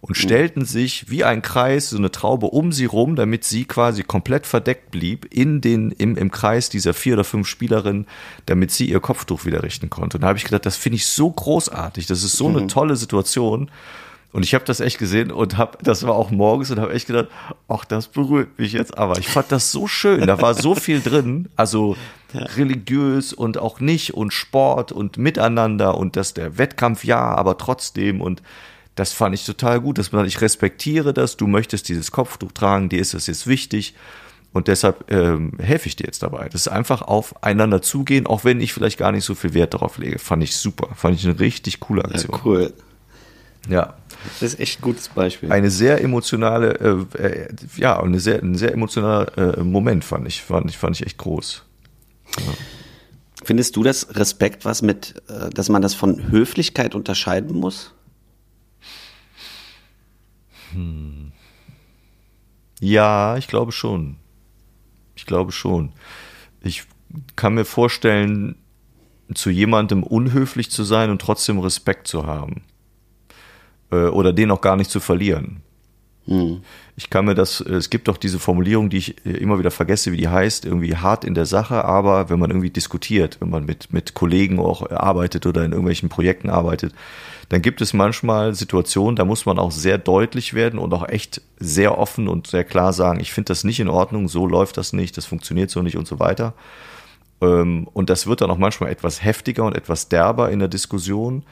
Und 0.00 0.10
mhm. 0.10 0.14
stellten 0.14 0.64
sich 0.64 1.10
wie 1.10 1.22
ein 1.22 1.42
Kreis, 1.42 1.90
so 1.90 1.96
eine 1.96 2.10
Traube 2.10 2.46
um 2.46 2.72
sie 2.72 2.86
rum, 2.86 3.14
damit 3.14 3.44
sie 3.44 3.64
quasi 3.64 4.02
komplett 4.02 4.46
verdeckt 4.46 4.90
blieb 4.90 5.32
in 5.32 5.60
den, 5.60 5.92
im, 5.92 6.16
im 6.16 6.32
Kreis 6.32 6.68
dieser 6.68 6.92
vier 6.92 7.14
oder 7.14 7.24
fünf 7.24 7.46
Spielerinnen, 7.46 8.06
damit 8.46 8.72
sie 8.72 8.86
ihr 8.86 8.98
Kopftuch 8.98 9.44
wieder 9.44 9.62
richten 9.62 9.90
konnte. 9.90 10.16
Und 10.16 10.22
da 10.22 10.28
habe 10.28 10.38
ich 10.38 10.44
gedacht, 10.44 10.66
das 10.66 10.76
finde 10.76 10.96
ich 10.96 11.06
so 11.06 11.30
großartig, 11.30 12.06
das 12.06 12.24
ist 12.24 12.36
so 12.36 12.48
eine 12.48 12.62
mhm. 12.62 12.68
tolle 12.68 12.96
Situation. 12.96 13.70
Und 14.32 14.44
ich 14.44 14.54
habe 14.54 14.64
das 14.64 14.80
echt 14.80 14.98
gesehen 14.98 15.30
und 15.30 15.58
habe, 15.58 15.76
das 15.82 16.06
war 16.06 16.14
auch 16.14 16.30
morgens 16.30 16.70
und 16.70 16.80
habe 16.80 16.94
echt 16.94 17.06
gedacht, 17.06 17.28
ach, 17.68 17.84
das 17.84 18.08
berührt 18.08 18.58
mich 18.58 18.72
jetzt 18.72 18.96
aber. 18.96 19.18
Ich 19.18 19.28
fand 19.28 19.52
das 19.52 19.70
so 19.70 19.86
schön, 19.86 20.26
da 20.26 20.40
war 20.40 20.54
so 20.54 20.74
viel 20.74 21.02
drin, 21.02 21.48
also 21.54 21.96
religiös 22.34 23.32
und 23.32 23.58
auch 23.58 23.80
nicht 23.80 24.14
und 24.14 24.32
Sport 24.32 24.92
und 24.92 25.18
Miteinander 25.18 25.96
und 25.96 26.16
dass 26.16 26.34
der 26.34 26.58
Wettkampf 26.58 27.04
ja, 27.04 27.20
aber 27.20 27.58
trotzdem 27.58 28.20
und 28.20 28.42
das 28.94 29.12
fand 29.12 29.34
ich 29.34 29.46
total 29.46 29.80
gut, 29.80 29.98
dass 29.98 30.12
man, 30.12 30.26
ich 30.26 30.40
respektiere 30.40 31.14
das, 31.14 31.36
du 31.36 31.46
möchtest 31.46 31.88
dieses 31.88 32.10
Kopftuch 32.10 32.52
tragen, 32.52 32.88
dir 32.88 33.00
ist 33.00 33.14
das 33.14 33.26
jetzt 33.26 33.46
wichtig 33.46 33.94
und 34.52 34.68
deshalb 34.68 35.10
ähm, 35.10 35.52
helfe 35.58 35.88
ich 35.88 35.96
dir 35.96 36.04
jetzt 36.04 36.22
dabei. 36.22 36.48
Das 36.50 36.62
ist 36.62 36.68
einfach 36.68 37.02
aufeinander 37.02 37.80
zugehen, 37.80 38.26
auch 38.26 38.44
wenn 38.44 38.60
ich 38.60 38.74
vielleicht 38.74 38.98
gar 38.98 39.12
nicht 39.12 39.24
so 39.24 39.34
viel 39.34 39.54
Wert 39.54 39.72
darauf 39.72 39.96
lege. 39.96 40.18
Fand 40.18 40.42
ich 40.42 40.56
super, 40.56 40.94
fand 40.94 41.18
ich 41.18 41.24
eine 41.24 41.40
richtig 41.40 41.80
coole 41.80 42.04
Aktion. 42.04 42.34
Ja, 42.34 42.40
cool. 42.44 42.72
Ja. 43.68 43.94
Das 44.40 44.52
ist 44.52 44.60
echt 44.60 44.80
ein 44.80 44.82
gutes 44.82 45.08
Beispiel. 45.08 45.50
Eine 45.50 45.70
sehr 45.70 46.02
emotionale, 46.02 47.06
äh, 47.16 47.22
äh, 47.22 47.48
ja, 47.76 47.98
eine 48.00 48.20
sehr, 48.20 48.42
ein 48.42 48.54
sehr 48.54 48.72
emotionaler 48.72 49.58
äh, 49.58 49.62
Moment 49.62 50.04
fand 50.04 50.28
ich, 50.28 50.42
fand 50.42 50.68
ich, 50.70 50.78
fand 50.78 50.96
ich 50.96 51.06
echt 51.06 51.18
groß. 51.18 51.64
Ja. 52.38 52.54
Findest 53.44 53.76
du 53.76 53.82
das 53.82 54.14
Respekt 54.16 54.64
was 54.64 54.82
mit, 54.82 55.22
äh, 55.28 55.50
dass 55.50 55.68
man 55.68 55.82
das 55.82 55.94
von 55.94 56.30
Höflichkeit 56.30 56.94
unterscheiden 56.94 57.56
muss? 57.56 57.92
Hm. 60.72 61.32
Ja, 62.80 63.36
ich 63.36 63.48
glaube 63.48 63.72
schon. 63.72 64.16
Ich 65.14 65.26
glaube 65.26 65.52
schon. 65.52 65.92
Ich 66.62 66.84
kann 67.36 67.54
mir 67.54 67.64
vorstellen, 67.64 68.56
zu 69.34 69.50
jemandem 69.50 70.02
unhöflich 70.02 70.70
zu 70.70 70.84
sein 70.84 71.10
und 71.10 71.20
trotzdem 71.20 71.58
Respekt 71.58 72.06
zu 72.06 72.26
haben. 72.26 72.62
Äh, 73.90 74.06
oder 74.06 74.32
den 74.32 74.50
auch 74.50 74.60
gar 74.60 74.76
nicht 74.76 74.90
zu 74.90 75.00
verlieren. 75.00 75.62
Hm. 76.26 76.62
Ich 76.94 77.08
kann 77.08 77.24
mir 77.24 77.34
das, 77.34 77.60
es 77.60 77.88
gibt 77.88 78.08
doch 78.08 78.18
diese 78.18 78.38
Formulierung, 78.38 78.90
die 78.90 78.98
ich 78.98 79.24
immer 79.24 79.58
wieder 79.58 79.70
vergesse, 79.70 80.12
wie 80.12 80.18
die 80.18 80.28
heißt, 80.28 80.66
irgendwie 80.66 80.94
hart 80.94 81.24
in 81.24 81.34
der 81.34 81.46
Sache, 81.46 81.84
aber 81.84 82.28
wenn 82.28 82.38
man 82.38 82.50
irgendwie 82.50 82.70
diskutiert, 82.70 83.40
wenn 83.40 83.48
man 83.48 83.64
mit, 83.64 83.92
mit 83.94 84.12
Kollegen 84.12 84.58
auch 84.58 84.90
arbeitet 84.90 85.46
oder 85.46 85.64
in 85.64 85.72
irgendwelchen 85.72 86.10
Projekten 86.10 86.50
arbeitet, 86.50 86.94
dann 87.48 87.62
gibt 87.62 87.80
es 87.80 87.94
manchmal 87.94 88.54
Situationen, 88.54 89.16
da 89.16 89.24
muss 89.24 89.46
man 89.46 89.58
auch 89.58 89.72
sehr 89.72 89.96
deutlich 89.96 90.52
werden 90.52 90.78
und 90.78 90.92
auch 90.92 91.08
echt 91.08 91.40
sehr 91.58 91.96
offen 91.96 92.28
und 92.28 92.46
sehr 92.46 92.64
klar 92.64 92.92
sagen, 92.92 93.20
ich 93.20 93.32
finde 93.32 93.48
das 93.48 93.64
nicht 93.64 93.80
in 93.80 93.88
Ordnung, 93.88 94.28
so 94.28 94.46
läuft 94.46 94.76
das 94.76 94.92
nicht, 94.92 95.16
das 95.16 95.24
funktioniert 95.24 95.70
so 95.70 95.80
nicht 95.80 95.96
und 95.96 96.06
so 96.06 96.18
weiter. 96.18 96.54
Ähm, 97.42 97.88
und 97.92 98.08
das 98.10 98.26
wird 98.26 98.40
dann 98.40 98.50
auch 98.50 98.58
manchmal 98.58 98.90
etwas 98.90 99.22
heftiger 99.22 99.64
und 99.64 99.76
etwas 99.76 100.08
derber 100.08 100.50
in 100.50 100.60
der 100.60 100.68
Diskussion. 100.68 101.42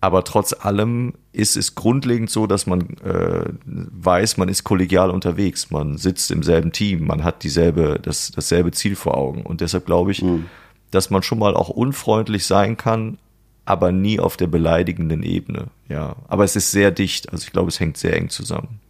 Aber 0.00 0.24
trotz 0.24 0.52
allem 0.52 1.14
ist 1.32 1.56
es 1.56 1.74
grundlegend 1.74 2.30
so, 2.30 2.46
dass 2.46 2.66
man 2.66 2.96
äh, 3.04 3.44
weiß, 3.64 4.36
man 4.36 4.48
ist 4.48 4.64
kollegial 4.64 5.10
unterwegs, 5.10 5.70
man 5.70 5.96
sitzt 5.96 6.30
im 6.30 6.42
selben 6.42 6.72
Team, 6.72 7.06
man 7.06 7.22
hat 7.22 7.44
dieselbe, 7.44 8.00
das, 8.02 8.32
dasselbe 8.34 8.72
Ziel 8.72 8.96
vor 8.96 9.16
Augen. 9.16 9.42
Und 9.42 9.60
deshalb 9.60 9.86
glaube 9.86 10.10
ich, 10.10 10.22
mhm. 10.22 10.46
dass 10.90 11.10
man 11.10 11.22
schon 11.22 11.38
mal 11.38 11.54
auch 11.54 11.68
unfreundlich 11.68 12.46
sein 12.46 12.76
kann, 12.76 13.18
aber 13.64 13.92
nie 13.92 14.18
auf 14.18 14.36
der 14.36 14.48
beleidigenden 14.48 15.22
Ebene. 15.22 15.66
Ja, 15.88 16.16
aber 16.26 16.42
es 16.42 16.56
ist 16.56 16.72
sehr 16.72 16.90
dicht. 16.90 17.32
Also 17.32 17.44
ich 17.44 17.52
glaube, 17.52 17.68
es 17.68 17.78
hängt 17.78 17.96
sehr 17.96 18.16
eng 18.16 18.28
zusammen. 18.28 18.80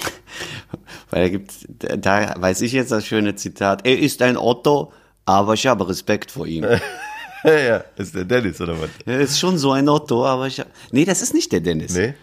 Weil 1.10 1.22
da 1.22 1.28
gibt, 1.28 1.52
da 2.04 2.34
weiß 2.36 2.62
ich 2.62 2.72
jetzt 2.72 2.90
das 2.90 3.06
schöne 3.06 3.36
Zitat. 3.36 3.86
Er 3.86 3.98
ist 3.98 4.20
ein 4.22 4.36
Otto, 4.36 4.92
aber 5.24 5.54
ich 5.54 5.66
habe 5.68 5.88
Respekt 5.88 6.32
vor 6.32 6.46
ihm. 6.46 6.66
ja, 7.44 7.84
ist 7.96 8.14
der 8.14 8.24
Dennis 8.24 8.60
oder 8.60 8.80
was? 8.80 8.90
Er 9.06 9.20
ist 9.20 9.38
schon 9.38 9.58
so 9.58 9.72
ein 9.72 9.88
Otto, 9.88 10.26
aber 10.26 10.46
ich. 10.46 10.62
Nee, 10.90 11.04
das 11.04 11.22
ist 11.22 11.34
nicht 11.34 11.52
der 11.52 11.60
Dennis. 11.60 11.94
Nee. 11.94 12.14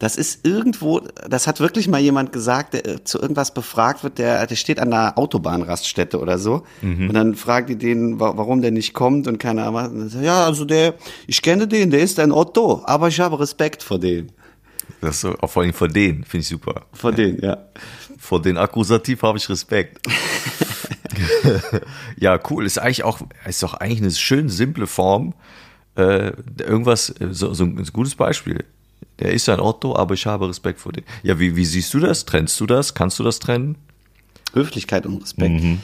Das 0.00 0.16
ist 0.16 0.44
irgendwo, 0.44 1.00
das 1.28 1.46
hat 1.46 1.60
wirklich 1.60 1.86
mal 1.86 2.00
jemand 2.00 2.32
gesagt, 2.32 2.74
der 2.74 2.86
äh, 2.86 3.04
zu 3.04 3.20
irgendwas 3.20 3.54
befragt 3.54 4.02
wird, 4.02 4.18
der, 4.18 4.44
der 4.46 4.56
steht 4.56 4.80
an 4.80 4.92
einer 4.92 5.16
Autobahnraststätte 5.16 6.18
oder 6.18 6.38
so. 6.38 6.64
Mhm. 6.82 7.08
Und 7.08 7.14
dann 7.14 7.34
fragt 7.36 7.68
die 7.68 7.78
den, 7.78 8.18
warum 8.18 8.60
der 8.60 8.72
nicht 8.72 8.92
kommt 8.92 9.28
und 9.28 9.38
keine 9.38 9.64
Ahnung. 9.64 10.10
Ja, 10.20 10.44
also 10.44 10.64
der, 10.64 10.94
ich 11.26 11.40
kenne 11.42 11.68
den, 11.68 11.90
der 11.90 12.00
ist 12.00 12.18
ein 12.18 12.32
Otto, 12.32 12.82
aber 12.84 13.08
ich 13.08 13.20
habe 13.20 13.38
Respekt 13.38 13.82
vor 13.82 14.00
dem. 14.00 14.28
Das 15.00 15.20
so, 15.20 15.34
vor 15.46 15.62
allem 15.62 15.72
vor 15.72 15.88
denen, 15.88 16.24
finde 16.24 16.42
ich 16.42 16.48
super. 16.48 16.86
Vor 16.92 17.12
denen, 17.12 17.40
ja. 17.40 17.58
Vor 18.18 18.42
den 18.42 18.56
Akkusativ 18.56 19.22
habe 19.22 19.38
ich 19.38 19.48
Respekt. 19.48 20.06
ja, 22.18 22.38
cool. 22.50 22.66
Ist 22.66 22.78
eigentlich 22.78 23.04
auch, 23.04 23.20
ist 23.46 23.62
doch 23.62 23.74
eigentlich 23.74 24.00
eine 24.00 24.10
schön 24.10 24.48
simple 24.48 24.86
Form. 24.86 25.34
Äh, 25.96 26.32
irgendwas, 26.58 27.10
äh, 27.10 27.28
so, 27.30 27.54
so 27.54 27.64
ein 27.64 27.84
gutes 27.92 28.14
Beispiel. 28.14 28.64
Der 29.20 29.32
ist 29.32 29.48
ein 29.48 29.60
Otto, 29.60 29.94
aber 29.96 30.14
ich 30.14 30.26
habe 30.26 30.48
Respekt 30.48 30.80
vor 30.80 30.92
dem. 30.92 31.04
Ja, 31.22 31.38
wie, 31.38 31.56
wie 31.56 31.64
siehst 31.64 31.94
du 31.94 32.00
das? 32.00 32.24
Trennst 32.24 32.58
du 32.60 32.66
das? 32.66 32.94
Kannst 32.94 33.18
du 33.18 33.22
das 33.22 33.38
trennen? 33.38 33.76
Höflichkeit 34.52 35.06
und 35.06 35.22
Respekt. 35.22 35.62
Mhm. 35.62 35.78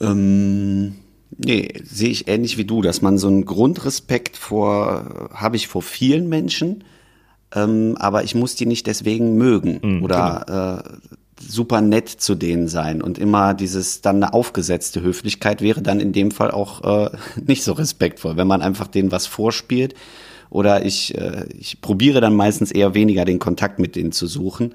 Ähm, 0.00 0.94
nee, 1.36 1.68
sehe 1.84 2.08
ich 2.08 2.28
ähnlich 2.28 2.56
wie 2.56 2.64
du, 2.64 2.82
dass 2.82 3.02
man 3.02 3.18
so 3.18 3.28
einen 3.28 3.44
Grundrespekt 3.44 4.36
vor, 4.36 5.30
habe 5.34 5.56
ich 5.56 5.68
vor 5.68 5.82
vielen 5.82 6.28
Menschen, 6.28 6.84
ähm, 7.54 7.96
aber 7.98 8.24
ich 8.24 8.34
muss 8.34 8.54
die 8.54 8.66
nicht 8.66 8.86
deswegen 8.86 9.36
mögen 9.36 9.80
mhm, 9.82 10.02
oder 10.02 10.44
genau. 10.46 10.76
äh, 10.76 10.82
super 11.40 11.80
nett 11.80 12.08
zu 12.08 12.34
denen 12.34 12.68
sein. 12.68 13.02
Und 13.02 13.18
immer 13.18 13.54
dieses 13.54 14.00
dann 14.00 14.16
eine 14.16 14.34
aufgesetzte 14.34 15.00
Höflichkeit 15.00 15.62
wäre 15.62 15.82
dann 15.82 16.00
in 16.00 16.12
dem 16.12 16.30
Fall 16.30 16.50
auch 16.50 17.06
äh, 17.06 17.10
nicht 17.46 17.64
so 17.64 17.72
respektvoll, 17.72 18.36
wenn 18.36 18.46
man 18.46 18.62
einfach 18.62 18.86
denen 18.86 19.12
was 19.12 19.26
vorspielt 19.26 19.94
oder 20.50 20.84
ich, 20.84 21.16
äh, 21.16 21.46
ich 21.58 21.80
probiere 21.80 22.20
dann 22.20 22.34
meistens 22.34 22.72
eher 22.72 22.94
weniger 22.94 23.24
den 23.24 23.38
Kontakt 23.38 23.78
mit 23.78 23.96
denen 23.96 24.12
zu 24.12 24.26
suchen 24.26 24.74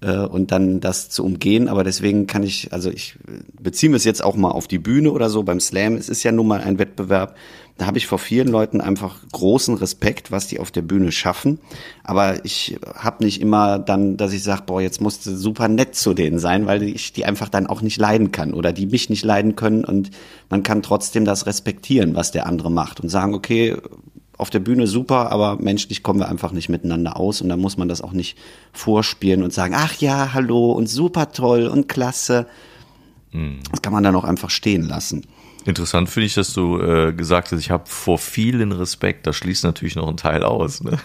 äh, 0.00 0.18
und 0.18 0.52
dann 0.52 0.80
das 0.80 1.10
zu 1.10 1.24
umgehen. 1.24 1.68
Aber 1.68 1.84
deswegen 1.84 2.26
kann 2.26 2.42
ich, 2.42 2.72
also 2.72 2.90
ich 2.90 3.16
beziehe 3.60 3.94
es 3.94 4.04
jetzt 4.04 4.22
auch 4.22 4.36
mal 4.36 4.50
auf 4.50 4.68
die 4.68 4.78
Bühne 4.78 5.10
oder 5.10 5.30
so 5.30 5.42
beim 5.42 5.60
Slam. 5.60 5.96
Es 5.96 6.08
ist 6.08 6.22
ja 6.22 6.32
nun 6.32 6.46
mal 6.46 6.60
ein 6.60 6.78
Wettbewerb. 6.78 7.36
Da 7.78 7.86
habe 7.86 7.98
ich 7.98 8.08
vor 8.08 8.18
vielen 8.18 8.48
Leuten 8.48 8.80
einfach 8.80 9.20
großen 9.30 9.76
Respekt, 9.76 10.32
was 10.32 10.48
die 10.48 10.58
auf 10.58 10.72
der 10.72 10.82
Bühne 10.82 11.12
schaffen. 11.12 11.60
Aber 12.02 12.44
ich 12.44 12.76
habe 12.96 13.24
nicht 13.24 13.40
immer 13.40 13.78
dann, 13.78 14.16
dass 14.16 14.32
ich 14.32 14.42
sage, 14.42 14.64
boah, 14.66 14.82
jetzt 14.82 15.00
musst 15.00 15.26
du 15.26 15.36
super 15.36 15.68
nett 15.68 15.94
zu 15.94 16.12
denen 16.12 16.40
sein, 16.40 16.66
weil 16.66 16.82
ich 16.82 17.12
die 17.12 17.24
einfach 17.24 17.48
dann 17.48 17.68
auch 17.68 17.80
nicht 17.80 17.96
leiden 17.96 18.32
kann 18.32 18.52
oder 18.52 18.72
die 18.72 18.86
mich 18.86 19.10
nicht 19.10 19.24
leiden 19.24 19.54
können. 19.54 19.84
Und 19.84 20.10
man 20.50 20.64
kann 20.64 20.82
trotzdem 20.82 21.24
das 21.24 21.46
respektieren, 21.46 22.16
was 22.16 22.32
der 22.32 22.46
andere 22.46 22.68
macht 22.68 22.98
und 22.98 23.10
sagen, 23.10 23.32
okay, 23.32 23.76
auf 24.38 24.50
der 24.50 24.60
Bühne 24.60 24.86
super, 24.86 25.30
aber 25.32 25.56
menschlich 25.60 26.02
kommen 26.02 26.20
wir 26.20 26.28
einfach 26.28 26.52
nicht 26.52 26.68
miteinander 26.68 27.16
aus 27.16 27.42
und 27.42 27.48
da 27.48 27.56
muss 27.56 27.76
man 27.76 27.88
das 27.88 28.00
auch 28.00 28.12
nicht 28.12 28.38
vorspielen 28.72 29.42
und 29.42 29.52
sagen, 29.52 29.74
ach 29.76 29.94
ja, 29.96 30.32
hallo 30.32 30.72
und 30.72 30.86
super 30.88 31.32
toll 31.32 31.66
und 31.66 31.88
klasse. 31.88 32.46
Mhm. 33.32 33.58
Das 33.70 33.82
kann 33.82 33.92
man 33.92 34.04
dann 34.04 34.14
auch 34.14 34.24
einfach 34.24 34.50
stehen 34.50 34.82
lassen. 34.82 35.26
Interessant 35.64 36.08
finde 36.08 36.26
ich, 36.26 36.34
dass 36.34 36.54
du 36.54 36.80
äh, 36.80 37.12
gesagt 37.12 37.52
hast, 37.52 37.60
ich 37.60 37.70
habe 37.70 37.84
vor 37.86 38.18
vielen 38.18 38.72
Respekt. 38.72 39.26
Da 39.26 39.32
schließt 39.32 39.64
natürlich 39.64 39.96
noch 39.96 40.08
ein 40.08 40.16
Teil 40.16 40.42
aus. 40.42 40.82
Ne? 40.82 40.98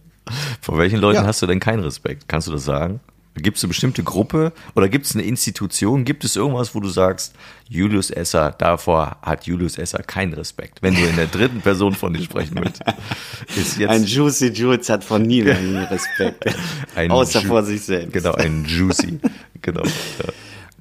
vor 0.60 0.78
welchen 0.78 1.00
Leuten 1.00 1.22
ja. 1.22 1.26
hast 1.26 1.42
du 1.42 1.46
denn 1.46 1.60
keinen 1.60 1.82
Respekt? 1.82 2.28
Kannst 2.28 2.46
du 2.46 2.52
das 2.52 2.64
sagen? 2.64 3.00
Gibt 3.42 3.58
es 3.58 3.64
eine 3.64 3.68
bestimmte 3.68 4.02
Gruppe 4.02 4.52
oder 4.74 4.88
gibt 4.88 5.06
es 5.06 5.14
eine 5.14 5.24
Institution? 5.24 6.04
Gibt 6.04 6.24
es 6.24 6.36
irgendwas, 6.36 6.74
wo 6.74 6.80
du 6.80 6.88
sagst, 6.88 7.34
Julius 7.68 8.10
Esser, 8.10 8.54
davor 8.56 9.18
hat 9.22 9.46
Julius 9.46 9.76
Esser 9.76 10.02
keinen 10.02 10.32
Respekt, 10.32 10.82
wenn 10.82 10.94
du 10.94 11.02
in 11.02 11.16
der 11.16 11.26
dritten 11.26 11.60
Person 11.60 11.94
von 11.94 12.14
dir 12.14 12.22
sprechen 12.22 12.56
willst? 12.60 12.82
Ist 13.56 13.78
jetzt 13.78 13.90
ein 13.90 14.04
Juicy 14.04 14.48
Jules 14.48 14.88
hat 14.88 15.04
von 15.04 15.22
niemandem 15.22 15.76
Respekt. 15.90 16.44
ein 16.94 17.10
außer 17.10 17.40
Ju 17.40 17.48
vor 17.48 17.62
sich 17.62 17.82
selbst. 17.82 18.12
Genau, 18.12 18.32
ein 18.32 18.64
Juicy. 18.64 19.18
genau. 19.60 19.82
Ja. 19.84 20.32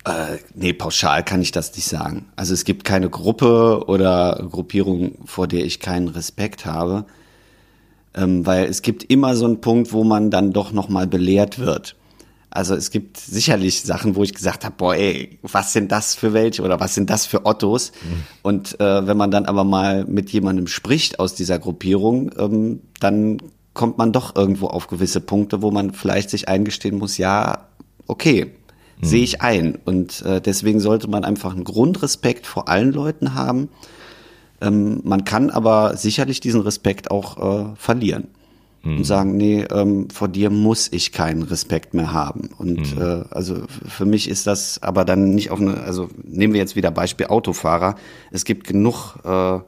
Äh, 0.06 0.38
nee, 0.54 0.74
pauschal 0.74 1.24
kann 1.24 1.41
ich 1.41 1.52
das 1.52 1.76
nicht 1.76 1.88
sagen. 1.88 2.28
Also 2.36 2.54
es 2.54 2.63
gibt 2.63 2.84
keine 2.84 3.10
Gruppe 3.10 3.84
oder 3.88 4.48
Gruppierung, 4.52 5.18
vor 5.26 5.48
der 5.48 5.65
ich 5.65 5.80
keinen 5.80 6.08
Respekt 6.08 6.65
habe. 6.65 7.06
Ähm, 8.13 8.46
weil 8.46 8.65
es 8.65 8.82
gibt 8.82 9.04
immer 9.04 9.36
so 9.36 9.46
einen 9.46 9.62
Punkt, 9.62 9.91
wo 9.91 10.04
man 10.04 10.32
dann 10.32 10.54
doch 10.54 10.72
nochmal 10.72 11.08
belehrt 11.08 11.60
wird. 11.60 11.96
Also 12.56 12.74
es 12.74 12.89
gibt 12.89 13.18
sicherlich 13.18 13.82
Sachen, 13.82 14.15
wo 14.15 14.24
ich 14.24 14.34
gesagt 14.34 14.63
habe, 14.63 14.76
boah, 14.78 14.96
ey, 14.96 15.39
was 15.41 15.74
sind 15.74 15.91
das 15.91 16.15
für 16.15 16.34
welche 16.34 16.62
oder 16.63 16.80
was 16.80 16.96
sind 16.96 17.10
das 17.10 17.26
für 17.26 17.46
Ottos? 17.46 17.91
Mhm. 17.91 18.24
Und 18.44 18.80
äh, 18.80 19.06
wenn 19.08 19.18
man 19.18 19.30
dann 19.30 19.46
aber 19.46 19.63
mal 19.63 20.06
mit 20.06 20.30
jemandem 20.30 20.68
spricht 20.68 21.20
aus 21.20 21.36
dieser 21.36 21.60
Gruppierung, 21.60 22.32
ähm, 22.38 22.82
dann 23.00 23.39
kommt 23.74 23.98
man 23.98 24.13
doch 24.13 24.36
irgendwo 24.36 24.68
auf 24.68 24.88
gewisse 24.88 25.20
Punkte, 25.20 25.62
wo 25.62 25.70
man 25.70 25.94
vielleicht 25.94 26.30
sich 26.30 26.48
eingestehen 26.48 26.98
muss, 26.98 27.18
ja, 27.18 27.68
okay, 28.08 28.46
mhm. 29.02 29.06
sehe 29.06 29.24
ich 29.24 29.41
ein. 29.41 29.78
Und 29.84 30.22
äh, 30.22 30.39
deswegen 30.39 30.80
sollte 30.80 31.10
man 31.10 31.26
einfach 31.26 31.54
einen 31.54 31.65
Grundrespekt 31.65 32.48
vor 32.48 32.70
allen 32.70 32.94
Leuten 32.94 33.34
haben. 33.36 33.70
Ähm, 34.62 35.02
man 35.04 35.26
kann 35.26 35.50
aber 35.50 35.98
sicherlich 35.98 36.39
diesen 36.39 36.62
Respekt 36.62 37.12
auch 37.12 37.38
äh, 37.72 37.76
verlieren. 37.76 38.30
Und 38.86 39.04
sagen, 39.04 39.36
nee, 39.36 39.63
ähm, 39.71 40.10
vor 40.10 40.28
dir 40.28 40.50
muss 40.50 40.91
ich 40.91 41.12
keinen 41.12 41.43
Respekt 41.43 41.93
mehr 41.93 42.13
haben. 42.13 42.50
Und 42.58 42.95
mhm. 42.95 43.02
äh, 43.02 43.24
also 43.32 43.63
für 43.88 44.06
mich 44.06 44.30
ist 44.30 44.48
das 44.48 44.82
aber 44.82 45.06
dann 45.06 45.34
nicht 45.34 45.52
auf 45.52 45.60
eine, 45.60 45.82
also 45.82 46.10
nehmen 46.24 46.54
wir 46.54 46.60
jetzt 46.60 46.76
wieder 46.76 46.91
Beispiel 46.91 47.28
Autofahrer. 47.28 47.95
Es 48.32 48.45
gibt 48.45 48.67
genug 48.67 49.15
äh, 49.24 49.60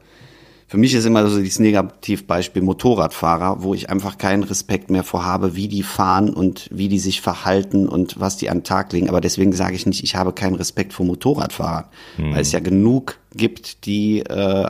für 0.68 0.76
mich 0.76 0.92
ist 0.92 1.06
immer 1.06 1.26
so 1.26 1.38
dieses 1.38 1.60
Negativbeispiel 1.60 2.60
Motorradfahrer, 2.60 3.62
wo 3.62 3.72
ich 3.72 3.88
einfach 3.88 4.18
keinen 4.18 4.42
Respekt 4.42 4.90
mehr 4.90 5.02
vor 5.02 5.24
habe, 5.24 5.56
wie 5.56 5.66
die 5.66 5.82
fahren 5.82 6.28
und 6.28 6.68
wie 6.70 6.88
die 6.88 6.98
sich 6.98 7.22
verhalten 7.22 7.88
und 7.88 8.20
was 8.20 8.36
die 8.36 8.50
an 8.50 8.58
den 8.58 8.64
Tag 8.64 8.92
legen. 8.92 9.08
Aber 9.08 9.22
deswegen 9.22 9.54
sage 9.54 9.76
ich 9.76 9.86
nicht, 9.86 10.04
ich 10.04 10.14
habe 10.14 10.34
keinen 10.34 10.56
Respekt 10.56 10.92
vor 10.92 11.06
Motorradfahrern, 11.06 11.86
mhm. 12.18 12.32
weil 12.34 12.42
es 12.42 12.52
ja 12.52 12.60
genug 12.60 13.18
gibt, 13.34 13.86
die 13.86 14.20
äh, 14.20 14.68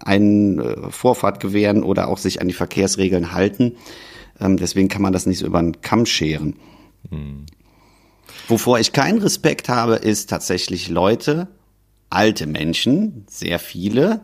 einen 0.00 0.58
äh, 0.58 0.90
Vorfahrt 0.90 1.38
gewähren 1.38 1.84
oder 1.84 2.08
auch 2.08 2.18
sich 2.18 2.40
an 2.40 2.48
die 2.48 2.54
Verkehrsregeln 2.54 3.32
halten. 3.32 3.76
Ähm, 4.40 4.56
deswegen 4.56 4.88
kann 4.88 5.02
man 5.02 5.12
das 5.12 5.26
nicht 5.26 5.38
so 5.38 5.46
über 5.46 5.62
den 5.62 5.80
Kamm 5.82 6.04
scheren. 6.04 6.56
Mhm. 7.10 7.46
Wovor 8.48 8.80
ich 8.80 8.92
keinen 8.92 9.20
Respekt 9.20 9.68
habe, 9.68 9.94
ist 9.94 10.30
tatsächlich 10.30 10.88
Leute, 10.88 11.46
alte 12.10 12.48
Menschen, 12.48 13.24
sehr 13.28 13.60
viele, 13.60 14.22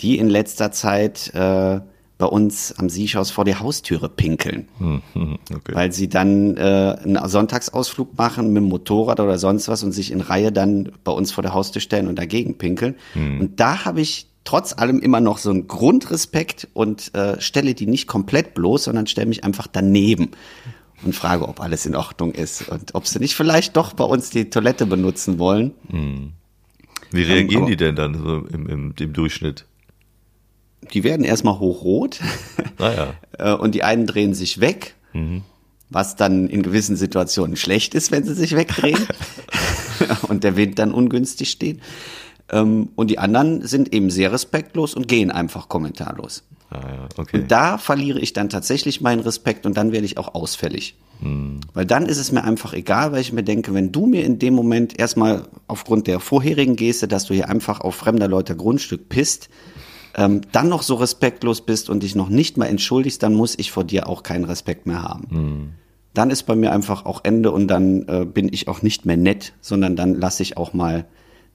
die 0.00 0.18
in 0.18 0.28
letzter 0.28 0.72
Zeit 0.72 1.32
äh, 1.34 1.80
bei 2.18 2.26
uns 2.26 2.72
am 2.78 2.88
Siechhaus 2.88 3.30
vor 3.30 3.44
der 3.44 3.60
Haustüre 3.60 4.08
pinkeln. 4.08 4.68
Hm, 4.78 5.02
hm, 5.12 5.38
okay. 5.54 5.74
Weil 5.74 5.92
sie 5.92 6.08
dann 6.08 6.56
äh, 6.56 6.96
einen 7.02 7.28
Sonntagsausflug 7.28 8.16
machen 8.16 8.52
mit 8.52 8.62
dem 8.62 8.68
Motorrad 8.68 9.20
oder 9.20 9.38
sonst 9.38 9.68
was 9.68 9.82
und 9.82 9.92
sich 9.92 10.10
in 10.10 10.22
Reihe 10.22 10.50
dann 10.50 10.92
bei 11.04 11.12
uns 11.12 11.32
vor 11.32 11.42
der 11.42 11.52
Haustür 11.52 11.82
stellen 11.82 12.08
und 12.08 12.18
dagegen 12.18 12.56
pinkeln. 12.56 12.94
Hm. 13.12 13.40
Und 13.40 13.60
da 13.60 13.84
habe 13.84 14.00
ich 14.00 14.28
trotz 14.44 14.72
allem 14.72 15.00
immer 15.00 15.20
noch 15.20 15.38
so 15.38 15.50
einen 15.50 15.68
Grundrespekt 15.68 16.68
und 16.72 17.14
äh, 17.14 17.38
stelle 17.40 17.74
die 17.74 17.86
nicht 17.86 18.06
komplett 18.06 18.54
bloß, 18.54 18.84
sondern 18.84 19.06
stelle 19.06 19.26
mich 19.26 19.44
einfach 19.44 19.66
daneben 19.66 20.30
und 21.04 21.14
frage, 21.14 21.46
ob 21.46 21.60
alles 21.60 21.84
in 21.84 21.94
Ordnung 21.94 22.32
ist 22.32 22.68
und 22.70 22.94
ob 22.94 23.06
sie 23.06 23.18
nicht 23.18 23.34
vielleicht 23.34 23.76
doch 23.76 23.92
bei 23.92 24.04
uns 24.04 24.30
die 24.30 24.48
Toilette 24.48 24.86
benutzen 24.86 25.38
wollen. 25.38 25.72
Hm. 25.90 26.32
Wie 27.10 27.22
reagieren 27.22 27.64
um, 27.64 27.68
die 27.68 27.76
denn 27.76 27.94
dann 27.94 28.14
so 28.14 28.46
im, 28.46 28.66
im, 28.66 28.94
im 28.98 29.12
Durchschnitt? 29.12 29.66
Die 30.92 31.04
werden 31.04 31.24
erstmal 31.24 31.58
hochrot 31.58 32.20
naja. 32.78 33.14
Ah, 33.38 33.52
äh, 33.52 33.54
und 33.54 33.74
die 33.74 33.82
einen 33.82 34.06
drehen 34.06 34.32
sich 34.32 34.60
weg, 34.60 34.94
mhm. 35.12 35.42
was 35.90 36.16
dann 36.16 36.48
in 36.48 36.62
gewissen 36.62 36.96
Situationen 36.96 37.56
schlecht 37.56 37.94
ist, 37.94 38.10
wenn 38.10 38.24
sie 38.24 38.34
sich 38.34 38.56
wegdrehen 38.56 39.06
und 40.28 40.42
der 40.42 40.56
Wind 40.56 40.78
dann 40.78 40.92
ungünstig 40.92 41.50
steht. 41.50 41.80
Ähm, 42.50 42.90
und 42.94 43.10
die 43.10 43.18
anderen 43.18 43.66
sind 43.66 43.92
eben 43.92 44.08
sehr 44.08 44.32
respektlos 44.32 44.94
und 44.94 45.06
gehen 45.06 45.30
einfach 45.30 45.68
kommentarlos. 45.68 46.44
Ah, 46.70 46.80
ja, 46.80 47.08
okay. 47.18 47.40
Und 47.40 47.50
da 47.50 47.76
verliere 47.78 48.18
ich 48.20 48.32
dann 48.32 48.48
tatsächlich 48.48 49.00
meinen 49.00 49.20
Respekt 49.20 49.66
und 49.66 49.76
dann 49.76 49.92
werde 49.92 50.06
ich 50.06 50.16
auch 50.16 50.34
ausfällig. 50.34 50.96
Hm. 51.20 51.60
Weil 51.74 51.86
dann 51.86 52.06
ist 52.06 52.18
es 52.18 52.32
mir 52.32 52.44
einfach 52.44 52.72
egal, 52.72 53.12
weil 53.12 53.20
ich 53.20 53.32
mir 53.32 53.42
denke, 53.42 53.74
wenn 53.74 53.92
du 53.92 54.06
mir 54.06 54.24
in 54.24 54.38
dem 54.38 54.54
Moment 54.54 54.98
erstmal 54.98 55.46
aufgrund 55.66 56.06
der 56.06 56.20
vorherigen 56.20 56.76
Geste, 56.76 57.08
dass 57.08 57.26
du 57.26 57.34
hier 57.34 57.48
einfach 57.48 57.80
auf 57.80 57.94
fremder 57.94 58.28
Leute 58.28 58.56
Grundstück 58.56 59.08
pisst, 59.08 59.48
ähm, 60.16 60.40
dann 60.50 60.68
noch 60.68 60.82
so 60.82 60.94
respektlos 60.94 61.60
bist 61.60 61.90
und 61.90 62.02
dich 62.02 62.14
noch 62.14 62.28
nicht 62.28 62.56
mal 62.56 62.66
entschuldigst, 62.66 63.22
dann 63.22 63.34
muss 63.34 63.58
ich 63.58 63.70
vor 63.70 63.84
dir 63.84 64.08
auch 64.08 64.22
keinen 64.22 64.44
Respekt 64.44 64.86
mehr 64.86 65.02
haben. 65.02 65.26
Mhm. 65.30 65.72
Dann 66.14 66.30
ist 66.30 66.44
bei 66.44 66.56
mir 66.56 66.72
einfach 66.72 67.04
auch 67.04 67.20
Ende 67.24 67.52
und 67.52 67.68
dann 67.68 68.08
äh, 68.08 68.24
bin 68.24 68.50
ich 68.50 68.68
auch 68.68 68.80
nicht 68.80 69.04
mehr 69.04 69.18
nett, 69.18 69.52
sondern 69.60 69.96
dann 69.96 70.14
lasse 70.14 70.42
ich 70.42 70.56
auch 70.56 70.72
mal 70.72 71.04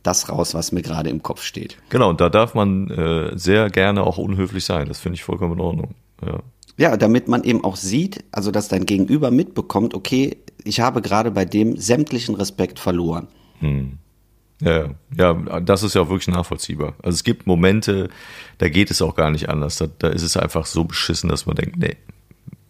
das 0.03 0.29
raus, 0.29 0.53
was 0.53 0.71
mir 0.71 0.83
gerade 0.83 1.09
im 1.09 1.23
Kopf 1.23 1.41
steht. 1.41 1.77
Genau, 1.89 2.09
und 2.09 2.21
da 2.21 2.29
darf 2.29 2.53
man 2.53 2.89
äh, 2.89 3.37
sehr 3.37 3.69
gerne 3.69 4.03
auch 4.03 4.19
unhöflich 4.19 4.63
sein. 4.63 4.87
Das 4.87 4.99
finde 4.99 5.15
ich 5.15 5.23
vollkommen 5.23 5.53
in 5.53 5.59
Ordnung. 5.61 5.95
Ja. 6.23 6.39
ja, 6.77 6.97
damit 6.97 7.27
man 7.27 7.43
eben 7.43 7.63
auch 7.63 7.75
sieht, 7.75 8.23
also 8.31 8.51
dass 8.51 8.67
dein 8.67 8.85
Gegenüber 8.85 9.31
mitbekommt, 9.31 9.95
okay, 9.95 10.37
ich 10.63 10.79
habe 10.79 11.01
gerade 11.01 11.31
bei 11.31 11.45
dem 11.45 11.77
sämtlichen 11.77 12.35
Respekt 12.35 12.77
verloren. 12.77 13.27
Hm. 13.59 13.97
Ja, 14.61 14.89
ja, 15.17 15.59
das 15.59 15.83
ist 15.83 15.95
ja 15.95 16.01
auch 16.01 16.09
wirklich 16.09 16.33
nachvollziehbar. 16.33 16.93
Also 17.01 17.15
es 17.15 17.23
gibt 17.23 17.47
Momente, 17.47 18.09
da 18.59 18.69
geht 18.69 18.91
es 18.91 19.01
auch 19.01 19.15
gar 19.15 19.31
nicht 19.31 19.49
anders. 19.49 19.77
Da, 19.77 19.87
da 19.97 20.09
ist 20.09 20.21
es 20.21 20.37
einfach 20.37 20.67
so 20.67 20.83
beschissen, 20.83 21.29
dass 21.29 21.47
man 21.47 21.55
denkt, 21.55 21.77
nee, 21.77 21.97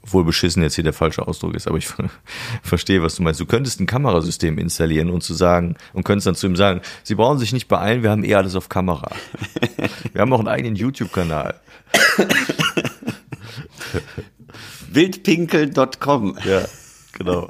obwohl 0.04 0.24
beschissen 0.24 0.64
jetzt 0.64 0.76
hier 0.76 0.84
der 0.84 0.94
falsche 0.94 1.28
Ausdruck 1.28 1.56
ist, 1.56 1.68
aber 1.68 1.78
ich 1.78 1.88
verstehe, 2.64 3.04
was 3.04 3.16
du 3.16 3.24
meinst. 3.24 3.40
Du 3.40 3.46
könntest 3.46 3.80
ein 3.80 3.86
Kamerasystem 3.86 4.58
installieren 4.58 5.10
und 5.10 5.22
zu 5.22 5.34
sagen 5.34 5.76
und 5.94 6.04
könntest 6.04 6.28
dann 6.28 6.36
zu 6.36 6.48
ihm 6.48 6.56
sagen, 6.56 6.82
Sie 7.04 7.16
brauchen 7.16 7.40
sich 7.40 7.54
nicht 7.54 7.68
beeilen, 7.68 8.04
wir 8.04 8.10
haben 8.10 8.24
eh 8.24 8.36
alles 8.36 8.56
auf 8.56 8.70
Kamera. 8.70 9.12
Wir 10.14 10.22
haben 10.22 10.34
auch 10.34 10.40
einen 10.40 10.48
eigenen 10.50 10.76
YouTube-Kanal. 10.76 11.56
Wildpinkel.com. 14.92 16.38
Ja, 16.46 16.66
genau. 17.14 17.50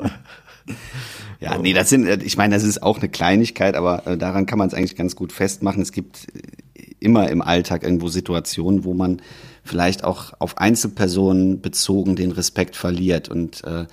Ja, 1.41 1.57
nee, 1.57 1.73
das 1.73 1.89
sind, 1.89 2.07
ich 2.23 2.37
meine, 2.37 2.53
das 2.53 2.63
ist 2.63 2.83
auch 2.83 2.99
eine 2.99 3.09
Kleinigkeit, 3.09 3.75
aber 3.75 4.05
äh, 4.05 4.17
daran 4.17 4.45
kann 4.45 4.59
man 4.59 4.67
es 4.67 4.75
eigentlich 4.75 4.95
ganz 4.95 5.15
gut 5.15 5.33
festmachen. 5.33 5.81
Es 5.81 5.91
gibt 5.91 6.27
äh, 6.35 6.83
immer 6.99 7.29
im 7.29 7.41
Alltag 7.41 7.83
irgendwo 7.83 8.09
Situationen, 8.09 8.83
wo 8.83 8.93
man 8.93 9.23
vielleicht 9.63 10.03
auch 10.03 10.33
auf 10.37 10.59
Einzelpersonen 10.59 11.59
bezogen 11.59 12.15
den 12.15 12.31
Respekt 12.31 12.75
verliert 12.75 13.29
und 13.29 13.63
äh, 13.63 13.85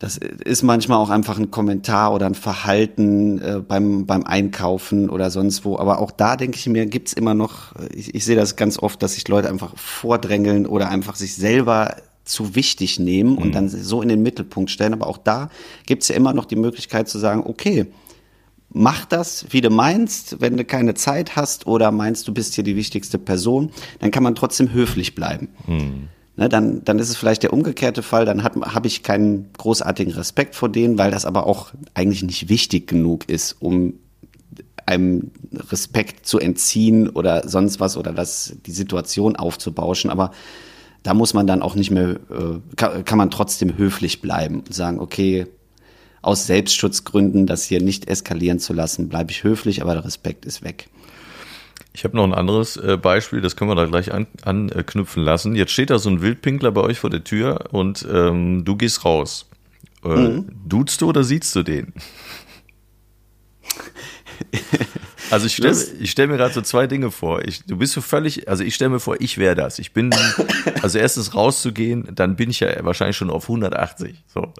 das 0.00 0.16
ist 0.16 0.62
manchmal 0.62 0.96
auch 0.96 1.10
einfach 1.10 1.38
ein 1.38 1.50
Kommentar 1.50 2.14
oder 2.14 2.24
ein 2.24 2.34
Verhalten 2.34 3.38
äh, 3.38 3.60
beim, 3.60 4.06
beim 4.06 4.24
Einkaufen 4.24 5.10
oder 5.10 5.30
sonst 5.30 5.66
wo. 5.66 5.76
Aber 5.76 5.98
auch 5.98 6.10
da 6.10 6.36
denke 6.36 6.56
ich 6.56 6.66
mir, 6.66 6.86
gibt's 6.86 7.12
immer 7.12 7.34
noch, 7.34 7.74
ich, 7.94 8.14
ich 8.14 8.24
sehe 8.24 8.34
das 8.34 8.56
ganz 8.56 8.78
oft, 8.78 9.02
dass 9.02 9.12
sich 9.12 9.28
Leute 9.28 9.50
einfach 9.50 9.76
vordrängeln 9.76 10.66
oder 10.66 10.88
einfach 10.88 11.16
sich 11.16 11.36
selber 11.36 11.96
zu 12.30 12.54
wichtig 12.54 12.98
nehmen 12.98 13.36
und 13.36 13.48
mhm. 13.48 13.52
dann 13.52 13.68
so 13.68 14.02
in 14.02 14.08
den 14.08 14.22
Mittelpunkt 14.22 14.70
stellen. 14.70 14.92
Aber 14.92 15.06
auch 15.06 15.18
da 15.18 15.50
gibt 15.86 16.02
es 16.02 16.08
ja 16.08 16.14
immer 16.14 16.32
noch 16.32 16.44
die 16.44 16.56
Möglichkeit 16.56 17.08
zu 17.08 17.18
sagen, 17.18 17.42
okay, 17.44 17.86
mach 18.72 19.04
das, 19.04 19.46
wie 19.50 19.60
du 19.60 19.70
meinst, 19.70 20.40
wenn 20.40 20.56
du 20.56 20.64
keine 20.64 20.94
Zeit 20.94 21.36
hast 21.36 21.66
oder 21.66 21.90
meinst, 21.90 22.26
du 22.28 22.32
bist 22.32 22.54
hier 22.54 22.64
die 22.64 22.76
wichtigste 22.76 23.18
Person, 23.18 23.70
dann 23.98 24.10
kann 24.10 24.22
man 24.22 24.34
trotzdem 24.34 24.72
höflich 24.72 25.14
bleiben. 25.14 25.48
Mhm. 25.66 26.08
Ne, 26.36 26.48
dann, 26.48 26.84
dann 26.84 26.98
ist 26.98 27.10
es 27.10 27.16
vielleicht 27.16 27.42
der 27.42 27.52
umgekehrte 27.52 28.02
Fall, 28.02 28.24
dann 28.24 28.44
habe 28.44 28.86
ich 28.86 29.02
keinen 29.02 29.50
großartigen 29.58 30.14
Respekt 30.14 30.54
vor 30.54 30.68
denen, 30.68 30.96
weil 30.96 31.10
das 31.10 31.26
aber 31.26 31.46
auch 31.46 31.72
eigentlich 31.92 32.22
nicht 32.22 32.48
wichtig 32.48 32.86
genug 32.86 33.28
ist, 33.28 33.56
um 33.60 33.94
einem 34.86 35.30
Respekt 35.52 36.26
zu 36.26 36.38
entziehen 36.38 37.08
oder 37.08 37.48
sonst 37.48 37.80
was 37.80 37.96
oder 37.96 38.12
das, 38.12 38.54
die 38.66 38.70
Situation 38.70 39.36
aufzubauschen. 39.36 40.10
Aber 40.10 40.30
da 41.02 41.14
muss 41.14 41.34
man 41.34 41.46
dann 41.46 41.62
auch 41.62 41.74
nicht 41.74 41.90
mehr, 41.90 42.10
äh, 42.30 42.60
kann, 42.76 43.04
kann 43.04 43.18
man 43.18 43.30
trotzdem 43.30 43.76
höflich 43.76 44.20
bleiben 44.20 44.60
und 44.60 44.74
sagen, 44.74 44.98
okay, 45.00 45.46
aus 46.22 46.46
Selbstschutzgründen, 46.46 47.46
das 47.46 47.64
hier 47.64 47.80
nicht 47.80 48.08
eskalieren 48.08 48.58
zu 48.58 48.72
lassen, 48.72 49.08
bleibe 49.08 49.30
ich 49.30 49.42
höflich, 49.42 49.80
aber 49.82 49.94
der 49.94 50.04
Respekt 50.04 50.44
ist 50.44 50.62
weg. 50.62 50.88
Ich 51.92 52.04
habe 52.04 52.16
noch 52.16 52.24
ein 52.24 52.34
anderes 52.34 52.76
äh, 52.76 52.96
Beispiel, 52.96 53.40
das 53.40 53.56
können 53.56 53.70
wir 53.70 53.74
da 53.74 53.86
gleich 53.86 54.12
an, 54.12 54.26
anknüpfen 54.42 55.24
lassen. 55.24 55.56
Jetzt 55.56 55.72
steht 55.72 55.90
da 55.90 55.98
so 55.98 56.08
ein 56.10 56.22
Wildpinkler 56.22 56.70
bei 56.70 56.82
euch 56.82 56.98
vor 56.98 57.10
der 57.10 57.24
Tür 57.24 57.72
und 57.72 58.06
ähm, 58.10 58.64
du 58.64 58.76
gehst 58.76 59.04
raus. 59.04 59.48
Äh, 60.04 60.08
mhm. 60.08 60.46
Duzt 60.66 61.00
du 61.00 61.08
oder 61.08 61.24
siehst 61.24 61.54
du 61.56 61.62
den? 61.62 61.92
Also 65.30 65.46
ich 65.46 65.56
stelle 65.56 65.76
stell 66.04 66.26
mir 66.26 66.36
gerade 66.36 66.52
so 66.52 66.60
zwei 66.62 66.86
Dinge 66.86 67.10
vor. 67.10 67.42
Ich, 67.44 67.64
du 67.64 67.76
bist 67.76 67.92
so 67.92 68.00
völlig, 68.00 68.48
also 68.48 68.64
ich 68.64 68.74
stelle 68.74 68.90
mir 68.90 69.00
vor, 69.00 69.20
ich 69.20 69.38
wäre 69.38 69.54
das. 69.54 69.78
Ich 69.78 69.92
bin, 69.92 70.10
also 70.82 70.98
erstens 70.98 71.34
rauszugehen, 71.34 72.08
dann 72.14 72.36
bin 72.36 72.50
ich 72.50 72.60
ja 72.60 72.84
wahrscheinlich 72.84 73.16
schon 73.16 73.30
auf 73.30 73.44
180. 73.44 74.24
So. 74.26 74.52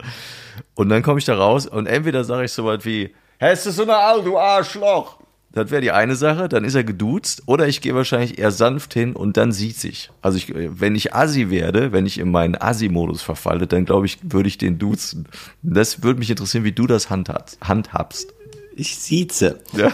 Und 0.74 0.88
dann 0.88 1.02
komme 1.02 1.18
ich 1.18 1.24
da 1.24 1.37
raus 1.37 1.66
und 1.66 1.87
entweder 1.87 2.24
sage 2.24 2.44
ich 2.44 2.52
so 2.52 2.64
was 2.64 2.85
wie, 2.85 3.14
hast 3.40 3.66
du 3.66 3.70
so 3.70 3.83
eine 3.83 3.96
Aal, 3.96 4.22
du 4.22 4.38
Arschloch? 4.38 5.20
Das 5.52 5.72
wäre 5.72 5.83
die 5.83 5.90
eine 5.90 6.14
Sache, 6.14 6.48
dann 6.48 6.64
ist 6.64 6.76
er 6.76 6.85
geduzt. 6.85 7.42
Oder 7.46 7.66
ich 7.66 7.80
gehe 7.80 7.94
wahrscheinlich 7.94 8.38
eher 8.38 8.52
sanft 8.52 8.94
hin 8.94 9.16
und 9.16 9.37
dann 9.37 9.50
sieht 9.50 9.76
sich. 9.76 10.11
Also 10.22 10.38
ich, 10.38 10.52
wenn 10.54 10.94
ich 10.94 11.12
Assi 11.12 11.50
werde, 11.50 11.90
wenn 11.90 12.06
ich 12.06 12.18
in 12.18 12.30
meinen 12.30 12.54
Assi-Modus 12.54 13.22
verfalle, 13.22 13.66
dann 13.66 13.85
glaube 13.85 14.06
ich, 14.06 14.18
würde 14.22 14.48
ich 14.48 14.59
den 14.59 14.78
duzen. 14.78 15.26
Das 15.62 16.04
würde 16.04 16.20
mich 16.20 16.30
interessieren, 16.30 16.62
wie 16.62 16.72
du 16.72 16.87
das 16.87 17.11
handhabst. 17.11 18.35
Ich 18.76 18.96
sieze. 18.98 19.59
Ja. 19.76 19.92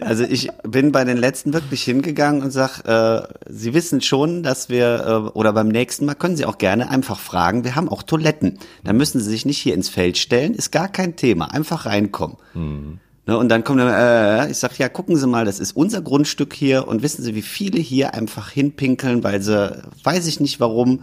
Also 0.00 0.24
ich 0.24 0.48
bin 0.64 0.92
bei 0.92 1.04
den 1.04 1.16
letzten 1.16 1.52
wirklich 1.52 1.82
hingegangen 1.84 2.42
und 2.42 2.50
sag, 2.50 2.80
äh, 2.84 3.26
Sie 3.48 3.74
wissen 3.74 4.00
schon, 4.00 4.42
dass 4.42 4.68
wir, 4.68 5.04
äh, 5.06 5.38
oder 5.38 5.52
beim 5.52 5.68
nächsten 5.68 6.04
Mal 6.04 6.14
können 6.14 6.36
Sie 6.36 6.44
auch 6.44 6.58
gerne 6.58 6.90
einfach 6.90 7.18
fragen, 7.18 7.64
wir 7.64 7.76
haben 7.76 7.88
auch 7.88 8.02
Toiletten. 8.02 8.58
Da 8.84 8.92
müssen 8.92 9.20
Sie 9.20 9.30
sich 9.30 9.46
nicht 9.46 9.58
hier 9.58 9.74
ins 9.74 9.88
Feld 9.88 10.18
stellen, 10.18 10.54
ist 10.54 10.72
gar 10.72 10.88
kein 10.88 11.16
Thema, 11.16 11.52
einfach 11.52 11.86
reinkommen. 11.86 12.36
Mhm. 12.54 12.98
Ne, 13.28 13.36
und 13.36 13.50
dann 13.50 13.62
kommt 13.62 13.80
er, 13.80 14.46
äh, 14.46 14.50
ich 14.50 14.56
sag, 14.56 14.78
ja, 14.78 14.88
gucken 14.88 15.14
Sie 15.16 15.26
mal, 15.26 15.44
das 15.44 15.60
ist 15.60 15.76
unser 15.76 16.00
Grundstück 16.00 16.54
hier 16.54 16.88
und 16.88 17.02
wissen 17.02 17.22
Sie, 17.22 17.34
wie 17.34 17.42
viele 17.42 17.78
hier 17.78 18.14
einfach 18.14 18.50
hinpinkeln, 18.50 19.22
weil 19.22 19.42
sie, 19.42 19.82
weiß 20.02 20.26
ich 20.26 20.40
nicht 20.40 20.60
warum, 20.60 21.00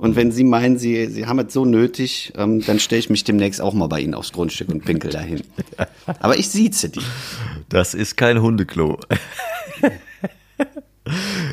und 0.00 0.16
wenn 0.16 0.32
Sie 0.32 0.44
meinen, 0.44 0.78
Sie, 0.78 1.06
Sie 1.08 1.26
haben 1.26 1.38
es 1.40 1.52
so 1.52 1.66
nötig, 1.66 2.32
ähm, 2.34 2.64
dann 2.64 2.80
stelle 2.80 3.00
ich 3.00 3.10
mich 3.10 3.22
demnächst 3.22 3.60
auch 3.60 3.74
mal 3.74 3.86
bei 3.86 4.00
Ihnen 4.00 4.14
aufs 4.14 4.32
Grundstück 4.32 4.70
und 4.70 4.82
pinkel 4.82 5.10
dahin. 5.10 5.42
Aber 6.20 6.38
ich 6.38 6.48
sieze 6.48 6.88
die. 6.88 7.02
Das 7.68 7.92
ist 7.92 8.16
kein 8.16 8.40
Hundeklo. 8.40 8.98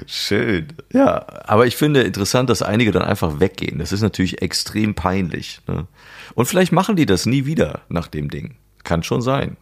Schön. 0.05 0.67
Ja, 0.93 1.25
aber 1.43 1.67
ich 1.67 1.75
finde 1.75 2.03
interessant, 2.03 2.49
dass 2.49 2.61
einige 2.61 2.91
dann 2.93 3.01
einfach 3.01 3.41
weggehen. 3.41 3.79
Das 3.79 3.91
ist 3.91 4.01
natürlich 4.01 4.41
extrem 4.41 4.95
peinlich. 4.95 5.59
Ne? 5.67 5.85
Und 6.33 6.45
vielleicht 6.45 6.71
machen 6.71 6.95
die 6.95 7.05
das 7.05 7.25
nie 7.25 7.45
wieder 7.45 7.81
nach 7.89 8.07
dem 8.07 8.29
Ding. 8.29 8.55
Kann 8.85 9.03
schon 9.03 9.21
sein. 9.21 9.57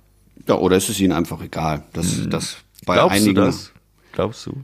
Ja, 0.47 0.55
oder 0.55 0.77
ist 0.77 0.89
es 0.89 0.99
ihnen 0.99 1.13
einfach 1.13 1.41
egal. 1.41 1.81
dass 1.93 2.17
hm. 2.17 2.29
das 2.29 2.57
bei 2.85 2.93
Glaubst 2.93 3.15
einigen. 3.17 3.35
Du 3.35 3.41
das? 3.41 3.71
Glaubst 4.11 4.45
du? 4.45 4.63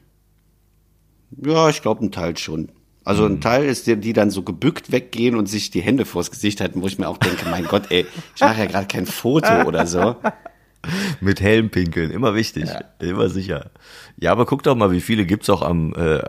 Ja, 1.43 1.69
ich 1.69 1.81
glaube, 1.81 2.05
ein 2.05 2.11
Teil 2.11 2.37
schon. 2.37 2.69
Also 3.03 3.25
ein 3.25 3.41
Teil 3.41 3.65
ist, 3.65 3.87
die, 3.87 3.95
die 3.95 4.13
dann 4.13 4.29
so 4.29 4.43
gebückt 4.43 4.91
weggehen 4.91 5.35
und 5.35 5.47
sich 5.47 5.71
die 5.71 5.81
Hände 5.81 6.05
vors 6.05 6.29
Gesicht 6.29 6.61
halten, 6.61 6.81
wo 6.81 6.87
ich 6.87 6.99
mir 6.99 7.07
auch 7.07 7.17
denke, 7.17 7.49
mein 7.49 7.65
Gott, 7.65 7.83
ey, 7.89 8.05
ich 8.35 8.41
mache 8.41 8.59
ja 8.59 8.65
gerade 8.65 8.87
kein 8.87 9.07
Foto 9.07 9.63
oder 9.63 9.87
so. 9.87 10.17
Mit 11.21 11.41
Helm 11.41 11.69
pinkeln, 11.69 12.09
immer 12.11 12.33
wichtig, 12.33 12.65
ja. 12.65 12.81
immer 12.99 13.29
sicher. 13.29 13.69
Ja, 14.17 14.31
aber 14.31 14.45
guck 14.45 14.63
doch 14.63 14.75
mal, 14.75 14.91
wie 14.91 15.01
viele 15.01 15.25
gibt's 15.25 15.49
auch 15.49 15.61
am, 15.61 15.93
äh, 15.93 16.19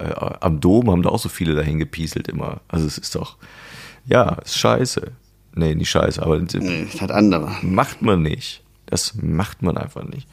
am 0.41 0.61
Dom, 0.61 0.91
haben 0.91 1.03
da 1.03 1.11
auch 1.11 1.19
so 1.19 1.31
viele 1.31 1.55
dahin 1.55 1.79
gepieselt 1.79 2.29
immer. 2.29 2.61
Also 2.69 2.87
es 2.87 2.99
ist 2.99 3.15
doch, 3.15 3.37
ja, 4.07 4.35
ist 4.45 4.59
scheiße. 4.59 5.13
Nee, 5.55 5.75
nicht 5.75 5.91
scheiße, 5.91 6.23
aber 6.23 6.39
nee, 6.39 6.87
das 6.91 7.01
hat 7.01 7.11
andere. 7.11 7.51
Macht 7.63 8.03
man 8.03 8.23
nicht. 8.23 8.63
Das 8.87 9.15
macht 9.15 9.63
man 9.63 9.77
einfach 9.77 10.05
nicht. 10.05 10.27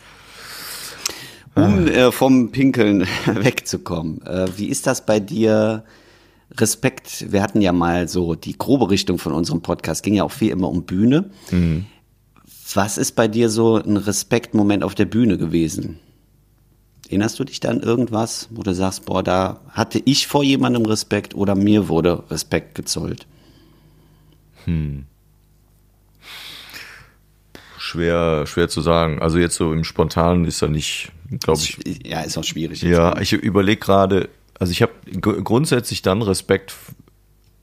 Um 1.55 1.87
äh, 1.87 2.11
vom 2.11 2.51
Pinkeln 2.51 3.07
wegzukommen, 3.25 4.21
äh, 4.25 4.47
wie 4.57 4.67
ist 4.67 4.87
das 4.87 5.05
bei 5.05 5.19
dir? 5.19 5.83
Respekt, 6.57 7.31
wir 7.31 7.41
hatten 7.41 7.61
ja 7.61 7.71
mal 7.71 8.07
so 8.07 8.35
die 8.35 8.57
grobe 8.57 8.89
Richtung 8.89 9.19
von 9.19 9.33
unserem 9.33 9.61
Podcast, 9.61 10.03
ging 10.03 10.15
ja 10.15 10.23
auch 10.23 10.31
viel 10.31 10.49
immer 10.49 10.69
um 10.69 10.83
Bühne. 10.83 11.29
Mhm. 11.51 11.85
Was 12.73 12.97
ist 12.97 13.15
bei 13.15 13.27
dir 13.27 13.49
so 13.49 13.77
ein 13.77 13.97
Respektmoment 13.97 14.83
auf 14.83 14.95
der 14.95 15.05
Bühne 15.05 15.37
gewesen? 15.37 15.99
Erinnerst 17.07 17.39
du 17.39 17.43
dich 17.43 17.59
dann 17.59 17.81
irgendwas, 17.81 18.47
wo 18.51 18.61
du 18.61 18.73
sagst, 18.73 19.05
boah, 19.05 19.23
da 19.23 19.61
hatte 19.69 19.99
ich 20.05 20.27
vor 20.27 20.43
jemandem 20.43 20.85
Respekt 20.85 21.33
oder 21.33 21.55
mir 21.55 21.87
wurde 21.87 22.23
Respekt 22.29 22.75
gezollt? 22.75 23.25
Hm. 24.65 25.05
Schwer, 27.79 28.45
schwer 28.45 28.69
zu 28.69 28.81
sagen. 28.81 29.19
Also 29.19 29.39
jetzt 29.39 29.55
so 29.55 29.73
im 29.73 29.83
Spontanen 29.83 30.45
ist 30.45 30.61
er 30.61 30.67
nicht, 30.67 31.11
glaube 31.39 31.61
ich. 31.61 32.05
Ja, 32.05 32.21
ist 32.21 32.37
auch 32.37 32.43
schwierig. 32.43 32.83
Ja, 32.83 33.19
ich 33.19 33.33
überlege 33.33 33.79
gerade, 33.79 34.29
also 34.59 34.71
ich 34.71 34.81
habe 34.81 34.93
grundsätzlich 35.19 36.01
dann 36.01 36.21
Respekt 36.21 36.75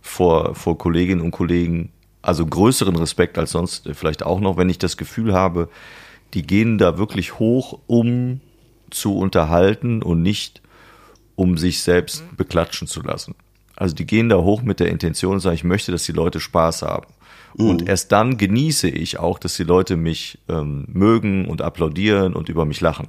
vor, 0.01 0.55
vor 0.55 0.78
Kolleginnen 0.78 1.20
und 1.20 1.30
Kollegen, 1.30 1.92
also 2.22 2.44
größeren 2.44 2.97
Respekt 2.97 3.38
als 3.38 3.53
sonst 3.53 3.88
vielleicht 3.92 4.24
auch 4.24 4.40
noch, 4.40 4.57
wenn 4.57 4.70
ich 4.70 4.78
das 4.78 4.97
Gefühl 4.97 5.32
habe, 5.34 5.68
die 6.34 6.42
gehen 6.42 6.78
da 6.78 6.99
wirklich 6.99 7.38
hoch, 7.38 7.78
um 7.86 8.40
zu 8.90 9.16
unterhalten 9.16 10.03
und 10.03 10.22
nicht 10.22 10.62
um 11.34 11.59
sich 11.59 11.82
selbst 11.82 12.24
beklatschen 12.36 12.88
zu 12.88 13.03
lassen. 13.03 13.34
Also 13.76 13.94
die 13.94 14.07
gehen 14.07 14.28
da 14.28 14.38
hoch 14.38 14.62
mit 14.62 14.80
der 14.80 14.88
Intention 14.88 15.34
und 15.34 15.40
sagen, 15.40 15.55
ich 15.55 15.64
möchte, 15.64 15.92
dass 15.92 16.05
die 16.05 16.12
Leute 16.12 16.40
Spaß 16.40 16.82
haben. 16.82 17.07
Mhm. 17.57 17.68
Und 17.68 17.88
erst 17.88 18.11
dann 18.11 18.38
genieße 18.38 18.88
ich 18.88 19.18
auch, 19.18 19.38
dass 19.38 19.57
die 19.57 19.64
Leute 19.64 19.97
mich 19.97 20.38
ähm, 20.49 20.86
mögen 20.88 21.47
und 21.47 21.62
applaudieren 21.62 22.34
und 22.34 22.49
über 22.49 22.64
mich 22.64 22.80
lachen. 22.80 23.09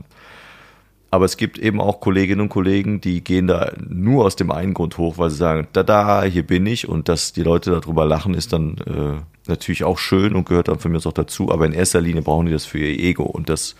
Aber 1.09 1.25
es 1.25 1.37
gibt 1.37 1.57
eben 1.57 1.79
auch 1.79 2.01
Kolleginnen 2.01 2.41
und 2.41 2.49
Kollegen, 2.49 2.99
die 2.99 3.23
gehen 3.23 3.47
da 3.47 3.71
nur 3.87 4.25
aus 4.25 4.35
dem 4.35 4.51
einen 4.51 4.73
Grund 4.73 4.97
hoch, 4.97 5.17
weil 5.17 5.29
sie 5.29 5.37
sagen, 5.37 5.67
da, 5.71 5.83
da, 5.83 6.23
hier 6.23 6.45
bin 6.45 6.65
ich 6.65 6.89
und 6.89 7.07
dass 7.07 7.31
die 7.31 7.43
Leute 7.43 7.71
darüber 7.71 8.05
lachen, 8.05 8.33
ist 8.33 8.51
dann 8.51 8.77
äh, 8.85 9.49
natürlich 9.49 9.85
auch 9.85 9.99
schön 9.99 10.35
und 10.35 10.47
gehört 10.47 10.67
dann 10.67 10.79
für 10.79 10.89
mich 10.89 11.05
auch 11.05 11.13
dazu. 11.13 11.51
Aber 11.51 11.65
in 11.65 11.71
erster 11.71 12.01
Linie 12.01 12.23
brauchen 12.23 12.47
die 12.47 12.51
das 12.51 12.65
für 12.65 12.79
ihr 12.79 12.99
Ego 12.99 13.23
und 13.23 13.47
das 13.47 13.75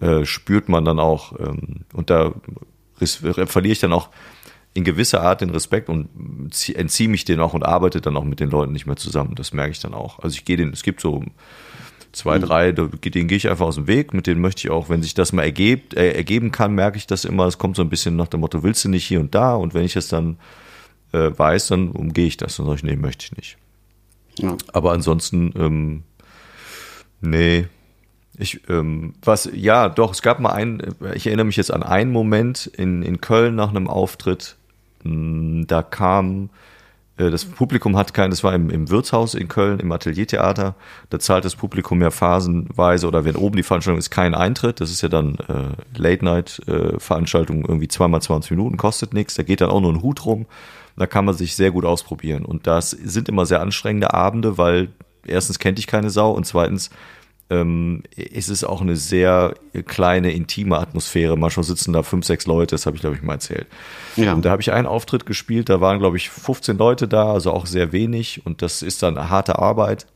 äh, 0.00 0.24
spürt 0.24 0.68
man 0.68 0.84
dann 0.84 0.98
auch. 0.98 1.38
Ähm, 1.38 1.84
und 1.92 2.10
da 2.10 2.32
verliere 2.98 3.72
ich 3.72 3.80
dann 3.80 3.92
auch 3.92 4.08
in 4.74 4.84
gewisser 4.84 5.22
Art 5.22 5.40
den 5.40 5.50
Respekt 5.50 5.88
und 5.88 6.08
entziehe 6.74 7.08
mich 7.08 7.24
den 7.24 7.40
auch 7.40 7.54
und 7.54 7.64
arbeite 7.64 8.00
dann 8.00 8.16
auch 8.16 8.24
mit 8.24 8.40
den 8.40 8.50
Leuten 8.50 8.72
nicht 8.72 8.86
mehr 8.86 8.96
zusammen. 8.96 9.34
Das 9.34 9.52
merke 9.52 9.70
ich 9.70 9.80
dann 9.80 9.94
auch. 9.94 10.18
Also 10.18 10.34
ich 10.34 10.44
gehe 10.44 10.56
den, 10.56 10.70
es 10.70 10.82
gibt 10.82 11.00
so 11.00 11.24
zwei, 12.16 12.38
mhm. 12.38 12.42
drei, 12.42 12.72
denen 12.72 13.28
gehe 13.28 13.36
ich 13.36 13.48
einfach 13.48 13.66
aus 13.66 13.74
dem 13.74 13.86
Weg, 13.86 14.14
mit 14.14 14.26
denen 14.26 14.40
möchte 14.40 14.66
ich 14.66 14.70
auch, 14.70 14.88
wenn 14.88 15.02
sich 15.02 15.12
das 15.12 15.32
mal 15.32 15.42
ergebt, 15.42 15.94
äh, 15.94 16.12
ergeben 16.12 16.50
kann, 16.50 16.74
merke 16.74 16.96
ich 16.96 17.06
das 17.06 17.26
immer, 17.26 17.46
es 17.46 17.58
kommt 17.58 17.76
so 17.76 17.82
ein 17.82 17.90
bisschen 17.90 18.16
nach 18.16 18.28
dem 18.28 18.40
Motto, 18.40 18.62
willst 18.62 18.84
du 18.84 18.88
nicht 18.88 19.04
hier 19.04 19.20
und 19.20 19.34
da 19.34 19.54
und 19.54 19.74
wenn 19.74 19.84
ich 19.84 19.96
es 19.96 20.08
dann 20.08 20.38
äh, 21.12 21.30
weiß, 21.36 21.68
dann 21.68 21.90
umgehe 21.90 22.26
ich 22.26 22.38
das 22.38 22.58
und 22.58 22.66
sage 22.66 22.76
ich, 22.76 22.84
nee, 22.84 22.96
möchte 22.96 23.26
ich 23.26 23.36
nicht. 23.36 23.58
Ja. 24.38 24.56
Aber 24.72 24.92
ansonsten, 24.92 25.52
ähm, 25.56 26.02
nee, 27.20 27.66
ich, 28.38 28.60
ähm, 28.68 29.14
was, 29.22 29.50
ja, 29.52 29.90
doch, 29.90 30.12
es 30.12 30.22
gab 30.22 30.40
mal 30.40 30.52
einen, 30.52 30.94
ich 31.14 31.26
erinnere 31.26 31.46
mich 31.46 31.56
jetzt 31.56 31.72
an 31.72 31.82
einen 31.82 32.12
Moment 32.12 32.66
in, 32.66 33.02
in 33.02 33.20
Köln 33.20 33.54
nach 33.54 33.70
einem 33.70 33.88
Auftritt, 33.88 34.56
hm, 35.02 35.66
da 35.66 35.82
kam 35.82 36.44
äh, 36.44 36.48
das 37.16 37.46
Publikum 37.46 37.96
hat 37.96 38.12
kein, 38.12 38.30
das 38.30 38.44
war 38.44 38.54
im, 38.54 38.68
im 38.68 38.90
Wirtshaus 38.90 39.34
in 39.34 39.48
Köln, 39.48 39.80
im 39.80 39.90
Ateliertheater. 39.90 40.74
Da 41.08 41.18
zahlt 41.18 41.46
das 41.46 41.56
Publikum 41.56 42.02
ja 42.02 42.10
phasenweise 42.10 43.08
oder 43.08 43.24
wenn 43.24 43.36
oben 43.36 43.56
die 43.56 43.62
Veranstaltung 43.62 43.98
ist, 43.98 44.10
kein 44.10 44.34
Eintritt. 44.34 44.80
Das 44.80 44.90
ist 44.90 45.00
ja 45.00 45.08
dann 45.08 45.36
äh, 45.48 45.98
Late-Night-Veranstaltung, 45.98 47.64
äh, 47.64 47.68
irgendwie 47.68 47.88
zweimal 47.88 48.20
20 48.20 48.50
Minuten, 48.50 48.76
kostet 48.76 49.14
nichts. 49.14 49.34
Da 49.34 49.42
geht 49.42 49.62
dann 49.62 49.70
auch 49.70 49.80
nur 49.80 49.92
ein 49.92 50.02
Hut 50.02 50.26
rum. 50.26 50.46
Da 50.98 51.06
kann 51.06 51.24
man 51.24 51.34
sich 51.34 51.56
sehr 51.56 51.70
gut 51.70 51.84
ausprobieren. 51.84 52.44
Und 52.44 52.66
das 52.66 52.90
sind 52.90 53.28
immer 53.28 53.46
sehr 53.46 53.60
anstrengende 53.60 54.12
Abende, 54.12 54.58
weil 54.58 54.88
erstens 55.26 55.58
kennt 55.58 55.78
ich 55.78 55.86
keine 55.86 56.10
Sau 56.10 56.32
und 56.32 56.46
zweitens 56.46 56.90
ähm, 57.48 58.02
ist 58.16 58.48
es 58.48 58.64
auch 58.64 58.80
eine 58.80 58.96
sehr 58.96 59.54
kleine, 59.86 60.32
intime 60.32 60.78
Atmosphäre. 60.78 61.36
Manchmal 61.36 61.64
sitzen 61.64 61.92
da 61.92 62.02
fünf, 62.02 62.26
sechs 62.26 62.46
Leute, 62.46 62.74
das 62.74 62.86
habe 62.86 62.96
ich, 62.96 63.02
glaube 63.02 63.16
ich, 63.16 63.22
mal 63.22 63.34
erzählt. 63.34 63.66
Ja. 64.16 64.34
Und 64.34 64.44
da 64.44 64.50
habe 64.50 64.62
ich 64.62 64.72
einen 64.72 64.86
Auftritt 64.86 65.26
gespielt, 65.26 65.68
da 65.68 65.80
waren, 65.80 65.98
glaube 65.98 66.16
ich, 66.16 66.30
15 66.30 66.76
Leute 66.76 67.06
da, 67.06 67.32
also 67.32 67.52
auch 67.52 67.66
sehr 67.66 67.92
wenig. 67.92 68.44
Und 68.44 68.62
das 68.62 68.82
ist 68.82 69.02
dann 69.02 69.16
eine 69.16 69.30
harte 69.30 69.58
Arbeit. 69.58 70.06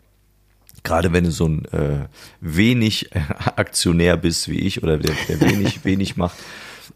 Gerade 0.82 1.12
wenn 1.12 1.24
du 1.24 1.30
so 1.30 1.46
ein 1.46 1.66
äh, 1.66 2.06
wenig 2.40 3.10
Aktionär 3.56 4.16
bist 4.16 4.48
wie 4.48 4.60
ich 4.60 4.82
oder 4.82 4.98
der, 4.98 5.14
der 5.28 5.40
wenig, 5.40 5.84
wenig 5.84 6.16
macht. 6.16 6.36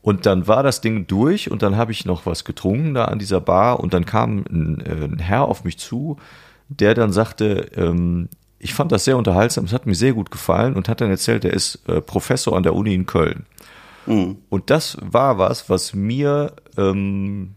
Und 0.03 0.27
dann 0.27 0.49
war 0.49 0.63
das 0.63 0.81
Ding 0.81 1.07
durch 1.07 1.51
und 1.51 1.63
dann 1.63 1.77
habe 1.77 1.93
ich 1.93 2.05
noch 2.05 2.27
was 2.27 2.45
getrunken 2.45 2.95
da 2.95 3.07
an 3.07 3.19
dieser 3.19 3.41
Bar 3.41 3.81
und 3.81 3.95
dann 3.95 4.05
kam 4.05 4.45
ein, 4.51 4.81
äh, 4.81 5.05
ein 5.05 5.19
Herr 5.19 5.45
auf 5.49 5.65
mich 5.65 5.79
zu, 5.79 6.19
der 6.69 6.95
dann 6.95 7.13
sagte, 7.13 7.71
ähm, 7.77 8.29
ich 8.65 8.73
fand 8.73 8.91
das 8.93 9.05
sehr 9.05 9.19
unterhaltsam, 9.19 9.67
es 9.67 9.75
hat 9.75 9.85
mir 9.85 9.95
sehr 9.95 10.15
gut 10.15 10.31
gefallen 10.31 10.75
und 10.75 10.89
hat 10.89 11.03
dann 11.03 11.11
erzählt, 11.11 11.45
er 11.45 11.53
ist 11.53 11.87
äh, 11.87 12.01
Professor 12.01 12.57
an 12.57 12.63
der 12.63 12.75
Uni 12.75 12.95
in 12.95 13.05
Köln. 13.05 13.45
Mhm. 14.07 14.39
Und 14.49 14.71
das 14.71 14.97
war 15.03 15.37
was, 15.37 15.69
was 15.69 15.93
mir, 15.93 16.55
ähm, 16.79 17.57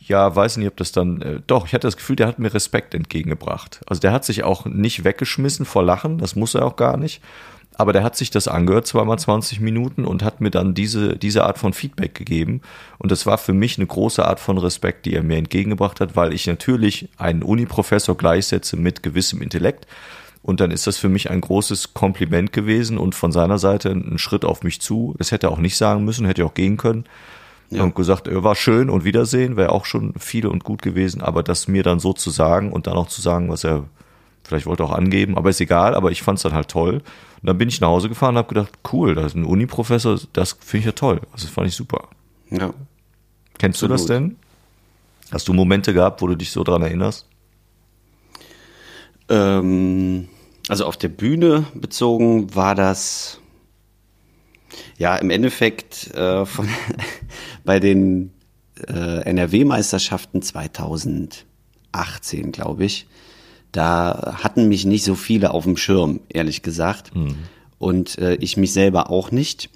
ja, 0.00 0.34
weiß 0.34 0.56
nicht, 0.56 0.66
ob 0.66 0.76
das 0.76 0.90
dann, 0.90 1.22
äh, 1.22 1.40
doch, 1.46 1.66
ich 1.66 1.74
hatte 1.74 1.86
das 1.86 1.96
Gefühl, 1.96 2.16
der 2.16 2.26
hat 2.26 2.40
mir 2.40 2.52
Respekt 2.52 2.92
entgegengebracht. 2.92 3.82
Also 3.86 4.00
der 4.00 4.10
hat 4.10 4.24
sich 4.24 4.42
auch 4.42 4.64
nicht 4.64 5.04
weggeschmissen 5.04 5.64
vor 5.64 5.84
Lachen, 5.84 6.18
das 6.18 6.34
muss 6.34 6.56
er 6.56 6.66
auch 6.66 6.74
gar 6.74 6.96
nicht, 6.96 7.22
aber 7.76 7.92
der 7.92 8.04
hat 8.04 8.16
sich 8.16 8.30
das 8.30 8.46
angehört, 8.46 8.86
zweimal 8.86 9.18
20 9.18 9.60
Minuten 9.60 10.04
und 10.04 10.22
hat 10.22 10.40
mir 10.40 10.50
dann 10.50 10.74
diese, 10.74 11.16
diese 11.16 11.44
Art 11.44 11.58
von 11.58 11.72
Feedback 11.72 12.14
gegeben. 12.14 12.60
Und 12.98 13.10
das 13.10 13.26
war 13.26 13.36
für 13.36 13.52
mich 13.52 13.78
eine 13.78 13.86
große 13.86 14.24
Art 14.24 14.38
von 14.38 14.58
Respekt, 14.58 15.06
die 15.06 15.14
er 15.14 15.24
mir 15.24 15.38
entgegengebracht 15.38 16.00
hat, 16.00 16.14
weil 16.14 16.32
ich 16.32 16.46
natürlich 16.46 17.08
einen 17.16 17.42
Uniprofessor 17.42 18.16
gleichsetze 18.16 18.76
mit 18.76 19.02
gewissem 19.02 19.42
Intellekt. 19.42 19.86
Und 20.42 20.60
dann 20.60 20.70
ist 20.70 20.86
das 20.86 20.98
für 20.98 21.08
mich 21.08 21.30
ein 21.30 21.40
großes 21.40 21.94
Kompliment 21.94 22.52
gewesen 22.52 22.98
und 22.98 23.14
von 23.14 23.32
seiner 23.32 23.58
Seite 23.58 23.90
ein 23.90 24.18
Schritt 24.18 24.44
auf 24.44 24.62
mich 24.62 24.80
zu. 24.80 25.14
Das 25.18 25.32
hätte 25.32 25.48
er 25.48 25.50
auch 25.50 25.58
nicht 25.58 25.76
sagen 25.76 26.04
müssen, 26.04 26.26
hätte 26.26 26.44
auch 26.44 26.54
gehen 26.54 26.76
können. 26.76 27.04
Ja. 27.70 27.82
Und 27.82 27.94
gesagt, 27.94 28.28
er 28.28 28.44
war 28.44 28.54
schön 28.54 28.90
und 28.90 29.04
Wiedersehen, 29.04 29.56
wäre 29.56 29.72
auch 29.72 29.86
schon 29.86 30.12
viel 30.18 30.46
und 30.46 30.62
gut 30.62 30.82
gewesen. 30.82 31.22
Aber 31.22 31.42
das 31.42 31.66
mir 31.66 31.82
dann 31.82 31.98
so 31.98 32.12
zu 32.12 32.30
sagen 32.30 32.72
und 32.72 32.86
dann 32.86 32.94
auch 32.94 33.08
zu 33.08 33.20
sagen, 33.22 33.48
was 33.48 33.64
er 33.64 33.84
vielleicht 34.44 34.66
wollte 34.66 34.84
auch 34.84 34.92
angeben, 34.92 35.36
aber 35.36 35.50
ist 35.50 35.60
egal, 35.60 35.94
aber 35.94 36.10
ich 36.10 36.22
fand 36.22 36.38
es 36.38 36.42
dann 36.42 36.52
halt 36.52 36.68
toll. 36.68 36.94
Und 36.94 37.46
dann 37.46 37.58
bin 37.58 37.68
ich 37.68 37.80
nach 37.80 37.88
Hause 37.88 38.08
gefahren 38.08 38.34
und 38.34 38.38
habe 38.38 38.48
gedacht, 38.48 38.72
cool, 38.92 39.14
da 39.14 39.26
ist 39.26 39.34
ein 39.34 39.44
Uni-Professor, 39.44 40.18
das 40.32 40.56
finde 40.60 40.80
ich 40.80 40.86
ja 40.86 40.92
toll. 40.92 41.20
Also 41.32 41.46
das 41.46 41.54
fand 41.54 41.68
ich 41.68 41.74
super. 41.74 42.08
Ja. 42.50 42.72
Kennst 43.58 43.82
Absolut. 43.82 43.98
du 43.98 44.02
das 44.02 44.06
denn? 44.06 44.36
Hast 45.32 45.48
du 45.48 45.52
Momente 45.52 45.94
gehabt, 45.94 46.22
wo 46.22 46.26
du 46.26 46.36
dich 46.36 46.50
so 46.50 46.62
dran 46.62 46.82
erinnerst? 46.82 47.26
Ähm, 49.28 50.28
also 50.68 50.86
auf 50.86 50.96
der 50.96 51.08
Bühne 51.08 51.64
bezogen 51.74 52.54
war 52.54 52.74
das 52.74 53.40
ja 54.98 55.16
im 55.16 55.30
Endeffekt 55.30 56.14
äh, 56.14 56.44
von 56.44 56.68
bei 57.64 57.80
den 57.80 58.32
äh, 58.86 59.22
NRW-Meisterschaften 59.22 60.42
2018, 60.42 62.52
glaube 62.52 62.84
ich 62.84 63.06
da 63.74 64.38
hatten 64.42 64.68
mich 64.68 64.86
nicht 64.86 65.04
so 65.04 65.14
viele 65.16 65.50
auf 65.52 65.64
dem 65.64 65.76
Schirm, 65.76 66.20
ehrlich 66.28 66.62
gesagt. 66.62 67.14
Mhm. 67.14 67.34
Und 67.78 68.18
äh, 68.18 68.36
ich 68.36 68.56
mich 68.56 68.72
selber 68.72 69.10
auch 69.10 69.32
nicht, 69.32 69.68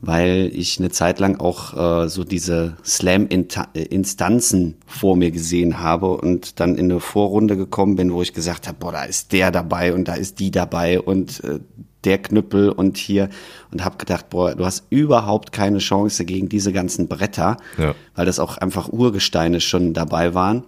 weil 0.00 0.50
ich 0.54 0.78
eine 0.78 0.90
Zeit 0.90 1.20
lang 1.20 1.38
auch 1.38 2.04
äh, 2.04 2.08
so 2.08 2.24
diese 2.24 2.78
Slam-Instanzen 2.82 4.76
vor 4.86 5.16
mir 5.16 5.30
gesehen 5.30 5.80
habe 5.80 6.16
und 6.16 6.60
dann 6.60 6.76
in 6.76 6.90
eine 6.90 7.00
Vorrunde 7.00 7.58
gekommen 7.58 7.96
bin, 7.96 8.12
wo 8.12 8.22
ich 8.22 8.32
gesagt 8.32 8.66
habe, 8.66 8.78
boah, 8.80 8.92
da 8.92 9.04
ist 9.04 9.32
der 9.32 9.50
dabei 9.50 9.92
und 9.92 10.08
da 10.08 10.14
ist 10.14 10.40
die 10.40 10.50
dabei 10.50 10.98
und 10.98 11.44
äh, 11.44 11.60
der 12.04 12.18
Knüppel 12.18 12.70
und 12.70 12.96
hier 12.96 13.28
und 13.70 13.84
habe 13.84 13.98
gedacht, 13.98 14.30
boah, 14.30 14.54
du 14.54 14.64
hast 14.64 14.84
überhaupt 14.88 15.52
keine 15.52 15.78
Chance 15.78 16.24
gegen 16.24 16.48
diese 16.48 16.72
ganzen 16.72 17.06
Bretter, 17.06 17.58
ja. 17.76 17.94
weil 18.16 18.26
das 18.26 18.38
auch 18.40 18.56
einfach 18.56 18.88
Urgesteine 18.88 19.60
schon 19.60 19.92
dabei 19.92 20.32
waren. 20.32 20.64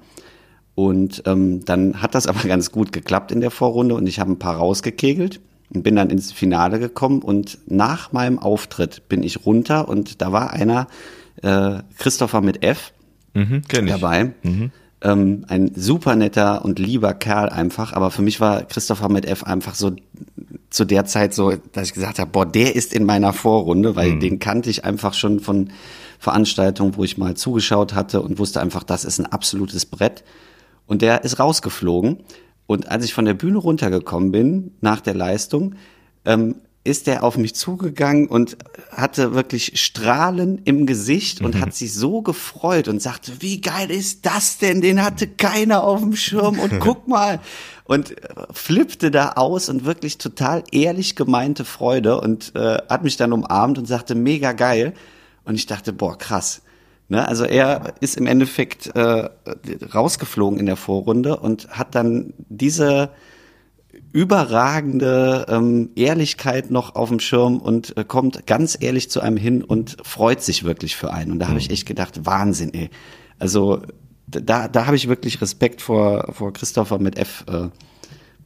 Und 0.74 1.22
ähm, 1.26 1.64
dann 1.64 2.02
hat 2.02 2.14
das 2.14 2.26
aber 2.28 2.48
ganz 2.48 2.72
gut 2.72 2.92
geklappt 2.92 3.32
in 3.32 3.40
der 3.40 3.50
Vorrunde 3.50 3.94
und 3.94 4.06
ich 4.06 4.20
habe 4.20 4.32
ein 4.32 4.38
paar 4.38 4.56
rausgekegelt 4.56 5.40
und 5.72 5.82
bin 5.82 5.96
dann 5.96 6.10
ins 6.10 6.32
Finale 6.32 6.78
gekommen 6.78 7.22
und 7.22 7.58
nach 7.66 8.12
meinem 8.12 8.38
Auftritt 8.38 9.08
bin 9.08 9.22
ich 9.22 9.46
runter 9.46 9.88
und 9.88 10.20
da 10.20 10.32
war 10.32 10.52
einer 10.52 10.86
äh, 11.42 11.78
Christopher 11.98 12.40
mit 12.40 12.62
F 12.62 12.92
Mhm, 13.34 13.62
dabei. 13.88 14.32
Ähm, 15.02 15.44
ein 15.48 15.72
super 15.74 16.16
netter 16.16 16.64
und 16.64 16.78
lieber 16.78 17.12
Kerl 17.14 17.48
einfach, 17.48 17.92
aber 17.92 18.10
für 18.10 18.22
mich 18.22 18.40
war 18.40 18.62
Christopher 18.62 19.08
mit 19.08 19.26
F 19.26 19.42
einfach 19.42 19.74
so 19.74 19.90
zu 20.70 20.84
der 20.84 21.04
Zeit 21.04 21.34
so, 21.34 21.52
dass 21.72 21.88
ich 21.88 21.94
gesagt 21.94 22.18
habe, 22.18 22.30
boah, 22.30 22.46
der 22.46 22.74
ist 22.74 22.94
in 22.94 23.04
meiner 23.04 23.32
Vorrunde, 23.32 23.96
weil 23.96 24.18
den 24.18 24.38
kannte 24.38 24.70
ich 24.70 24.84
einfach 24.84 25.14
schon 25.14 25.40
von 25.40 25.70
Veranstaltungen, 26.18 26.96
wo 26.96 27.04
ich 27.04 27.18
mal 27.18 27.34
zugeschaut 27.34 27.94
hatte 27.94 28.22
und 28.22 28.38
wusste 28.38 28.60
einfach, 28.60 28.82
das 28.82 29.04
ist 29.04 29.18
ein 29.18 29.26
absolutes 29.26 29.84
Brett. 29.84 30.24
Und 30.86 31.02
der 31.02 31.24
ist 31.24 31.38
rausgeflogen. 31.38 32.18
Und 32.66 32.88
als 32.88 33.04
ich 33.04 33.14
von 33.14 33.24
der 33.24 33.34
Bühne 33.34 33.58
runtergekommen 33.58 34.32
bin, 34.32 34.72
nach 34.80 35.00
der 35.00 35.14
Leistung, 35.14 35.74
ähm, 36.24 36.56
ist 36.84 37.06
der 37.06 37.24
auf 37.24 37.38
mich 37.38 37.54
zugegangen 37.54 38.28
und 38.28 38.58
hatte 38.90 39.34
wirklich 39.34 39.80
Strahlen 39.80 40.60
im 40.64 40.84
Gesicht 40.84 41.40
und 41.40 41.58
hat 41.58 41.74
sich 41.74 41.94
so 41.94 42.20
gefreut 42.20 42.88
und 42.88 43.00
sagte, 43.00 43.32
wie 43.40 43.62
geil 43.62 43.90
ist 43.90 44.26
das 44.26 44.58
denn? 44.58 44.82
Den 44.82 45.02
hatte 45.02 45.26
keiner 45.26 45.82
auf 45.82 46.00
dem 46.00 46.14
Schirm 46.14 46.58
und 46.58 46.80
guck 46.80 47.08
mal. 47.08 47.40
Und 47.84 48.12
äh, 48.12 48.34
flippte 48.52 49.10
da 49.10 49.32
aus 49.32 49.70
und 49.70 49.86
wirklich 49.86 50.18
total 50.18 50.62
ehrlich 50.72 51.16
gemeinte 51.16 51.64
Freude 51.64 52.20
und 52.20 52.54
äh, 52.54 52.78
hat 52.88 53.02
mich 53.02 53.16
dann 53.16 53.32
umarmt 53.32 53.78
und 53.78 53.86
sagte, 53.86 54.14
mega 54.14 54.52
geil. 54.52 54.92
Und 55.44 55.54
ich 55.54 55.66
dachte, 55.66 55.92
boah, 55.94 56.16
krass. 56.16 56.62
Ne, 57.08 57.26
also 57.28 57.44
er 57.44 57.94
ist 58.00 58.16
im 58.16 58.26
Endeffekt 58.26 58.86
äh, 58.96 59.28
rausgeflogen 59.94 60.58
in 60.58 60.66
der 60.66 60.76
Vorrunde 60.76 61.36
und 61.36 61.68
hat 61.68 61.94
dann 61.94 62.32
diese 62.48 63.10
überragende 64.12 65.46
ähm, 65.48 65.90
Ehrlichkeit 65.96 66.70
noch 66.70 66.94
auf 66.94 67.10
dem 67.10 67.20
Schirm 67.20 67.58
und 67.58 67.96
äh, 67.96 68.04
kommt 68.04 68.46
ganz 68.46 68.76
ehrlich 68.80 69.10
zu 69.10 69.20
einem 69.20 69.36
hin 69.36 69.62
und 69.62 69.96
freut 70.02 70.42
sich 70.42 70.64
wirklich 70.64 70.96
für 70.96 71.12
einen. 71.12 71.32
Und 71.32 71.40
da 71.40 71.48
habe 71.48 71.58
ich 71.58 71.70
echt 71.70 71.86
gedacht, 71.86 72.24
Wahnsinn, 72.24 72.72
ey. 72.72 72.90
Also 73.38 73.82
da, 74.26 74.68
da 74.68 74.86
habe 74.86 74.96
ich 74.96 75.08
wirklich 75.08 75.40
Respekt 75.40 75.82
vor, 75.82 76.32
vor 76.32 76.52
Christopher 76.52 76.98
mit 76.98 77.18
F 77.18 77.44
äh, 77.48 77.68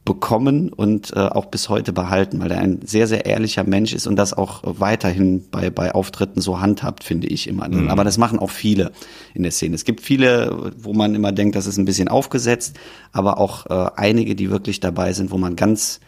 bekommen 0.09 0.73
und 0.73 1.15
äh, 1.15 1.19
auch 1.19 1.45
bis 1.45 1.69
heute 1.69 1.93
behalten, 1.93 2.39
weil 2.39 2.49
er 2.49 2.61
ein 2.61 2.79
sehr, 2.83 3.05
sehr 3.05 3.27
ehrlicher 3.27 3.63
Mensch 3.63 3.93
ist 3.93 4.07
und 4.07 4.15
das 4.15 4.33
auch 4.33 4.61
weiterhin 4.63 5.47
bei, 5.51 5.69
bei 5.69 5.93
Auftritten 5.93 6.41
so 6.41 6.59
handhabt, 6.59 7.03
finde 7.03 7.27
ich 7.27 7.47
immer. 7.47 7.69
Aber 7.91 8.03
das 8.03 8.17
machen 8.17 8.39
auch 8.39 8.49
viele 8.49 8.91
in 9.35 9.43
der 9.43 9.51
Szene. 9.51 9.75
Es 9.75 9.85
gibt 9.85 10.01
viele, 10.01 10.73
wo 10.79 10.93
man 10.93 11.13
immer 11.13 11.31
denkt, 11.31 11.55
das 11.55 11.67
ist 11.67 11.77
ein 11.77 11.85
bisschen 11.85 12.07
aufgesetzt, 12.07 12.75
aber 13.11 13.37
auch 13.37 13.67
äh, 13.67 13.91
einige, 13.97 14.33
die 14.33 14.49
wirklich 14.49 14.79
dabei 14.79 15.13
sind, 15.13 15.29
wo 15.29 15.37
man 15.37 15.55
ganz 15.55 15.99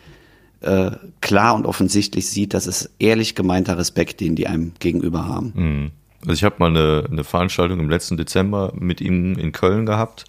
äh, 0.62 0.90
klar 1.22 1.54
und 1.54 1.68
offensichtlich 1.68 2.28
sieht, 2.28 2.56
dass 2.56 2.66
es 2.66 2.90
ehrlich 2.98 3.36
gemeinter 3.36 3.78
Respekt, 3.78 4.20
den 4.20 4.36
die 4.36 4.48
einem 4.48 4.72
gegenüber 4.80 5.28
haben. 5.28 5.54
Also 6.22 6.34
ich 6.34 6.44
habe 6.44 6.56
mal 6.58 6.72
eine, 6.72 7.08
eine 7.08 7.24
Veranstaltung 7.24 7.80
im 7.80 7.90
letzten 7.92 8.18
Dezember 8.18 8.74
mit 8.76 9.00
ihm 9.00 9.38
in 9.38 9.52
Köln 9.52 9.86
gehabt, 9.86 10.26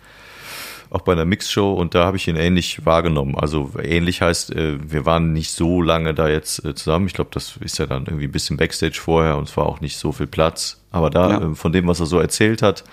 auch 0.92 1.00
bei 1.02 1.12
einer 1.12 1.24
Mixshow 1.24 1.72
und 1.72 1.94
da 1.94 2.04
habe 2.04 2.16
ich 2.18 2.28
ihn 2.28 2.36
ähnlich 2.36 2.84
wahrgenommen. 2.84 3.34
Also 3.36 3.70
ähnlich 3.82 4.20
heißt, 4.20 4.54
äh, 4.54 4.78
wir 4.82 5.06
waren 5.06 5.32
nicht 5.32 5.50
so 5.50 5.80
lange 5.82 6.12
da 6.14 6.28
jetzt 6.28 6.64
äh, 6.64 6.74
zusammen. 6.74 7.06
Ich 7.06 7.14
glaube, 7.14 7.30
das 7.32 7.56
ist 7.60 7.78
ja 7.78 7.86
dann 7.86 8.04
irgendwie 8.06 8.26
ein 8.26 8.32
bisschen 8.32 8.56
Backstage 8.58 8.98
vorher 9.00 9.36
und 9.38 9.48
es 9.48 9.56
war 9.56 9.66
auch 9.66 9.80
nicht 9.80 9.96
so 9.96 10.12
viel 10.12 10.26
Platz. 10.26 10.80
Aber 10.90 11.08
da, 11.10 11.30
Ja. 11.30 11.50
äh, 11.50 11.54
von 11.54 11.72
dem, 11.72 11.86
was 11.86 12.00
er 12.00 12.06
so 12.06 12.18
erzählt 12.18 12.60
hat 12.62 12.84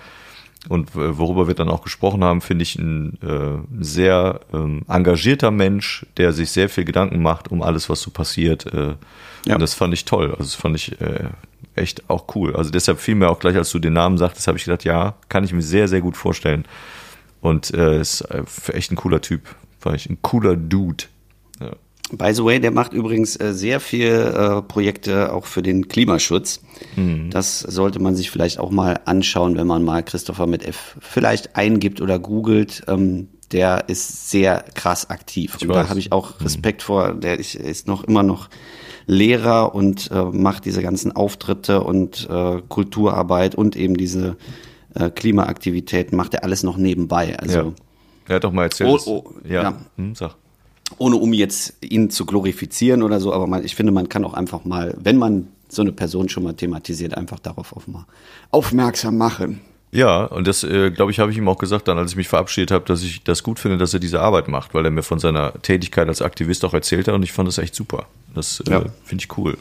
und 0.68 0.94
worüber 0.94 1.46
wir 1.46 1.54
dann 1.54 1.68
auch 1.70 1.82
gesprochen 1.82 2.22
haben, 2.24 2.40
finde 2.42 2.62
ich 2.62 2.76
ein 2.76 3.18
äh, 3.22 3.82
sehr 3.82 4.40
ähm, 4.52 4.82
engagierter 4.88 5.50
Mensch, 5.50 6.04
der 6.16 6.32
sich 6.32 6.50
sehr 6.50 6.68
viel 6.68 6.84
Gedanken 6.84 7.22
macht 7.22 7.50
um 7.50 7.62
alles, 7.62 7.88
was 7.88 8.00
so 8.02 8.10
passiert. 8.10 8.66
Äh, 8.72 8.94
Ja. 9.46 9.54
Und 9.54 9.60
das 9.62 9.72
fand 9.74 9.94
ich 9.94 10.04
toll. 10.04 10.30
Also 10.32 10.42
das 10.42 10.54
fand 10.54 10.76
ich 10.76 11.00
äh, 11.00 11.28
echt 11.74 12.10
auch 12.10 12.34
cool. 12.34 12.54
Also 12.56 12.70
deshalb 12.70 12.98
fiel 13.00 13.14
mir 13.14 13.30
auch 13.30 13.38
gleich, 13.38 13.56
als 13.56 13.70
du 13.70 13.78
den 13.78 13.94
Namen 13.94 14.18
sagtest, 14.18 14.46
habe 14.48 14.58
ich 14.58 14.64
gedacht, 14.64 14.84
ja, 14.84 15.14
kann 15.30 15.44
ich 15.44 15.52
mir 15.54 15.62
sehr, 15.62 15.88
sehr 15.88 16.02
gut 16.02 16.16
vorstellen. 16.16 16.64
Und 17.40 17.72
äh, 17.72 18.00
ist 18.00 18.22
äh, 18.22 18.42
echt 18.72 18.92
ein 18.92 18.96
cooler 18.96 19.20
Typ. 19.20 19.42
Fand 19.78 19.96
ich 19.96 20.10
ein 20.10 20.18
cooler 20.22 20.56
Dude. 20.56 21.04
Ja. 21.60 21.72
By 22.12 22.34
the 22.34 22.44
way, 22.44 22.60
der 22.60 22.72
macht 22.72 22.92
übrigens 22.92 23.38
äh, 23.40 23.54
sehr 23.54 23.80
viel 23.80 24.08
äh, 24.08 24.62
Projekte 24.62 25.32
auch 25.32 25.46
für 25.46 25.62
den 25.62 25.88
Klimaschutz. 25.88 26.60
Das 27.30 27.60
sollte 27.60 28.00
man 28.00 28.16
sich 28.16 28.30
vielleicht 28.30 28.58
auch 28.58 28.70
mal 28.70 29.00
anschauen, 29.04 29.56
wenn 29.56 29.66
man 29.66 29.84
mal 29.84 30.02
Christopher 30.02 30.46
mit 30.46 30.66
F 30.66 30.96
vielleicht 31.00 31.56
eingibt 31.56 32.00
oder 32.00 32.18
googelt. 32.18 32.82
Ähm, 32.88 33.28
der 33.52 33.88
ist 33.88 34.30
sehr 34.30 34.64
krass 34.74 35.10
aktiv. 35.10 35.58
Und 35.60 35.68
da 35.68 35.76
weiß. 35.76 35.88
habe 35.88 35.98
ich 35.98 36.12
auch 36.12 36.40
Respekt 36.40 36.82
vor. 36.82 37.14
Der 37.14 37.38
ist, 37.38 37.54
ist 37.54 37.88
noch 37.88 38.04
immer 38.04 38.22
noch 38.22 38.48
Lehrer 39.06 39.74
und 39.74 40.10
äh, 40.12 40.22
macht 40.22 40.64
diese 40.64 40.82
ganzen 40.82 41.12
Auftritte 41.12 41.82
und 41.82 42.28
äh, 42.30 42.62
Kulturarbeit 42.68 43.54
und 43.56 43.74
eben 43.76 43.96
diese 43.96 44.36
äh, 44.94 45.10
Klimaaktivitäten 45.10 46.16
macht 46.16 46.34
er 46.34 46.44
alles 46.44 46.62
noch 46.62 46.76
nebenbei. 46.76 47.38
Also 47.38 47.58
ja. 47.58 47.72
Er 48.28 48.36
hat 48.36 48.44
doch 48.44 48.52
mal 48.52 48.64
erzählt. 48.64 48.90
Oh, 49.06 49.24
oh, 49.26 49.34
ja. 49.48 49.62
ja. 49.62 49.80
Hm, 49.96 50.14
sag. 50.14 50.36
ohne 50.98 51.16
um 51.16 51.32
jetzt 51.32 51.74
ihn 51.80 52.10
zu 52.10 52.26
glorifizieren 52.26 53.02
oder 53.02 53.18
so, 53.20 53.32
aber 53.32 53.46
man, 53.46 53.64
ich 53.64 53.74
finde, 53.74 53.92
man 53.92 54.08
kann 54.08 54.24
auch 54.24 54.34
einfach 54.34 54.64
mal, 54.64 54.94
wenn 55.00 55.16
man 55.16 55.48
so 55.68 55.82
eine 55.82 55.92
Person 55.92 56.28
schon 56.28 56.42
mal 56.44 56.54
thematisiert, 56.54 57.16
einfach 57.16 57.38
darauf 57.38 57.72
auf 57.76 57.86
mal 57.88 58.06
aufmerksam 58.50 59.16
machen. 59.16 59.60
Ja, 59.92 60.24
und 60.26 60.46
das, 60.46 60.62
äh, 60.62 60.90
glaube 60.92 61.10
ich, 61.10 61.18
habe 61.18 61.32
ich 61.32 61.38
ihm 61.38 61.48
auch 61.48 61.58
gesagt, 61.58 61.88
dann, 61.88 61.98
als 61.98 62.12
ich 62.12 62.16
mich 62.16 62.28
verabschiedet 62.28 62.70
habe, 62.70 62.84
dass 62.84 63.02
ich 63.02 63.24
das 63.24 63.42
gut 63.42 63.58
finde, 63.58 63.76
dass 63.78 63.92
er 63.92 63.98
diese 63.98 64.20
Arbeit 64.20 64.46
macht, 64.46 64.72
weil 64.74 64.84
er 64.84 64.90
mir 64.92 65.02
von 65.02 65.18
seiner 65.18 65.52
Tätigkeit 65.62 66.06
als 66.06 66.22
Aktivist 66.22 66.64
auch 66.64 66.74
erzählt 66.74 67.08
hat 67.08 67.14
und 67.14 67.24
ich 67.24 67.32
fand 67.32 67.48
das 67.48 67.58
echt 67.58 67.74
super. 67.74 68.06
Das 68.34 68.60
äh, 68.68 68.70
Ja. 68.70 68.84
finde 69.04 69.24
ich 69.24 69.36
cool. 69.36 69.58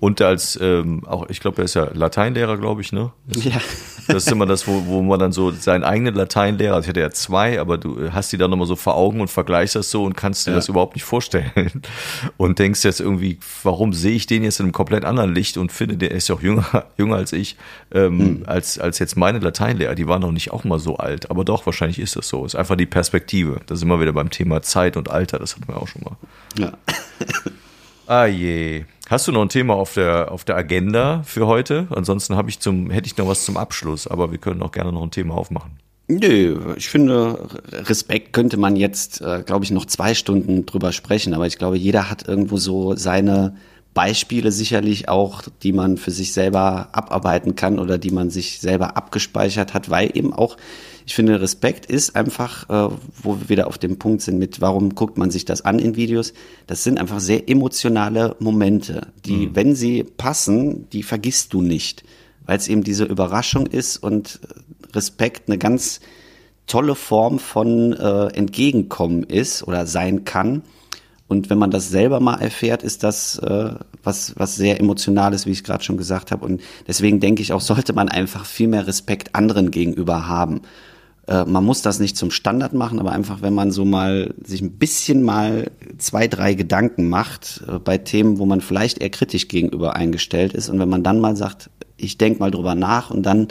Und 0.00 0.22
als 0.22 0.58
ähm, 0.60 1.06
auch, 1.06 1.28
ich 1.28 1.40
glaube, 1.40 1.58
er 1.60 1.64
ist 1.66 1.74
ja 1.74 1.88
Lateinlehrer, 1.92 2.56
glaube 2.56 2.80
ich, 2.80 2.90
ne? 2.92 3.12
Das, 3.26 3.44
Ja. 3.44 3.60
das 4.08 4.24
ist 4.26 4.32
immer 4.32 4.46
das, 4.46 4.66
wo, 4.66 4.86
wo 4.86 5.02
man 5.02 5.18
dann 5.20 5.30
so 5.30 5.50
seinen 5.50 5.84
eigenen 5.84 6.14
Lateinlehrer, 6.14 6.74
also 6.76 6.84
ich 6.86 6.88
hatte 6.88 7.00
ja 7.00 7.10
zwei, 7.10 7.60
aber 7.60 7.76
du 7.76 8.10
hast 8.10 8.32
die 8.32 8.38
dann 8.38 8.50
nochmal 8.50 8.66
so 8.66 8.76
vor 8.76 8.94
Augen 8.96 9.20
und 9.20 9.28
vergleichst 9.28 9.76
das 9.76 9.90
so 9.90 10.04
und 10.04 10.16
kannst 10.16 10.46
dir 10.46 10.52
Ja. 10.52 10.56
das 10.56 10.68
überhaupt 10.70 10.94
nicht 10.96 11.04
vorstellen. 11.04 11.82
Und 12.38 12.58
denkst 12.58 12.82
jetzt 12.82 13.00
irgendwie, 13.00 13.38
warum 13.62 13.92
sehe 13.92 14.12
ich 14.16 14.26
den 14.26 14.42
jetzt 14.42 14.58
in 14.58 14.64
einem 14.66 14.72
komplett 14.72 15.04
anderen 15.04 15.34
Licht 15.34 15.58
und 15.58 15.70
finde, 15.70 15.98
der 15.98 16.12
ist 16.12 16.28
ja 16.28 16.34
auch 16.34 16.40
jünger, 16.42 16.86
jünger 16.96 17.16
als 17.16 17.32
ich, 17.34 17.56
ähm, 17.92 18.18
Hm. 18.18 18.42
als, 18.46 18.78
als 18.78 18.98
jetzt 19.00 19.16
meine 19.18 19.38
Lateinlehrer, 19.38 19.94
die 19.94 20.08
waren 20.08 20.22
noch 20.22 20.32
nicht 20.32 20.50
auch 20.50 20.64
mal 20.64 20.78
so 20.78 20.96
alt, 20.96 21.30
aber 21.30 21.44
doch, 21.44 21.66
wahrscheinlich 21.66 21.98
ist 21.98 22.16
das 22.16 22.26
so. 22.26 22.46
Ist 22.46 22.54
einfach 22.56 22.76
die 22.76 22.86
Perspektive. 22.86 23.60
Das 23.66 23.78
ist 23.78 23.82
immer 23.82 24.00
wieder 24.00 24.14
beim 24.14 24.30
Thema 24.30 24.62
Zeit 24.62 24.96
und 24.96 25.10
Alter, 25.10 25.38
das 25.38 25.56
hatten 25.56 25.68
wir 25.68 25.76
auch 25.76 25.88
schon 25.88 26.02
mal. 26.04 26.16
Ja. 26.58 26.72
Ah 28.06 28.26
je. 28.26 28.84
Hast 29.10 29.26
du 29.26 29.32
noch 29.32 29.42
ein 29.42 29.48
Thema 29.48 29.74
auf 29.74 29.94
der, 29.94 30.30
auf 30.30 30.44
der 30.44 30.54
Agenda 30.54 31.24
für 31.24 31.48
heute? 31.48 31.88
Ansonsten 31.90 32.36
habe 32.36 32.48
ich 32.48 32.60
zum, 32.60 32.90
hätte 32.90 33.08
ich 33.08 33.16
noch 33.16 33.26
was 33.26 33.44
zum 33.44 33.56
Abschluss, 33.56 34.06
aber 34.06 34.30
wir 34.30 34.38
können 34.38 34.62
auch 34.62 34.70
gerne 34.70 34.92
noch 34.92 35.02
ein 35.02 35.10
Thema 35.10 35.34
aufmachen. 35.34 35.72
Nö, 36.06 36.74
ich 36.76 36.88
finde, 36.88 37.48
Respekt 37.72 38.32
könnte 38.32 38.56
man 38.56 38.76
jetzt, 38.76 39.20
äh, 39.20 39.42
glaube 39.44 39.64
ich, 39.64 39.72
noch 39.72 39.84
zwei 39.84 40.14
Stunden 40.14 40.64
drüber 40.64 40.92
sprechen, 40.92 41.34
aber 41.34 41.48
ich 41.48 41.58
glaube, 41.58 41.76
jeder 41.76 42.08
hat 42.08 42.28
irgendwo 42.28 42.56
so 42.56 42.94
seine 42.94 43.56
Beispiele 43.92 44.52
sicherlich 44.52 45.08
auch, 45.08 45.42
die 45.62 45.72
man 45.72 45.96
für 45.96 46.12
sich 46.12 46.32
selber 46.32 46.90
abarbeiten 46.92 47.56
kann 47.56 47.78
oder 47.78 47.98
die 47.98 48.12
man 48.12 48.30
sich 48.30 48.60
selber 48.60 48.96
abgespeichert 48.96 49.74
hat, 49.74 49.90
weil 49.90 50.16
eben 50.16 50.32
auch, 50.32 50.56
ich 51.06 51.14
finde, 51.14 51.40
Respekt 51.40 51.86
ist 51.86 52.14
einfach, 52.14 52.70
äh, 52.70 52.94
wo 53.22 53.40
wir 53.40 53.48
wieder 53.48 53.66
auf 53.66 53.78
dem 53.78 53.98
Punkt 53.98 54.22
sind 54.22 54.38
mit, 54.38 54.60
warum 54.60 54.94
guckt 54.94 55.18
man 55.18 55.32
sich 55.32 55.44
das 55.44 55.62
an 55.62 55.80
in 55.80 55.96
Videos? 55.96 56.34
Das 56.68 56.84
sind 56.84 57.00
einfach 57.00 57.18
sehr 57.18 57.48
emotionale 57.48 58.36
Momente, 58.38 59.08
die, 59.26 59.54
wenn 59.54 59.74
sie 59.74 60.04
passen, 60.04 60.88
die 60.90 61.02
vergisst 61.02 61.52
du 61.52 61.60
nicht, 61.60 62.04
weil 62.46 62.58
es 62.58 62.68
eben 62.68 62.84
diese 62.84 63.04
Überraschung 63.04 63.66
ist 63.66 63.96
und 63.96 64.38
Respekt 64.94 65.48
eine 65.48 65.58
ganz 65.58 66.00
tolle 66.68 66.94
Form 66.94 67.40
von 67.40 67.92
äh, 67.92 68.26
Entgegenkommen 68.28 69.24
ist 69.24 69.66
oder 69.66 69.86
sein 69.86 70.24
kann. 70.24 70.62
Und 71.30 71.48
wenn 71.48 71.58
man 71.58 71.70
das 71.70 71.88
selber 71.88 72.18
mal 72.18 72.40
erfährt, 72.40 72.82
ist 72.82 73.04
das 73.04 73.38
äh, 73.38 73.70
was, 74.02 74.34
was 74.36 74.56
sehr 74.56 74.80
Emotionales, 74.80 75.46
wie 75.46 75.52
ich 75.52 75.62
gerade 75.62 75.84
schon 75.84 75.96
gesagt 75.96 76.32
habe. 76.32 76.44
Und 76.44 76.60
deswegen 76.88 77.20
denke 77.20 77.40
ich 77.40 77.52
auch, 77.52 77.60
sollte 77.70 77.92
man 77.92 78.08
einfach 78.08 78.44
viel 78.44 78.66
mehr 78.66 78.88
Respekt 78.88 79.36
anderen 79.36 79.70
gegenüber 79.70 80.26
haben. 80.26 80.62
Äh, 81.28 81.44
man 81.44 81.64
muss 81.64 81.82
das 81.82 82.00
nicht 82.00 82.16
zum 82.16 82.32
Standard 82.32 82.72
machen, 82.72 82.98
aber 82.98 83.12
einfach, 83.12 83.42
wenn 83.42 83.54
man 83.54 83.70
so 83.70 83.84
mal 83.84 84.34
sich 84.42 84.60
ein 84.60 84.72
bisschen 84.72 85.22
mal 85.22 85.70
zwei, 85.98 86.26
drei 86.26 86.54
Gedanken 86.54 87.08
macht 87.08 87.62
äh, 87.68 87.78
bei 87.78 87.96
Themen, 87.96 88.38
wo 88.38 88.44
man 88.44 88.60
vielleicht 88.60 88.98
eher 88.98 89.10
kritisch 89.10 89.46
gegenüber 89.46 89.94
eingestellt 89.94 90.52
ist. 90.52 90.68
Und 90.68 90.80
wenn 90.80 90.88
man 90.88 91.04
dann 91.04 91.20
mal 91.20 91.36
sagt, 91.36 91.70
ich 92.02 92.18
denke 92.18 92.40
mal 92.40 92.50
drüber 92.50 92.74
nach 92.74 93.10
und 93.10 93.24
dann 93.24 93.48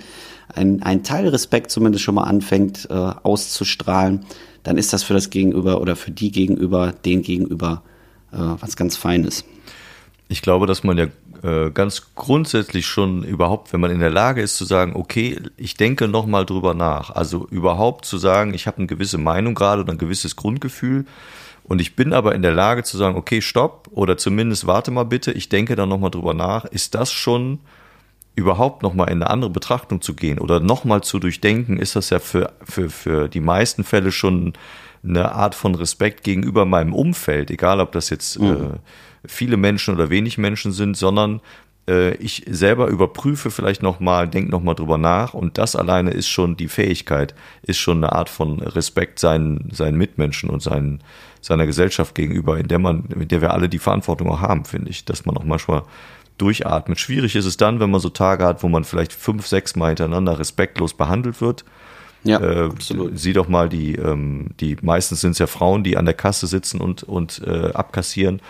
ein, 0.53 0.81
ein 0.83 1.03
Teil 1.03 1.27
Respekt 1.27 1.71
zumindest 1.71 2.03
schon 2.03 2.15
mal 2.15 2.23
anfängt 2.23 2.87
äh, 2.89 2.93
auszustrahlen, 2.93 4.25
dann 4.63 4.77
ist 4.77 4.93
das 4.93 5.03
für 5.03 5.13
das 5.13 5.29
Gegenüber 5.29 5.81
oder 5.81 5.95
für 5.95 6.11
die 6.11 6.31
Gegenüber, 6.31 6.91
den 6.91 7.21
Gegenüber 7.21 7.83
äh, 8.31 8.37
was 8.37 8.75
ganz 8.75 8.97
Feines. 8.97 9.45
Ich 10.27 10.41
glaube, 10.41 10.67
dass 10.67 10.83
man 10.83 10.97
ja 10.97 11.07
äh, 11.41 11.71
ganz 11.71 12.13
grundsätzlich 12.15 12.85
schon 12.85 13.23
überhaupt, 13.23 13.71
wenn 13.73 13.79
man 13.79 13.91
in 13.91 13.99
der 13.99 14.09
Lage 14.09 14.41
ist 14.41 14.57
zu 14.57 14.65
sagen, 14.65 14.95
okay, 14.95 15.39
ich 15.57 15.75
denke 15.75 16.07
noch 16.07 16.25
mal 16.25 16.45
drüber 16.45 16.73
nach, 16.73 17.11
also 17.11 17.47
überhaupt 17.49 18.05
zu 18.05 18.17
sagen, 18.17 18.53
ich 18.53 18.67
habe 18.67 18.77
eine 18.77 18.87
gewisse 18.87 19.17
Meinung 19.17 19.55
gerade 19.55 19.81
oder 19.81 19.93
ein 19.93 19.97
gewisses 19.97 20.35
Grundgefühl 20.35 21.05
und 21.63 21.79
ich 21.79 21.95
bin 21.95 22.13
aber 22.13 22.35
in 22.35 22.41
der 22.41 22.53
Lage 22.53 22.83
zu 22.83 22.97
sagen, 22.97 23.15
okay, 23.15 23.41
stopp 23.41 23.87
oder 23.91 24.17
zumindest 24.17 24.67
warte 24.67 24.91
mal 24.91 25.05
bitte, 25.05 25.31
ich 25.31 25.49
denke 25.49 25.75
da 25.75 25.85
noch 25.85 25.99
mal 25.99 26.09
drüber 26.09 26.33
nach, 26.33 26.65
ist 26.65 26.93
das 26.95 27.11
schon 27.11 27.59
überhaupt 28.36 28.84
nochmal 28.84 29.09
in 29.09 29.21
eine 29.21 29.30
andere 29.30 29.49
Betrachtung 29.49 30.01
zu 30.01 30.13
gehen 30.13 30.39
oder 30.39 30.59
nochmal 30.59 31.01
zu 31.01 31.19
durchdenken, 31.19 31.77
ist 31.77 31.95
das 31.95 32.09
ja 32.09 32.19
für, 32.19 32.53
für, 32.63 32.89
für 32.89 33.27
die 33.27 33.41
meisten 33.41 33.84
Fälle 33.84 34.11
schon 34.11 34.53
eine 35.03 35.34
Art 35.34 35.55
von 35.55 35.75
Respekt 35.75 36.23
gegenüber 36.23 36.65
meinem 36.65 36.93
Umfeld, 36.93 37.51
egal 37.51 37.80
ob 37.80 37.91
das 37.91 38.09
jetzt 38.09 38.39
mhm. 38.39 38.47
äh, 38.47 39.27
viele 39.27 39.57
Menschen 39.57 39.93
oder 39.93 40.09
wenig 40.09 40.38
Menschen 40.38 40.71
sind, 40.71 40.97
sondern 40.97 41.41
äh, 41.89 42.15
ich 42.15 42.45
selber 42.47 42.88
überprüfe 42.88 43.51
vielleicht 43.51 43.82
nochmal, 43.82 44.27
denke 44.27 44.51
nochmal 44.51 44.75
drüber 44.75 44.97
nach 44.97 45.34
und 45.34 45.57
das 45.57 45.75
alleine 45.75 46.11
ist 46.11 46.27
schon 46.27 46.55
die 46.55 46.67
Fähigkeit, 46.67 47.34
ist 47.63 47.80
schon 47.80 47.97
eine 47.97 48.13
Art 48.13 48.30
von 48.30 48.59
Respekt 48.61 49.19
seinen, 49.19 49.69
seinen 49.71 49.97
Mitmenschen 49.97 50.49
und 50.49 50.61
seinen, 50.61 51.01
seiner 51.41 51.65
Gesellschaft 51.65 52.15
gegenüber, 52.15 52.57
in 52.57 52.67
der 52.67 52.80
man, 52.80 53.05
mit 53.15 53.32
der 53.32 53.41
wir 53.41 53.53
alle 53.53 53.69
die 53.69 53.80
Verantwortung 53.80 54.30
auch 54.30 54.41
haben, 54.41 54.65
finde 54.65 54.91
ich, 54.91 55.05
dass 55.05 55.25
man 55.25 55.36
auch 55.38 55.43
manchmal 55.43 55.84
durchatmet. 56.41 56.99
Schwierig 56.99 57.35
ist 57.35 57.45
es 57.45 57.57
dann, 57.57 57.79
wenn 57.79 57.91
man 57.91 58.01
so 58.01 58.09
Tage 58.09 58.45
hat, 58.45 58.63
wo 58.63 58.69
man 58.69 58.83
vielleicht 58.83 59.13
fünf, 59.13 59.47
sechs 59.47 59.75
Mal 59.75 59.87
hintereinander 59.87 60.39
respektlos 60.39 60.93
behandelt 60.93 61.41
wird. 61.41 61.65
Ja, 62.23 62.41
äh, 62.41 62.65
absolut. 62.65 63.17
Sieh 63.17 63.33
doch 63.33 63.47
mal 63.47 63.69
die, 63.69 63.95
ähm, 63.95 64.47
die 64.59 64.77
meistens 64.81 65.21
sind 65.21 65.31
es 65.31 65.39
ja 65.39 65.47
Frauen, 65.47 65.83
die 65.83 65.97
an 65.97 66.05
der 66.05 66.13
Kasse 66.13 66.47
sitzen 66.47 66.81
und, 66.81 67.03
und 67.03 67.41
äh, 67.45 67.71
abkassieren. 67.73 68.41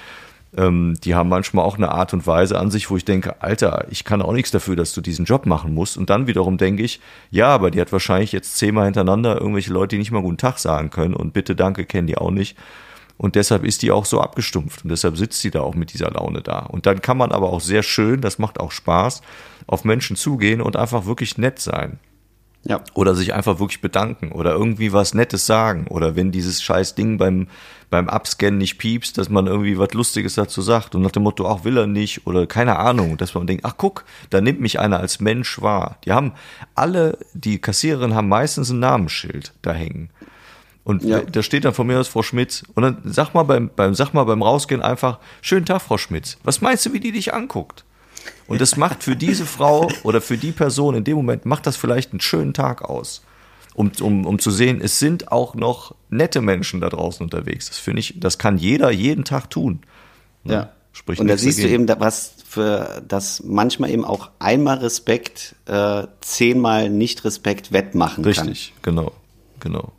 Ähm, 0.57 0.95
die 1.03 1.13
haben 1.13 1.29
manchmal 1.29 1.63
auch 1.63 1.77
eine 1.77 1.91
Art 1.91 2.13
und 2.13 2.25
Weise 2.25 2.57
an 2.57 2.71
sich, 2.71 2.89
wo 2.89 2.97
ich 2.97 3.05
denke, 3.05 3.41
Alter, 3.41 3.85
ich 3.91 4.03
kann 4.03 4.21
auch 4.21 4.33
nichts 4.33 4.49
dafür, 4.49 4.75
dass 4.75 4.93
du 4.93 5.01
diesen 5.01 5.25
Job 5.25 5.45
machen 5.45 5.73
musst. 5.73 5.97
Und 5.97 6.09
dann 6.09 6.25
wiederum 6.25 6.57
denke 6.57 6.81
ich, 6.81 6.99
ja, 7.29 7.47
aber 7.47 7.69
die 7.69 7.79
hat 7.79 7.91
wahrscheinlich 7.91 8.31
jetzt 8.31 8.57
zehnmal 8.57 8.85
hintereinander 8.85 9.39
irgendwelche 9.39 9.71
Leute, 9.71 9.95
die 9.95 9.99
nicht 9.99 10.11
mal 10.11 10.23
guten 10.23 10.37
Tag 10.37 10.57
sagen 10.57 10.89
können 10.89 11.13
und 11.13 11.33
bitte, 11.33 11.55
danke, 11.55 11.85
kennen 11.85 12.07
die 12.07 12.17
auch 12.17 12.31
nicht. 12.31 12.57
Und 13.19 13.35
deshalb 13.35 13.65
ist 13.65 13.81
die 13.81 13.91
auch 13.91 14.05
so 14.05 14.21
abgestumpft 14.21 14.85
und 14.85 14.91
deshalb 14.91 15.17
sitzt 15.17 15.41
sie 15.41 15.51
da 15.51 15.59
auch 15.59 15.75
mit 15.75 15.91
dieser 15.91 16.09
Laune 16.09 16.41
da. 16.41 16.59
Und 16.59 16.85
dann 16.85 17.01
kann 17.01 17.17
man 17.17 17.33
aber 17.33 17.51
auch 17.51 17.59
sehr 17.59 17.83
schön, 17.83 18.21
das 18.21 18.39
macht 18.39 18.61
auch 18.61 18.71
Spaß, 18.71 19.21
auf 19.67 19.83
Menschen 19.83 20.15
zugehen 20.15 20.61
und 20.61 20.77
einfach 20.77 21.05
wirklich 21.05 21.37
nett 21.37 21.59
sein. 21.59 21.99
Ja. 22.63 22.81
Oder 22.93 23.15
sich 23.15 23.33
einfach 23.33 23.59
wirklich 23.59 23.81
bedanken 23.81 24.31
oder 24.31 24.53
irgendwie 24.53 24.93
was 24.93 25.13
Nettes 25.13 25.45
sagen. 25.45 25.87
Oder 25.87 26.15
wenn 26.15 26.31
dieses 26.31 26.61
scheiß 26.61 26.95
Ding 26.95 27.17
beim, 27.17 27.47
beim 27.89 28.07
Abscannen 28.07 28.57
nicht 28.57 28.77
piepst, 28.77 29.17
dass 29.17 29.27
man 29.27 29.47
irgendwie 29.47 29.77
was 29.77 29.93
Lustiges 29.93 30.35
dazu 30.35 30.61
sagt 30.61 30.95
und 30.95 31.01
nach 31.01 31.11
dem 31.11 31.23
Motto, 31.23 31.45
ach 31.45 31.65
will 31.65 31.77
er 31.77 31.87
nicht 31.87 32.25
oder 32.25 32.47
keine 32.47 32.77
Ahnung, 32.77 33.17
dass 33.17 33.33
man 33.33 33.47
denkt, 33.47 33.65
ach 33.65 33.75
guck, 33.77 34.05
da 34.29 34.39
nimmt 34.39 34.61
mich 34.61 34.79
einer 34.79 34.99
als 34.99 35.19
Mensch 35.19 35.61
wahr. 35.61 35.97
Die 36.05 36.13
haben 36.13 36.33
alle, 36.73 37.17
die 37.33 37.59
Kassiererinnen 37.59 38.15
haben 38.15 38.29
meistens 38.29 38.69
ein 38.69 38.79
Namensschild 38.79 39.53
da 39.61 39.73
hängen. 39.73 40.09
Und 40.89 41.03
ja. 41.03 41.21
da 41.21 41.43
steht 41.43 41.65
dann 41.65 41.75
von 41.75 41.85
mir 41.85 41.99
aus 41.99 42.07
Frau 42.07 42.23
Schmitz. 42.23 42.63
Und 42.73 42.81
dann 42.81 42.97
sag 43.05 43.35
mal 43.35 43.43
beim, 43.43 43.69
beim, 43.75 43.93
sag 43.93 44.15
mal 44.15 44.23
beim 44.23 44.41
Rausgehen 44.41 44.81
einfach, 44.81 45.19
schönen 45.39 45.67
Tag, 45.67 45.83
Frau 45.83 45.99
Schmitz. 45.99 46.39
Was 46.41 46.61
meinst 46.61 46.83
du, 46.83 46.93
wie 46.93 46.99
die 46.99 47.11
dich 47.11 47.31
anguckt? 47.31 47.85
Und 48.47 48.59
das 48.59 48.75
macht 48.75 49.03
für 49.03 49.15
diese 49.15 49.45
Frau 49.45 49.87
oder 50.01 50.19
für 50.19 50.35
die 50.35 50.51
Person 50.51 50.95
in 50.95 51.03
dem 51.03 51.15
Moment, 51.15 51.45
macht 51.45 51.67
das 51.67 51.77
vielleicht 51.77 52.11
einen 52.11 52.21
schönen 52.21 52.55
Tag 52.55 52.81
aus. 52.81 53.21
Um, 53.75 53.91
um, 54.01 54.25
um 54.25 54.39
zu 54.39 54.49
sehen, 54.49 54.81
es 54.81 54.97
sind 54.97 55.31
auch 55.31 55.53
noch 55.53 55.93
nette 56.09 56.41
Menschen 56.41 56.81
da 56.81 56.89
draußen 56.89 57.23
unterwegs. 57.23 57.67
Das 57.67 57.77
finde 57.77 57.99
ich, 57.99 58.15
das 58.19 58.39
kann 58.39 58.57
jeder 58.57 58.89
jeden 58.89 59.25
Tag 59.25 59.51
tun. 59.51 59.81
Ne? 60.43 60.53
Ja. 60.53 60.69
Sprich 60.91 61.19
und 61.19 61.27
da 61.27 61.37
siehst 61.37 61.59
dagegen. 61.59 61.85
du 61.85 61.93
eben, 61.93 62.01
was 62.01 62.33
für 62.47 63.03
das 63.07 63.43
manchmal 63.45 63.91
eben 63.91 64.05
auch 64.05 64.31
einmal 64.39 64.79
Respekt 64.79 65.55
äh, 65.67 66.07
zehnmal 66.21 66.89
Nicht-Respekt 66.89 67.71
wettmachen 67.71 68.23
Richtig, 68.23 68.41
kann. 68.41 68.49
Richtig, 68.49 68.73
genau, 68.81 69.11
genau. 69.59 69.93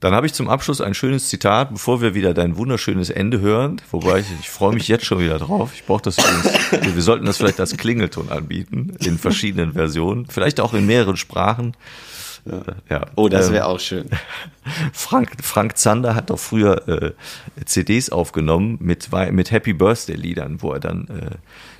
Dann 0.00 0.14
habe 0.14 0.26
ich 0.26 0.34
zum 0.34 0.48
Abschluss 0.48 0.80
ein 0.80 0.94
schönes 0.94 1.28
Zitat, 1.28 1.72
bevor 1.72 2.00
wir 2.00 2.14
wieder 2.14 2.34
dein 2.34 2.56
wunderschönes 2.56 3.10
Ende 3.10 3.40
hören. 3.40 3.80
Wobei 3.90 4.20
ich, 4.20 4.26
ich 4.40 4.50
freue 4.50 4.74
mich 4.74 4.88
jetzt 4.88 5.04
schon 5.06 5.18
wieder 5.20 5.38
drauf. 5.38 5.70
Ich 5.74 5.84
brauche 5.84 6.02
das 6.02 6.18
übrigens. 6.18 6.94
Wir 6.94 7.02
sollten 7.02 7.26
das 7.26 7.38
vielleicht 7.38 7.60
als 7.60 7.76
Klingelton 7.76 8.30
anbieten 8.30 8.96
in 9.00 9.18
verschiedenen 9.18 9.72
Versionen, 9.72 10.26
vielleicht 10.26 10.60
auch 10.60 10.74
in 10.74 10.86
mehreren 10.86 11.16
Sprachen. 11.16 11.74
Ja. 12.44 12.62
ja. 12.90 13.06
Oh, 13.16 13.28
das 13.28 13.50
wäre 13.50 13.64
ähm, 13.64 13.70
auch 13.70 13.80
schön. 13.80 14.08
Frank, 14.92 15.32
Frank 15.42 15.78
Zander 15.78 16.14
hat 16.14 16.30
doch 16.30 16.38
früher 16.38 16.86
äh, 16.88 17.12
CDs 17.64 18.10
aufgenommen 18.10 18.78
mit, 18.80 19.08
mit 19.32 19.50
Happy 19.50 19.72
Birthday 19.72 20.16
Liedern, 20.16 20.60
wo 20.60 20.72
er 20.72 20.80
dann, 20.80 21.08
äh, 21.08 21.36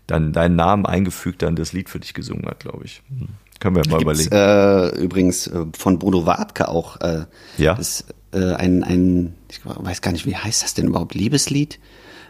dann 0.06 0.32
deinen 0.32 0.56
Namen 0.56 0.86
eingefügt, 0.86 1.42
dann 1.42 1.56
das 1.56 1.72
Lied 1.72 1.90
für 1.90 2.00
dich 2.00 2.14
gesungen 2.14 2.46
hat, 2.46 2.60
glaube 2.60 2.84
ich. 2.84 3.02
Hm. 3.08 3.28
Können 3.64 3.76
wir 3.76 3.90
mal 3.90 3.96
Gibt's, 3.96 4.26
überlegen. 4.26 4.98
Äh, 4.98 5.02
übrigens 5.02 5.46
äh, 5.46 5.64
von 5.74 5.98
Bruno 5.98 6.26
Wartke 6.26 6.68
auch. 6.68 7.00
Äh, 7.00 7.24
ja. 7.56 7.74
Das, 7.74 8.04
äh, 8.34 8.52
ein, 8.52 8.84
ein, 8.84 9.34
ich 9.50 9.60
weiß 9.64 10.02
gar 10.02 10.12
nicht, 10.12 10.26
wie 10.26 10.36
heißt 10.36 10.62
das 10.62 10.74
denn 10.74 10.88
überhaupt? 10.88 11.14
Liebeslied? 11.14 11.80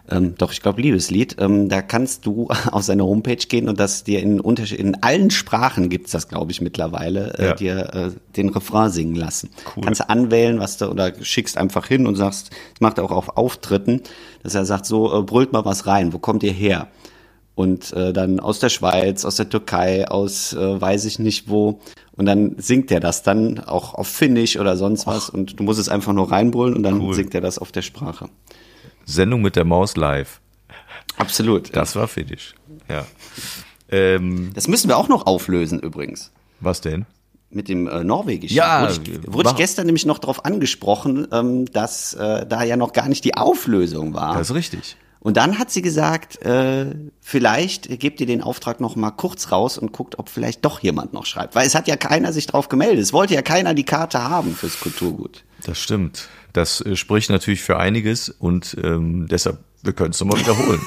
Ähm, 0.08 0.36
doch, 0.38 0.52
ich 0.52 0.62
glaube 0.62 0.80
Liebeslied. 0.80 1.34
Ähm, 1.40 1.68
da 1.68 1.82
kannst 1.82 2.24
du 2.24 2.50
auf 2.70 2.84
seine 2.84 3.02
Homepage 3.02 3.34
gehen 3.34 3.68
und 3.68 3.80
das 3.80 4.04
dir 4.04 4.22
in 4.22 4.38
Unterschied 4.38 4.78
in 4.78 5.02
allen 5.02 5.32
Sprachen 5.32 5.88
gibt's 5.88 6.12
das, 6.12 6.28
glaube 6.28 6.52
ich, 6.52 6.60
mittlerweile, 6.60 7.36
äh, 7.36 7.46
ja. 7.46 7.54
dir 7.54 7.94
äh, 7.94 8.10
den 8.36 8.50
Refrain 8.50 8.92
singen 8.92 9.16
lassen. 9.16 9.50
Cool. 9.74 9.82
Kannst 9.82 10.02
du 10.02 10.08
anwählen, 10.08 10.60
was 10.60 10.76
du 10.76 10.86
oder 10.86 11.14
schickst 11.20 11.58
einfach 11.58 11.88
hin 11.88 12.06
und 12.06 12.14
sagst, 12.14 12.50
das 12.74 12.80
macht 12.80 12.98
er 12.98 13.04
auch 13.04 13.10
auf 13.10 13.36
Auftritten, 13.36 14.02
dass 14.44 14.54
er 14.54 14.64
sagt, 14.66 14.86
so 14.86 15.18
äh, 15.18 15.22
brüllt 15.24 15.52
mal 15.52 15.64
was 15.64 15.88
rein, 15.88 16.12
wo 16.12 16.20
kommt 16.20 16.44
ihr 16.44 16.52
her? 16.52 16.86
Und 17.54 17.92
äh, 17.92 18.12
dann 18.12 18.40
aus 18.40 18.58
der 18.58 18.68
Schweiz, 18.68 19.24
aus 19.24 19.36
der 19.36 19.48
Türkei, 19.48 20.08
aus 20.08 20.52
äh, 20.52 20.80
weiß 20.80 21.04
ich 21.04 21.18
nicht 21.18 21.48
wo. 21.48 21.80
Und 22.12 22.26
dann 22.26 22.56
singt 22.58 22.90
er 22.90 23.00
das 23.00 23.22
dann 23.22 23.60
auch 23.60 23.94
auf 23.94 24.08
Finnisch 24.08 24.58
oder 24.58 24.76
sonst 24.76 25.06
was. 25.06 25.28
Och. 25.28 25.34
Und 25.34 25.58
du 25.58 25.64
musst 25.64 25.80
es 25.80 25.88
einfach 25.88 26.12
nur 26.12 26.30
reinbrüllen 26.30 26.74
und 26.74 26.82
dann 26.82 27.00
cool. 27.00 27.14
singt 27.14 27.34
er 27.34 27.40
das 27.40 27.58
auf 27.58 27.72
der 27.72 27.82
Sprache. 27.82 28.28
Sendung 29.04 29.42
mit 29.42 29.56
der 29.56 29.64
Maus 29.64 29.96
live. 29.96 30.40
Absolut. 31.16 31.74
Das 31.74 31.94
war 31.96 32.08
Finnisch. 32.08 32.54
Ja. 32.88 33.04
Ähm, 33.88 34.50
das 34.54 34.68
müssen 34.68 34.88
wir 34.88 34.96
auch 34.96 35.08
noch 35.08 35.26
auflösen 35.26 35.80
übrigens. 35.80 36.32
Was 36.60 36.80
denn? 36.80 37.06
mit 37.54 37.68
dem 37.68 37.86
äh, 37.86 38.02
Norwegischen. 38.02 38.56
Ja, 38.56 38.82
wurde 38.82 38.92
ich, 38.92 39.32
wurde 39.32 39.50
ich 39.50 39.56
gestern 39.56 39.86
nämlich 39.86 40.06
noch 40.06 40.18
darauf 40.18 40.44
angesprochen, 40.44 41.28
ähm, 41.30 41.66
dass 41.66 42.12
äh, 42.14 42.46
da 42.46 42.64
ja 42.64 42.76
noch 42.76 42.92
gar 42.92 43.08
nicht 43.08 43.24
die 43.24 43.36
Auflösung 43.36 44.12
war. 44.12 44.36
Das 44.36 44.50
ist 44.50 44.56
richtig. 44.56 44.96
Und 45.24 45.38
dann 45.38 45.58
hat 45.58 45.70
sie 45.70 45.80
gesagt, 45.80 46.42
äh, 46.42 46.94
vielleicht 47.22 47.98
gebt 47.98 48.20
ihr 48.20 48.26
den 48.26 48.42
Auftrag 48.42 48.78
noch 48.78 48.94
mal 48.94 49.10
kurz 49.10 49.50
raus 49.50 49.78
und 49.78 49.90
guckt, 49.90 50.18
ob 50.18 50.28
vielleicht 50.28 50.66
doch 50.66 50.80
jemand 50.80 51.14
noch 51.14 51.24
schreibt. 51.24 51.54
Weil 51.54 51.66
es 51.66 51.74
hat 51.74 51.88
ja 51.88 51.96
keiner 51.96 52.30
sich 52.30 52.46
drauf 52.46 52.68
gemeldet. 52.68 53.02
Es 53.02 53.14
wollte 53.14 53.32
ja 53.32 53.40
keiner 53.40 53.72
die 53.72 53.84
Karte 53.84 54.22
haben 54.22 54.54
fürs 54.54 54.78
Kulturgut. 54.78 55.42
Das 55.64 55.78
stimmt. 55.78 56.28
Das 56.52 56.82
äh, 56.82 56.94
spricht 56.94 57.30
natürlich 57.30 57.62
für 57.62 57.78
einiges 57.78 58.28
und 58.28 58.76
ähm, 58.84 59.26
deshalb, 59.26 59.60
wir 59.82 59.94
können 59.94 60.10
es 60.10 60.20
nochmal 60.20 60.40
wiederholen. 60.40 60.82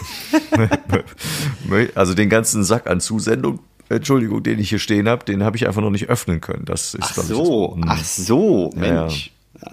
also 1.96 2.14
den 2.14 2.30
ganzen 2.30 2.64
Sack 2.64 2.86
an 2.88 3.02
Zusendung 3.02 3.60
Entschuldigung, 3.90 4.44
den 4.44 4.60
ich 4.60 4.70
hier 4.70 4.80
stehen 4.80 5.10
habe, 5.10 5.26
den 5.26 5.44
habe 5.44 5.58
ich 5.58 5.66
einfach 5.66 5.82
noch 5.82 5.90
nicht 5.90 6.10
öffnen 6.10 6.42
können. 6.42 6.66
Das 6.66 6.94
ist, 6.94 7.02
ach 7.02 7.16
so, 7.16 7.76
ich, 7.76 7.86
das, 7.86 7.90
ach 7.90 8.04
so, 8.04 8.70
Mensch. 8.76 9.32
Ja, 9.60 9.72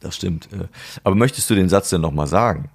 das 0.00 0.16
stimmt. 0.16 0.48
Äh, 0.52 0.68
aber 1.04 1.16
möchtest 1.16 1.50
du 1.50 1.54
den 1.54 1.68
Satz 1.68 1.90
denn 1.90 2.00
noch 2.00 2.12
mal 2.12 2.26
sagen? 2.26 2.70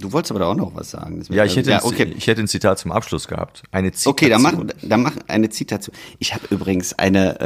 Du 0.00 0.12
wolltest 0.12 0.30
aber 0.30 0.40
da 0.40 0.46
auch 0.46 0.54
noch 0.54 0.74
was 0.74 0.90
sagen. 0.90 1.22
Ja, 1.30 1.44
ich 1.44 1.56
hätte, 1.56 1.70
ja, 1.70 1.82
okay. 1.82 2.14
ich 2.16 2.26
hätte 2.28 2.40
ein 2.40 2.48
Zitat 2.48 2.78
zum 2.78 2.92
Abschluss 2.92 3.26
gehabt. 3.26 3.64
Eine 3.72 3.90
Zitation. 3.90 4.12
Okay, 4.12 4.28
dann 4.28 4.42
mach, 4.42 4.74
dann 4.82 5.02
mach 5.02 5.16
eine 5.26 5.50
Zitation. 5.50 5.94
Ich 6.18 6.34
habe 6.34 6.44
übrigens 6.50 6.96
eine, 6.98 7.38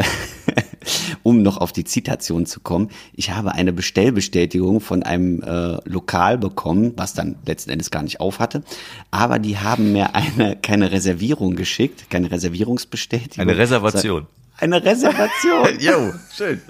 um 1.23 1.43
noch 1.43 1.57
auf 1.57 1.73
die 1.73 1.85
Zitation 1.85 2.45
zu 2.45 2.61
kommen, 2.61 2.91
ich 3.15 3.31
habe 3.31 3.53
eine 3.53 3.73
Bestellbestätigung 3.73 4.81
von 4.81 5.03
einem 5.03 5.43
äh, 5.43 5.79
Lokal 5.89 6.37
bekommen, 6.37 6.93
was 6.97 7.15
dann 7.15 7.37
letzten 7.47 7.71
Endes 7.71 7.91
gar 7.91 8.03
nicht 8.03 8.21
auf 8.21 8.39
hatte. 8.39 8.63
Aber 9.11 9.39
die 9.39 9.59
haben 9.59 9.93
mir 9.93 10.15
eine 10.15 10.57
keine 10.57 10.93
Reservierung 10.93 11.57
geschickt, 11.57 12.11
keine 12.11 12.31
Reservierungsbestätigung. 12.31 13.41
Eine 13.41 13.57
Reservation. 13.57 14.27
Eine 14.59 14.85
Reservation. 14.85 15.69
jo, 15.81 16.13
schön. 16.35 16.61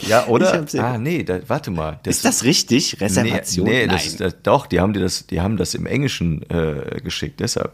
Ja, 0.00 0.26
oder? 0.26 0.66
Ah, 0.78 0.98
nee, 0.98 1.22
da, 1.22 1.40
warte 1.48 1.70
mal. 1.70 1.98
Das, 2.02 2.16
ist 2.16 2.24
das 2.24 2.44
richtig? 2.44 3.00
Reservation? 3.00 3.66
Nee, 3.66 3.72
nee 3.72 3.86
Nein. 3.86 3.96
Das 3.96 4.06
ist, 4.06 4.20
das, 4.20 4.36
doch, 4.42 4.66
die 4.66 4.80
haben, 4.80 4.92
die, 4.92 5.00
das, 5.00 5.26
die 5.26 5.40
haben 5.40 5.56
das 5.56 5.74
im 5.74 5.86
Englischen 5.86 6.48
äh, 6.50 7.00
geschickt, 7.02 7.40
deshalb. 7.40 7.72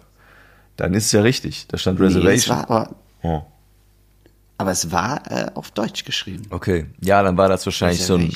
Dann 0.77 0.95
ist 0.95 1.07
es 1.07 1.13
ja 1.13 1.23
richtig. 1.23 1.67
Da 1.69 1.79
stand 1.79 2.01
Reservation. 2.01 2.33
Nee, 2.33 2.37
es 2.37 2.49
war 2.49 2.71
aber, 2.71 2.97
oh. 3.23 3.43
aber 4.59 4.71
es 4.71 4.91
war 4.93 5.23
äh, 5.31 5.51
auf 5.55 5.71
Deutsch 5.71 6.05
geschrieben. 6.05 6.45
Okay, 6.51 6.87
ja, 7.01 7.23
dann 7.23 7.37
war 7.37 7.49
das 7.49 7.65
wahrscheinlich 7.67 8.05
so 8.05 8.17
ein. 8.17 8.33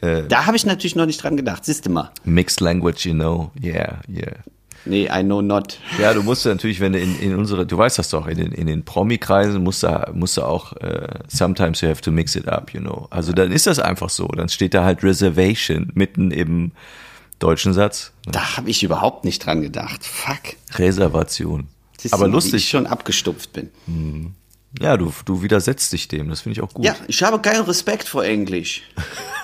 Äh, 0.00 0.24
da 0.28 0.46
habe 0.46 0.56
ich 0.56 0.66
natürlich 0.66 0.96
noch 0.96 1.06
nicht 1.06 1.22
dran 1.22 1.36
gedacht, 1.36 1.64
siehst 1.64 1.86
du 1.86 1.90
mal. 1.90 2.10
Mixed 2.24 2.60
Language, 2.60 3.06
you 3.06 3.14
know. 3.14 3.50
Yeah, 3.62 4.00
yeah. 4.08 4.36
Nee, 4.84 5.08
I 5.12 5.22
know 5.22 5.42
not. 5.42 5.78
Ja, 5.98 6.14
du 6.14 6.22
musst 6.22 6.46
natürlich, 6.46 6.80
wenn 6.80 6.92
du 6.92 6.98
in, 6.98 7.18
in 7.20 7.34
unsere, 7.36 7.66
du 7.66 7.76
weißt 7.76 7.98
das 7.98 8.08
doch, 8.10 8.26
in 8.26 8.38
den, 8.38 8.52
in 8.52 8.66
den 8.66 8.84
Promi-Kreisen 8.84 9.62
musst 9.62 9.82
du, 9.82 10.10
musst 10.14 10.36
du 10.36 10.42
auch, 10.42 10.72
uh, 10.72 11.06
sometimes 11.28 11.80
you 11.80 11.88
have 11.88 12.00
to 12.00 12.10
mix 12.10 12.34
it 12.36 12.48
up, 12.48 12.72
you 12.72 12.80
know. 12.80 13.06
Also 13.10 13.32
dann 13.32 13.52
ist 13.52 13.66
das 13.66 13.78
einfach 13.78 14.10
so. 14.10 14.28
Dann 14.28 14.48
steht 14.48 14.74
da 14.74 14.84
halt 14.84 15.02
Reservation 15.02 15.90
mitten 15.94 16.30
im 16.30 16.72
deutschen 17.38 17.72
Satz. 17.72 18.12
Da 18.26 18.56
habe 18.56 18.70
ich 18.70 18.82
überhaupt 18.82 19.24
nicht 19.24 19.44
dran 19.44 19.62
gedacht. 19.62 20.04
Fuck. 20.04 20.56
Reservation. 20.78 21.68
Siehst 22.00 22.14
Aber 22.14 22.26
du, 22.26 22.32
lustig. 22.32 22.52
Wie 22.54 22.56
ich 22.58 22.68
schon 22.68 22.86
abgestupft 22.86 23.52
bin. 23.52 23.70
Hm. 23.86 24.34
Ja, 24.80 24.96
du, 24.96 25.12
du 25.24 25.42
widersetzt 25.42 25.92
dich 25.92 26.08
dem. 26.08 26.28
Das 26.28 26.42
finde 26.42 26.58
ich 26.58 26.62
auch 26.62 26.72
gut. 26.72 26.84
Ja, 26.84 26.94
ich 27.06 27.22
habe 27.22 27.40
keinen 27.40 27.64
Respekt 27.64 28.08
vor 28.08 28.24
Englisch. 28.24 28.82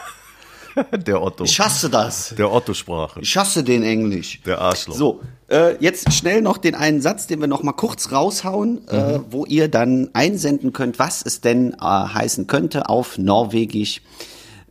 Der 1.07 1.23
Otto. 1.23 1.45
Ich 1.45 1.61
hasse 1.61 1.89
das. 1.91 2.35
Der 2.37 2.51
Otto-Sprache. 2.53 3.21
Ich 3.21 3.37
hasse 3.37 3.63
den 3.65 3.83
Englisch. 3.83 4.41
Der 4.45 4.61
Arschloch. 4.61 4.95
So, 4.97 5.21
äh, 5.49 5.77
jetzt 5.79 6.13
schnell 6.13 6.43
noch 6.43 6.59
den 6.59 6.75
einen 6.75 7.01
Satz, 7.01 7.27
den 7.27 7.41
wir 7.41 7.47
noch 7.47 7.63
mal 7.63 7.73
kurz 7.73 8.11
raushauen, 8.13 8.87
äh, 8.89 9.21
wo 9.31 9.45
ihr 9.47 9.69
dann 9.69 10.11
einsenden 10.15 10.73
könnt, 10.73 10.99
was 10.99 11.23
es 11.25 11.41
denn 11.41 11.75
äh, 11.75 11.77
heißen 11.85 12.47
könnte 12.47 12.89
auf 12.89 13.19
Norwegisch. 13.19 14.01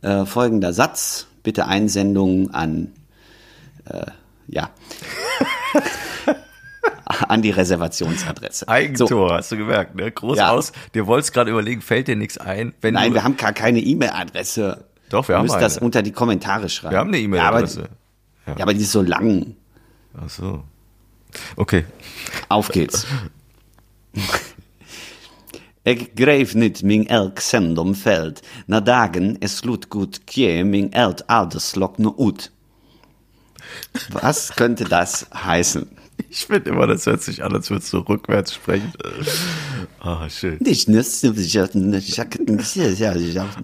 Äh, 0.02 0.26
folgender 0.26 0.72
Satz, 0.74 1.26
bitte 1.42 1.66
Einsendung 1.66 2.50
an, 2.50 2.92
äh, 3.88 4.04
ja, 4.48 4.68
an 7.28 7.40
die 7.42 7.50
Reservationsadresse. 7.50 8.68
Eigentor, 8.68 9.08
So, 9.08 9.30
hast 9.30 9.52
du 9.52 9.56
gemerkt, 9.56 9.94
ne? 9.94 10.10
Groß 10.10 10.36
Ja. 10.38 10.50
aus. 10.50 10.72
Dir 10.94 11.06
wolltest 11.06 11.32
gerade 11.32 11.50
überlegen, 11.50 11.80
fällt 11.80 12.08
dir 12.08 12.16
nichts 12.16 12.38
ein? 12.38 12.74
Nein, 12.82 13.08
du, 13.10 13.14
wir 13.14 13.24
haben 13.24 13.36
gar 13.36 13.52
keine 13.52 13.80
E-Mail-Adresse. 13.80 14.84
Doch, 15.14 15.28
wir 15.28 15.36
haben 15.36 15.44
müsst 15.44 15.60
das 15.60 15.76
eine. 15.78 15.86
unter 15.86 16.02
die 16.02 16.10
Kommentare 16.10 16.68
schreiben. 16.68 16.92
wir 16.92 16.98
haben 16.98 17.08
eine 17.08 17.20
E-Mail-Adresse. 17.20 17.80
Ja, 17.82 17.86
aber, 18.46 18.58
ja, 18.58 18.64
aber 18.64 18.74
die 18.74 18.80
ist 18.80 18.90
so 18.90 19.00
lang. 19.00 19.54
Ach 20.20 20.28
so. 20.28 20.64
Okay. 21.54 21.84
Auf 22.48 22.68
geht's. 22.70 23.06
Jeg 25.84 26.16
greiv 26.16 26.54
nyt 26.54 26.82
min 26.82 27.06
elk 27.06 27.40
sendom 27.40 27.94
feld, 27.94 28.42
na 28.66 28.80
dagen 28.80 29.36
es 29.40 29.62
gut 29.88 30.20
kje 30.26 30.64
min 30.64 30.92
eld 30.92 31.28
alderslok 31.28 31.98
no 31.98 32.14
ut. 32.18 32.50
Was 34.10 34.56
könnte 34.56 34.84
das 34.84 35.26
heißen? 35.32 35.86
Ich 36.30 36.46
finde 36.46 36.70
immer, 36.70 36.86
das 36.86 37.06
hört 37.06 37.22
sich 37.22 37.44
an, 37.44 37.52
als 37.54 37.70
würdest 37.70 37.92
du 37.92 37.98
rückwärts 37.98 38.54
sprechen. 38.54 38.92
Ah, 40.00 40.28
schön. 40.28 40.58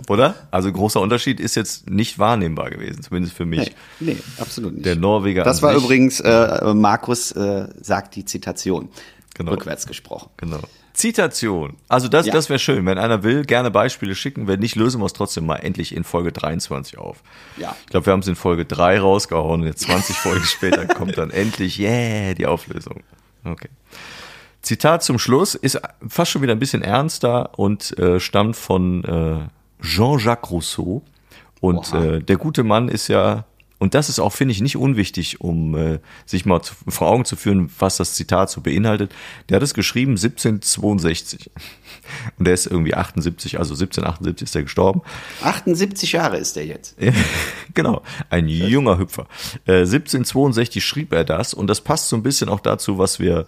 Oder? 0.09 0.35
Also 0.51 0.73
großer 0.73 1.01
Unterschied 1.01 1.41
ist 1.41 1.57
jetzt 1.57 1.91
nicht 1.91 2.19
wahrnehmbar 2.19 2.71
gewesen, 2.71 3.03
zumindest 3.03 3.37
für 3.37 3.45
mich. 3.45 3.73
Nee, 3.99 4.13
nee, 4.15 4.17
absolut 4.39 4.75
nicht. 4.75 4.87
Der 4.87 4.97
Norweger 4.97 5.43
das 5.43 5.63
war 5.63 5.75
übrigens, 5.75 6.21
äh, 6.21 6.75
Markus 6.75 7.33
äh, 7.33 7.67
sagt 7.81 8.15
die 8.15 8.25
Zitation. 8.25 8.89
Genau. 9.35 9.53
Rückwärts 9.53 9.87
gesprochen. 9.87 10.31
Genau. 10.37 10.61
Zitation. 11.01 11.77
Also 11.89 12.09
das, 12.09 12.27
Ja. 12.27 12.33
das 12.33 12.49
wäre 12.49 12.59
schön. 12.59 12.85
Wenn 12.87 12.99
einer 12.99 13.23
will, 13.23 13.45
gerne 13.45 13.71
Beispiele 13.71 14.15
schicken. 14.15 14.47
Wenn 14.47 14.61
nicht, 14.61 14.77
lösen 14.77 15.01
wir 15.01 15.07
es 15.07 15.13
trotzdem 15.15 15.47
mal 15.47 15.57
endlich 15.57 15.95
in 15.95 16.05
Folge 16.05 16.31
23 16.33 16.99
auf. 16.99 17.23
Ja. 17.57 17.75
Ich 17.81 17.87
glaube, 17.91 18.07
wir 18.07 18.13
haben 18.13 18.21
es 18.21 18.29
in 18.29 18.37
Folge 18.37 18.65
3 18.67 19.01
rausgehauen. 19.01 19.63
Jetzt 19.65 19.83
20 19.83 20.17
Folgen 20.19 20.45
später 20.45 20.87
kommt 20.87 21.17
dann 21.19 21.31
endlich, 21.31 21.79
yeah, 21.81 22.35
die 22.35 22.47
Auflösung. 22.47 23.03
Okay. 23.45 23.69
Zitat 24.63 25.03
zum 25.03 25.19
Schluss 25.19 25.55
ist 25.55 25.81
fast 26.07 26.31
schon 26.31 26.43
wieder 26.43 26.53
ein 26.53 26.59
bisschen 26.59 26.83
ernster 26.83 27.59
und 27.59 27.99
äh, 27.99 28.21
stammt 28.21 28.57
von 28.57 29.03
äh, 29.05 29.85
Jean-Jacques 29.85 30.51
Rousseau. 30.51 31.03
Und 31.61 31.93
äh, 31.95 32.21
der 32.21 32.37
gute 32.37 32.63
Mann 32.63 32.89
ist 32.89 33.09
ja, 33.09 33.45
und 33.81 33.95
das 33.95 34.11
ist 34.11 34.21
auch, 34.21 34.35
finde 34.35 34.53
ich, 34.53 34.61
nicht 34.61 34.77
unwichtig, 34.77 35.41
um 35.41 35.75
äh, 35.75 36.01
sich 36.27 36.45
mal 36.45 36.61
zu, 36.61 36.75
vor 36.87 37.09
Augen 37.09 37.25
zu 37.25 37.35
führen, 37.35 37.71
was 37.79 37.97
das 37.97 38.15
Zitat 38.15 38.51
so 38.51 38.61
beinhaltet. 38.61 39.11
Der 39.49 39.57
hat 39.57 39.63
es 39.63 39.73
geschrieben 39.73 40.13
1762. 40.13 41.51
Und 42.39 42.47
der 42.47 42.55
ist 42.55 42.67
irgendwie 42.67 42.95
78, 42.95 43.59
also 43.59 43.73
1778 43.73 44.45
ist 44.47 44.55
er 44.55 44.63
gestorben. 44.65 45.01
78 45.43 46.13
Jahre 46.13 46.37
ist 46.37 46.57
er 46.59 46.67
jetzt. 46.67 46.97
genau, 47.75 48.03
ein 48.29 48.49
junger 48.49 48.99
Hüpfer. 48.99 49.27
Äh, 49.67 49.81
1762 49.81 50.85
schrieb 50.85 51.13
er 51.13 51.25
das 51.25 51.55
und 51.55 51.67
das 51.69 51.81
passt 51.81 52.09
so 52.09 52.17
ein 52.17 52.23
bisschen 52.23 52.51
auch 52.51 52.61
dazu, 52.61 52.99
was 52.99 53.19
wir 53.19 53.47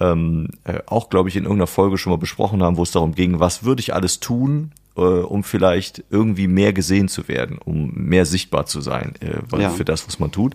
ähm, 0.00 0.48
äh, 0.64 0.78
auch, 0.86 1.10
glaube 1.10 1.28
ich, 1.28 1.36
in 1.36 1.44
irgendeiner 1.44 1.66
Folge 1.66 1.98
schon 1.98 2.10
mal 2.10 2.18
besprochen 2.18 2.62
haben, 2.62 2.78
wo 2.78 2.84
es 2.84 2.92
darum 2.92 3.14
ging, 3.14 3.38
was 3.38 3.64
würde 3.64 3.80
ich 3.80 3.92
alles 3.92 4.20
tun, 4.20 4.72
äh, 4.98 5.00
um 5.00 5.44
vielleicht 5.44 6.04
irgendwie 6.10 6.48
mehr 6.48 6.72
gesehen 6.72 7.08
zu 7.08 7.28
werden, 7.28 7.58
um 7.58 7.92
mehr 7.94 8.26
sichtbar 8.26 8.66
zu 8.66 8.80
sein 8.80 9.14
äh, 9.20 9.60
Ja. 9.60 9.70
für 9.70 9.84
das, 9.84 10.06
was 10.06 10.18
man 10.18 10.32
tut. 10.32 10.54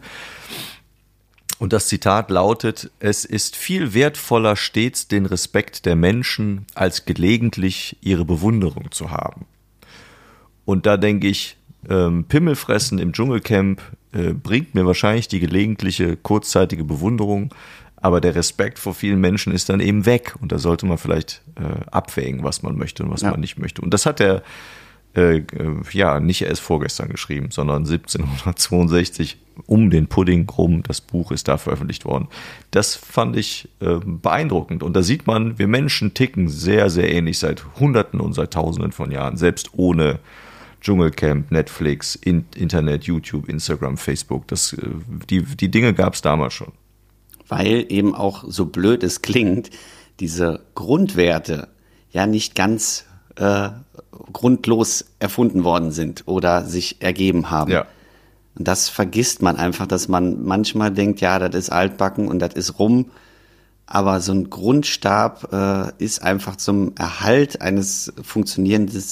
Und 1.59 1.71
das 1.71 1.87
Zitat 1.87 2.29
lautet, 2.29 2.91
es 2.99 3.23
ist 3.23 3.55
viel 3.55 3.93
wertvoller, 3.93 4.55
stets 4.57 5.07
den 5.07 5.25
Respekt 5.25 5.85
der 5.85 5.95
Menschen, 5.95 6.65
als 6.75 7.05
gelegentlich 7.05 7.97
ihre 8.01 8.25
Bewunderung 8.25 8.91
zu 8.91 9.11
haben. 9.11 9.45
Und 10.65 10.85
da 10.85 10.97
denke 10.97 11.27
ich, 11.27 11.55
ähm, 11.89 12.25
Pimmelfressen 12.25 12.99
im 12.99 13.13
Dschungelcamp 13.13 13.81
äh, 14.13 14.33
bringt 14.33 14.75
mir 14.75 14.85
wahrscheinlich 14.85 15.27
die 15.27 15.39
gelegentliche 15.39 16.17
kurzzeitige 16.17 16.83
Bewunderung, 16.83 17.53
aber 18.03 18.19
der 18.19 18.35
Respekt 18.35 18.79
vor 18.79 18.93
vielen 18.93 19.21
Menschen 19.21 19.53
ist 19.53 19.69
dann 19.69 19.79
eben 19.79 20.05
weg. 20.05 20.35
Und 20.41 20.51
da 20.51 20.59
sollte 20.59 20.85
man 20.85 20.97
vielleicht 20.97 21.41
äh, 21.55 21.85
abwägen, 21.89 22.43
was 22.43 22.61
man 22.61 22.77
möchte 22.77 23.03
und 23.03 23.09
was 23.11 23.21
Ja. 23.21 23.31
man 23.31 23.39
nicht 23.39 23.57
möchte. 23.57 23.81
Und 23.81 23.93
das 23.93 24.05
hat 24.05 24.19
er 24.19 24.43
äh, 25.15 25.37
äh, 25.37 25.43
ja 25.93 26.19
nicht 26.19 26.41
erst 26.41 26.61
vorgestern 26.61 27.07
geschrieben, 27.07 27.49
sondern 27.51 27.85
1762 27.85 29.37
um 29.67 29.89
den 29.89 30.07
Pudding 30.07 30.49
rum. 30.49 30.83
Das 30.83 30.99
Buch 30.99 31.31
ist 31.31 31.47
da 31.47 31.57
veröffentlicht 31.57 32.03
worden. 32.03 32.27
Das 32.71 32.93
fand 32.93 33.37
ich 33.37 33.69
äh, 33.79 33.99
beeindruckend. 34.03 34.83
Und 34.83 34.97
da 34.97 35.01
sieht 35.01 35.25
man, 35.25 35.57
wir 35.57 35.69
Menschen 35.69 36.13
ticken 36.13 36.49
sehr, 36.49 36.89
sehr 36.89 37.09
ähnlich 37.09 37.39
seit 37.39 37.63
Hunderten 37.79 38.19
und 38.19 38.33
seit 38.33 38.51
Tausenden 38.51 38.91
von 38.91 39.11
Jahren, 39.11 39.37
selbst 39.37 39.69
ohne 39.77 40.19
Dschungelcamp, 40.81 41.51
Netflix, 41.51 42.15
in, 42.15 42.43
Internet, 42.53 43.05
YouTube, 43.05 43.47
Instagram, 43.47 43.95
Facebook. 43.95 44.45
Das, 44.49 44.73
äh, 44.73 44.89
die, 45.29 45.43
die 45.43 45.71
Dinge 45.71 45.93
gab 45.93 46.15
es 46.15 46.21
damals 46.21 46.53
schon. 46.53 46.73
Weil 47.47 47.85
eben 47.89 48.15
auch 48.15 48.43
so 48.47 48.65
blöd 48.65 49.03
es 49.03 49.21
klingt, 49.21 49.69
diese 50.19 50.61
Grundwerte 50.75 51.67
ja 52.11 52.27
nicht 52.27 52.55
ganz 52.55 53.05
äh, 53.35 53.69
grundlos 54.31 55.05
erfunden 55.19 55.63
worden 55.63 55.91
sind 55.91 56.23
oder 56.27 56.65
sich 56.65 57.01
ergeben 57.01 57.49
haben. 57.49 57.71
Ja. 57.71 57.85
Und 58.55 58.67
das 58.67 58.89
vergisst 58.89 59.41
man 59.41 59.57
einfach, 59.57 59.87
dass 59.87 60.07
man 60.07 60.43
manchmal 60.43 60.91
denkt, 60.91 61.21
ja, 61.21 61.39
das 61.39 61.55
ist 61.55 61.71
altbacken 61.71 62.27
und 62.27 62.39
das 62.39 62.53
ist 62.53 62.77
rum. 62.77 63.09
Aber 63.85 64.21
so 64.21 64.31
ein 64.31 64.49
Grundstab 64.49 65.51
äh, 65.51 66.03
ist 66.03 66.21
einfach 66.21 66.55
zum 66.55 66.95
Erhalt 66.95 67.61
eines 67.61 68.13
funktionierenden, 68.21 69.03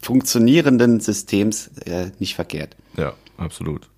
funktionierenden 0.00 1.00
Systems 1.00 1.68
äh, 1.84 2.12
nicht 2.18 2.34
verkehrt. 2.34 2.76
Ja, 2.96 3.12
absolut. 3.36 3.88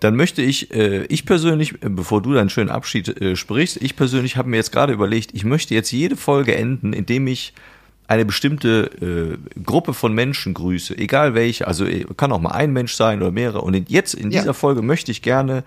Dann 0.00 0.14
möchte 0.16 0.42
ich, 0.42 0.72
äh, 0.74 1.04
ich 1.06 1.24
persönlich, 1.24 1.74
äh, 1.82 1.88
bevor 1.88 2.20
du 2.22 2.34
deinen 2.34 2.50
schönen 2.50 2.70
Abschied 2.70 3.20
äh, 3.20 3.36
sprichst, 3.36 3.80
ich 3.82 3.96
persönlich 3.96 4.36
habe 4.36 4.48
mir 4.48 4.56
jetzt 4.56 4.72
gerade 4.72 4.92
überlegt, 4.92 5.30
ich 5.34 5.44
möchte 5.44 5.74
jetzt 5.74 5.90
jede 5.90 6.16
Folge 6.16 6.54
enden, 6.54 6.92
indem 6.92 7.26
ich 7.26 7.54
eine 8.08 8.24
bestimmte 8.24 9.38
äh, 9.56 9.60
Gruppe 9.62 9.92
von 9.94 10.12
Menschen 10.12 10.54
grüße, 10.54 10.96
egal 10.96 11.34
welche, 11.34 11.66
also 11.66 11.84
äh, 11.86 12.04
kann 12.16 12.30
auch 12.30 12.40
mal 12.40 12.52
ein 12.52 12.72
Mensch 12.72 12.92
sein 12.94 13.20
oder 13.20 13.32
mehrere. 13.32 13.62
Und 13.62 13.74
in, 13.74 13.86
jetzt 13.88 14.14
in 14.14 14.30
Ja. 14.30 14.40
dieser 14.40 14.54
Folge 14.54 14.82
möchte 14.82 15.10
ich 15.10 15.22
gerne 15.22 15.64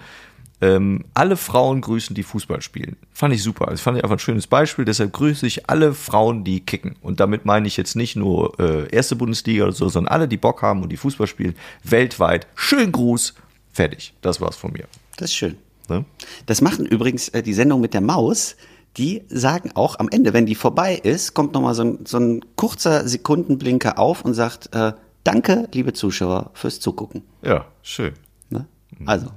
ähm, 0.62 1.06
alle 1.14 1.36
Frauen 1.38 1.82
grüßen, 1.82 2.14
die 2.16 2.24
Fußball 2.24 2.62
spielen. 2.62 2.98
Fand 3.14 3.34
ich 3.34 3.42
super. 3.44 3.68
Das 3.72 3.82
fand 3.82 3.98
ich 3.98 4.04
einfach 4.04 4.18
ein 4.18 4.20
schönes 4.20 4.46
Beispiel. 4.48 4.84
Deshalb 4.86 5.14
grüße 5.14 5.48
ich 5.48 5.70
alle 5.70 5.94
Frauen, 5.94 6.44
die 6.44 6.60
kicken. 6.60 6.96
Und 7.02 7.20
damit 7.22 7.46
meine 7.46 7.66
ich 7.68 7.78
jetzt 7.78 7.96
nicht 7.96 8.16
nur 8.18 8.60
äh, 8.60 8.88
erste 8.94 9.16
Bundesliga 9.16 9.64
oder 9.64 9.72
so, 9.74 9.88
sondern 9.90 10.14
alle, 10.14 10.28
die 10.28 10.38
Bock 10.38 10.62
haben 10.62 10.84
und 10.84 10.90
die 10.90 10.98
Fußball 10.98 11.28
spielen, 11.28 11.56
weltweit. 11.84 12.46
Schönen 12.56 12.92
Gruß. 12.92 13.34
Fertig. 13.80 14.14
Das 14.20 14.42
war's 14.42 14.58
von 14.58 14.74
mir. 14.74 14.84
Das 15.16 15.30
ist 15.30 15.36
schön. 15.36 15.56
Ne? 15.88 16.04
Das 16.48 16.60
machen 16.60 16.86
übrigens 16.86 17.30
äh, 17.30 17.42
die 17.42 17.54
Sendung 17.54 17.80
mit 17.80 17.94
der 17.94 18.02
Maus. 18.02 18.58
Die 18.98 19.22
sagen 19.30 19.72
auch 19.74 20.00
am 20.00 20.10
Ende, 20.10 20.34
wenn 20.34 20.46
die 20.46 20.56
vorbei 20.56 20.96
ist, 20.96 21.34
kommt 21.34 21.54
nochmal 21.54 21.74
so 21.76 21.84
ein, 21.84 22.00
so 22.06 22.18
ein 22.18 22.42
kurzer 22.58 23.08
Sekundenblinker 23.08 23.98
auf 23.98 24.26
und 24.26 24.34
sagt, 24.34 24.76
äh, 24.76 24.92
danke, 25.24 25.70
liebe 25.72 25.94
Zuschauer, 25.94 26.52
fürs 26.56 26.82
Zugucken. 26.82 27.24
Ja, 27.42 27.68
schön. 27.82 28.16
Ne? 28.50 28.68
Also, 29.06 29.28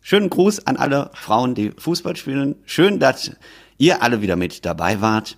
schönen 0.00 0.30
Gruß 0.30 0.66
an 0.66 0.78
alle 0.78 1.10
Frauen, 1.12 1.54
die 1.54 1.70
Fußball 1.76 2.16
spielen. 2.16 2.54
Schön, 2.64 3.00
dass 3.00 3.32
ihr 3.76 4.02
alle 4.02 4.22
wieder 4.22 4.36
mit 4.36 4.64
dabei 4.64 5.02
wart 5.02 5.36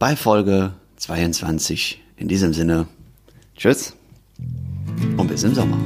bei 0.00 0.16
Folge 0.16 0.72
22. 0.96 2.02
In 2.16 2.26
diesem 2.26 2.52
Sinne, 2.52 2.88
tschüss 3.56 3.94
und 5.16 5.28
bis 5.28 5.44
im 5.44 5.54
Sommer. 5.54 5.78